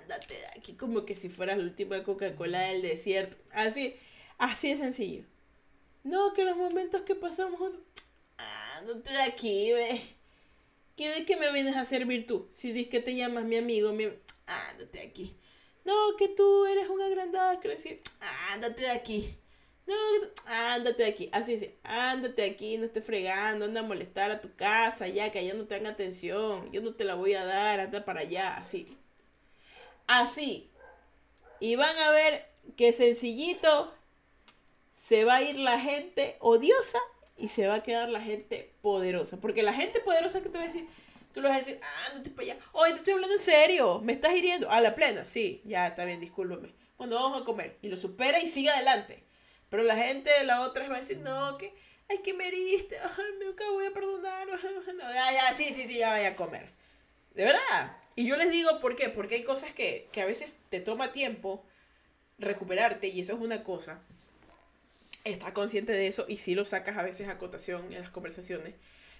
ándate 0.00 0.34
de 0.34 0.46
aquí, 0.56 0.74
como 0.74 1.04
que 1.04 1.16
si 1.16 1.28
fueras 1.28 1.58
la 1.58 1.64
última 1.64 2.04
Coca-Cola 2.04 2.60
del 2.60 2.82
desierto. 2.82 3.36
Así, 3.52 3.96
así 4.38 4.70
de 4.70 4.76
sencillo. 4.76 5.24
No, 6.04 6.32
que 6.32 6.44
los 6.44 6.56
momentos 6.56 7.02
que 7.02 7.16
pasamos 7.16 7.58
juntos. 7.58 7.80
Ándate 8.78 9.10
de 9.10 9.22
aquí, 9.22 9.72
ve. 9.72 10.00
¿Qué, 10.96 11.24
que 11.26 11.36
me 11.36 11.52
vienes 11.52 11.76
a 11.76 11.84
servir 11.84 12.26
tú? 12.28 12.48
Si 12.54 12.70
dices 12.70 12.88
que 12.88 13.00
te 13.00 13.16
llamas 13.16 13.44
mi 13.44 13.56
amigo, 13.56 13.92
mi... 13.92 14.08
ándate 14.46 15.00
aquí. 15.00 15.36
No, 15.86 16.16
que 16.16 16.28
tú 16.28 16.66
eres 16.66 16.88
un 16.88 17.00
agrandado, 17.00 17.60
crecer. 17.60 18.00
Ándate 18.52 18.82
de 18.82 18.90
aquí. 18.90 19.38
No, 19.86 19.94
ándate 20.46 21.04
de 21.04 21.08
aquí. 21.08 21.28
Así 21.30 21.54
es, 21.54 21.68
ándate 21.84 22.42
de 22.42 22.50
aquí, 22.50 22.76
no 22.76 22.86
estés 22.86 23.04
fregando, 23.04 23.66
anda 23.66 23.80
a 23.80 23.84
molestar 23.84 24.32
a 24.32 24.40
tu 24.40 24.52
casa, 24.56 25.06
ya 25.06 25.30
que 25.30 25.38
allá 25.38 25.54
no 25.54 25.66
te 25.66 25.76
atención. 25.76 26.72
Yo 26.72 26.80
no 26.80 26.94
te 26.94 27.04
la 27.04 27.14
voy 27.14 27.34
a 27.34 27.44
dar, 27.44 27.78
anda 27.78 28.04
para 28.04 28.20
allá, 28.20 28.56
así. 28.56 28.98
Así. 30.08 30.68
Y 31.60 31.76
van 31.76 31.96
a 31.98 32.10
ver 32.10 32.48
que 32.76 32.92
sencillito 32.92 33.94
se 34.92 35.24
va 35.24 35.36
a 35.36 35.42
ir 35.42 35.56
la 35.56 35.78
gente 35.78 36.36
odiosa 36.40 36.98
y 37.36 37.46
se 37.46 37.68
va 37.68 37.76
a 37.76 37.82
quedar 37.84 38.08
la 38.08 38.20
gente 38.20 38.72
poderosa. 38.82 39.36
Porque 39.36 39.62
la 39.62 39.72
gente 39.72 40.00
poderosa 40.00 40.42
que 40.42 40.48
te 40.48 40.58
va 40.58 40.64
a 40.64 40.66
decir, 40.66 40.88
tú 41.36 41.42
le 41.42 41.48
vas 41.48 41.56
a 41.56 41.58
decir, 41.58 41.78
ándate 42.06 42.30
para 42.30 42.52
allá. 42.52 42.58
Oye, 42.72 42.92
te 42.92 42.98
estoy 43.00 43.12
hablando 43.12 43.34
en 43.34 43.42
serio, 43.42 44.00
me 44.00 44.14
estás 44.14 44.34
hiriendo. 44.34 44.70
A 44.70 44.80
la 44.80 44.94
plena, 44.94 45.22
sí, 45.26 45.60
ya 45.66 45.86
está 45.86 46.06
bien, 46.06 46.18
discúlpame. 46.18 46.72
Bueno, 46.96 47.16
vamos 47.16 47.42
a 47.42 47.44
comer. 47.44 47.76
Y 47.82 47.88
lo 47.88 47.98
supera 47.98 48.40
y 48.40 48.48
sigue 48.48 48.70
adelante. 48.70 49.22
Pero 49.68 49.82
la 49.82 49.96
gente 49.96 50.30
de 50.30 50.44
la 50.44 50.62
otra 50.62 50.88
va 50.88 50.94
a 50.94 51.00
decir, 51.00 51.18
no, 51.18 51.58
que, 51.58 51.74
ay, 52.08 52.22
que 52.24 52.32
me 52.32 52.48
heriste, 52.48 52.98
ay, 52.98 53.24
me 53.38 53.70
voy 53.70 53.84
a 53.84 53.90
perdonar. 53.92 54.48
No, 54.48 55.12
ya, 55.12 55.30
ya, 55.30 55.54
sí, 55.54 55.74
sí, 55.74 55.86
sí, 55.86 55.98
ya 55.98 56.08
vaya 56.08 56.28
a 56.28 56.36
comer. 56.36 56.70
De 57.34 57.44
verdad. 57.44 57.98
Y 58.14 58.26
yo 58.26 58.38
les 58.38 58.50
digo, 58.50 58.80
¿por 58.80 58.96
qué? 58.96 59.10
Porque 59.10 59.34
hay 59.34 59.44
cosas 59.44 59.74
que, 59.74 60.08
que 60.12 60.22
a 60.22 60.24
veces 60.24 60.56
te 60.70 60.80
toma 60.80 61.12
tiempo 61.12 61.66
recuperarte 62.38 63.08
y 63.08 63.20
eso 63.20 63.34
es 63.34 63.40
una 63.40 63.62
cosa 63.62 64.00
está 65.24 65.52
consciente 65.52 65.92
de 65.92 66.06
eso 66.06 66.24
y 66.28 66.36
sí 66.36 66.54
lo 66.54 66.64
sacas 66.64 66.96
a 66.96 67.02
veces 67.02 67.28
a 67.28 67.36
cotación 67.36 67.92
en 67.92 68.00
las 68.00 68.10
conversaciones. 68.10 68.74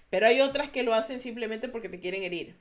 Pero 0.09 0.27
hay 0.27 0.41
otras 0.41 0.69
que 0.69 0.83
lo 0.83 0.93
hacen 0.93 1.19
simplemente 1.19 1.67
porque 1.67 1.89
te 1.89 1.99
quieren 1.99 2.23
herir. 2.23 2.55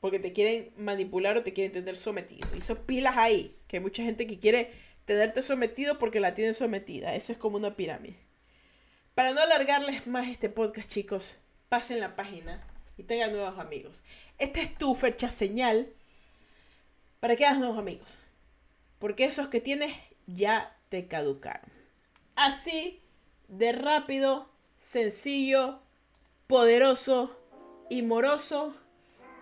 Porque 0.00 0.18
te 0.18 0.32
quieren 0.32 0.72
manipular 0.76 1.36
o 1.36 1.42
te 1.42 1.52
quieren 1.52 1.72
tener 1.72 1.96
sometido. 1.96 2.48
Y 2.56 2.62
son 2.62 2.78
pilas 2.86 3.16
ahí. 3.16 3.56
Que 3.66 3.76
hay 3.76 3.82
mucha 3.82 4.02
gente 4.02 4.26
que 4.26 4.38
quiere 4.38 4.70
tenerte 5.04 5.42
sometido 5.42 5.98
porque 5.98 6.20
la 6.20 6.34
tienen 6.34 6.54
sometida. 6.54 7.14
Eso 7.14 7.32
es 7.32 7.38
como 7.38 7.56
una 7.56 7.76
pirámide. 7.76 8.16
Para 9.14 9.32
no 9.32 9.40
alargarles 9.40 10.06
más 10.06 10.28
este 10.28 10.48
podcast, 10.48 10.88
chicos, 10.88 11.34
pasen 11.68 12.00
la 12.00 12.16
página 12.16 12.66
y 12.96 13.02
tengan 13.02 13.32
nuevos 13.32 13.58
amigos. 13.58 14.02
Esta 14.38 14.60
es 14.60 14.74
tu 14.76 14.94
fecha 14.94 15.30
señal 15.30 15.92
para 17.20 17.36
que 17.36 17.44
hagas 17.44 17.58
nuevos 17.58 17.78
amigos. 17.78 18.18
Porque 18.98 19.24
esos 19.24 19.48
que 19.48 19.60
tienes 19.60 19.94
ya 20.26 20.76
te 20.88 21.06
caducaron. 21.06 21.70
Así 22.36 23.02
de 23.48 23.72
rápido, 23.72 24.48
sencillo, 24.78 25.80
poderoso 26.50 27.30
y 27.88 28.02
moroso 28.02 28.74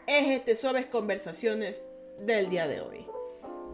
es 0.07 0.29
este 0.29 0.55
Suaves 0.55 0.85
Conversaciones 0.85 1.87
del 2.19 2.51
día 2.51 2.69
de 2.69 2.83
hoy. 2.83 3.07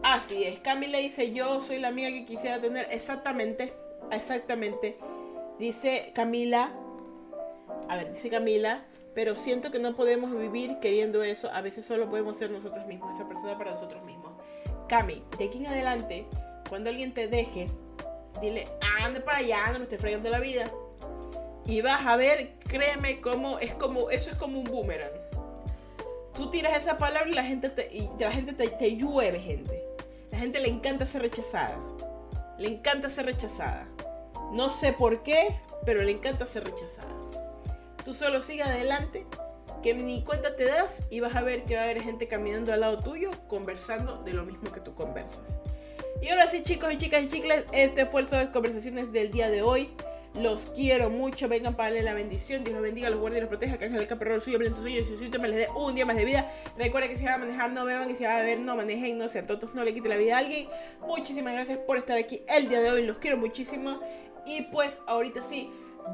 Así 0.03 0.45
es, 0.45 0.61
Camila 0.61 0.99
dice, 0.99 1.33
yo 1.33 1.59
soy 1.59 1.79
la 1.79 1.89
amiga 1.89 2.07
que 2.07 2.23
quisiera 2.23 2.61
tener 2.61 2.87
exactamente, 2.91 3.73
exactamente. 4.09 4.97
Dice 5.59 6.13
Camila, 6.15 6.71
a 7.89 7.97
ver, 7.97 8.11
dice 8.11 8.29
Camila, 8.29 8.85
pero 9.13 9.35
siento 9.35 9.69
que 9.69 9.79
no 9.79 9.97
podemos 9.97 10.31
vivir 10.31 10.79
queriendo 10.79 11.21
eso, 11.21 11.51
a 11.51 11.59
veces 11.59 11.85
solo 11.85 12.09
podemos 12.09 12.37
ser 12.37 12.51
nosotros 12.51 12.87
mismos, 12.87 13.13
esa 13.13 13.27
persona 13.27 13.57
para 13.57 13.71
nosotros 13.71 14.01
mismos. 14.05 14.31
Cami, 14.87 15.21
de 15.37 15.43
aquí 15.43 15.57
en 15.57 15.67
adelante, 15.67 16.25
cuando 16.69 16.89
alguien 16.89 17.13
te 17.13 17.27
deje, 17.27 17.67
dile, 18.39 18.65
ande 19.03 19.19
para 19.19 19.39
allá, 19.39 19.73
no 19.73 19.79
me 19.79 19.83
esté 19.83 19.97
fregando 19.97 20.29
la 20.29 20.39
vida. 20.39 20.71
Y 21.65 21.81
vas 21.81 22.05
a 22.05 22.15
ver, 22.15 22.53
créeme, 22.67 23.21
cómo 23.21 23.59
es 23.59 23.73
como, 23.73 24.09
eso 24.09 24.29
es 24.29 24.35
como 24.35 24.59
un 24.59 24.65
boomerang. 24.65 25.11
Tú 26.35 26.49
tiras 26.49 26.75
esa 26.77 26.97
palabra 26.97 27.29
y 27.29 27.33
la 27.33 27.43
gente 27.43 27.69
te, 27.69 27.87
y 27.95 28.09
la 28.19 28.31
gente 28.31 28.53
te, 28.53 28.67
te 28.67 28.95
llueve, 28.95 29.39
gente. 29.39 29.83
La 30.31 30.37
gente 30.37 30.59
le 30.59 30.67
encanta 30.67 31.05
ser 31.05 31.21
rechazada. 31.21 31.77
Le 32.59 32.67
encanta 32.67 33.09
ser 33.09 33.25
rechazada. 33.25 33.87
No 34.51 34.69
sé 34.69 34.93
por 34.93 35.23
qué, 35.23 35.55
pero 35.85 36.03
le 36.03 36.11
encanta 36.11 36.45
ser 36.45 36.65
rechazada. 36.65 37.09
Tú 38.03 38.13
solo 38.13 38.41
sigue 38.41 38.63
adelante, 38.63 39.25
que 39.81 39.93
ni 39.93 40.23
cuenta 40.23 40.55
te 40.55 40.65
das 40.65 41.03
y 41.09 41.19
vas 41.19 41.35
a 41.35 41.41
ver 41.41 41.63
que 41.63 41.75
va 41.75 41.81
a 41.81 41.83
haber 41.85 42.01
gente 42.01 42.27
caminando 42.27 42.73
al 42.73 42.81
lado 42.81 42.99
tuyo 42.99 43.31
conversando 43.47 44.21
de 44.23 44.33
lo 44.33 44.43
mismo 44.43 44.71
que 44.71 44.79
tú 44.79 44.93
conversas. 44.93 45.57
Y 46.21 46.29
ahora 46.29 46.47
sí, 46.47 46.63
chicos 46.63 46.93
y 46.93 46.97
chicas 46.97 47.23
y 47.23 47.27
chicles, 47.27 47.65
este 47.71 48.05
fue 48.05 48.21
el 48.21 48.29
de 48.29 48.51
conversaciones 48.51 49.11
del 49.11 49.31
día 49.31 49.49
de 49.49 49.61
hoy. 49.61 49.89
Los 50.35 50.65
quiero 50.75 51.09
mucho, 51.09 51.47
vengan 51.47 51.75
para 51.75 51.89
darle 51.89 52.03
la 52.03 52.13
bendición. 52.13 52.63
Dios 52.63 52.73
los 52.73 52.83
bendiga, 52.83 53.09
los 53.09 53.19
guarde 53.19 53.37
y 53.37 53.41
los 53.41 53.47
proteja. 53.47 53.77
Que 53.77 53.85
el 53.85 54.07
caperro 54.07 54.41
suyo, 54.41 54.59
en 54.61 54.73
su 54.73 54.81
suyo 54.81 54.99
y 54.99 55.31
su 55.31 55.39
me 55.39 55.47
les 55.47 55.57
dé 55.57 55.67
un 55.73 55.95
día 55.95 56.05
más 56.05 56.17
de 56.17 56.25
vida. 56.25 56.51
Recuerden 56.77 57.09
que 57.09 57.17
si 57.17 57.23
van 57.23 57.35
a 57.35 57.37
manejar, 57.37 57.71
no 57.71 57.85
beban. 57.85 58.09
Y 58.09 58.15
si 58.15 58.25
van 58.25 58.33
a 58.33 58.39
beber, 58.39 58.59
no 58.59 58.75
manejen. 58.75 59.17
No 59.17 59.29
sean 59.29 59.47
tontos, 59.47 59.73
no 59.73 59.83
le 59.85 59.93
quiten 59.93 60.09
la 60.09 60.17
vida 60.17 60.35
a 60.35 60.39
alguien. 60.39 60.67
Muchísimas 61.07 61.53
gracias 61.53 61.79
por 61.79 61.97
estar 61.97 62.17
aquí 62.17 62.41
el 62.49 62.67
día 62.67 62.81
de 62.81 62.91
hoy. 62.91 63.05
Los 63.05 63.17
quiero 63.17 63.37
muchísimo. 63.37 64.01
Y 64.45 64.63
pues 64.63 64.99
ahorita 65.07 65.41
sí. 65.41 65.71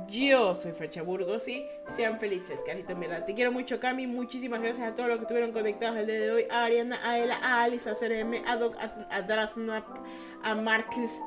Yo 0.08 0.56
soy 0.56 0.72
Fercha 0.72 1.02
Burgos 1.02 1.48
y 1.48 1.66
sean 1.86 2.20
felices, 2.20 2.64
carita 2.66 2.96
mira. 2.96 3.26
Te 3.26 3.34
quiero 3.34 3.52
mucho, 3.52 3.80
Cami. 3.80 4.08
Muchísimas 4.08 4.62
gracias 4.62 4.88
a 4.88 4.96
todos 4.96 5.10
los 5.10 5.18
que 5.18 5.24
estuvieron 5.24 5.52
conectados 5.52 5.98
el 5.98 6.08
día 6.08 6.20
de 6.20 6.32
hoy. 6.32 6.46
A 6.50 6.66
Ariana, 6.66 7.00
a 7.04 7.18
Ela, 7.18 7.38
a 7.38 7.64
Alice, 7.64 7.90
a 7.90 7.94
CRM, 7.94 8.46
a 8.48 8.56
Doc, 8.56 8.76
a, 8.78 9.22
Drasnap, 9.22 9.86
a 10.44 10.56
Marcus, 10.56 11.20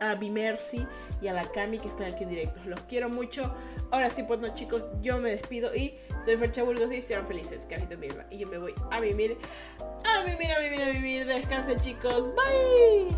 a, 0.00 0.14
Bimercy 0.14 0.86
y 1.20 1.28
a 1.28 1.34
la 1.34 1.44
Cami 1.52 1.78
que 1.78 1.88
están 1.88 2.12
aquí 2.12 2.24
directos. 2.24 2.64
Los 2.66 2.80
quiero 2.82 3.08
mucho. 3.08 3.54
Ahora 3.90 4.08
sí, 4.08 4.22
pues 4.22 4.40
no, 4.40 4.52
chicos, 4.54 4.82
yo 5.00 5.18
me 5.18 5.30
despido 5.30 5.74
y 5.74 5.98
soy 6.24 6.36
Fercha 6.36 6.62
Burgos 6.62 6.92
y 6.92 7.02
sean 7.02 7.26
felices, 7.26 7.66
carita 7.66 7.96
mira. 7.96 8.26
Y 8.30 8.38
yo 8.38 8.48
me 8.48 8.58
voy 8.58 8.74
a 8.90 9.00
vivir, 9.00 9.36
a 10.04 10.22
vivir, 10.24 10.52
a 10.52 10.58
vivir, 10.58 10.82
a 10.82 10.90
vivir. 10.90 11.26
Descansen, 11.26 11.80
chicos. 11.80 12.26
Bye. 12.34 13.14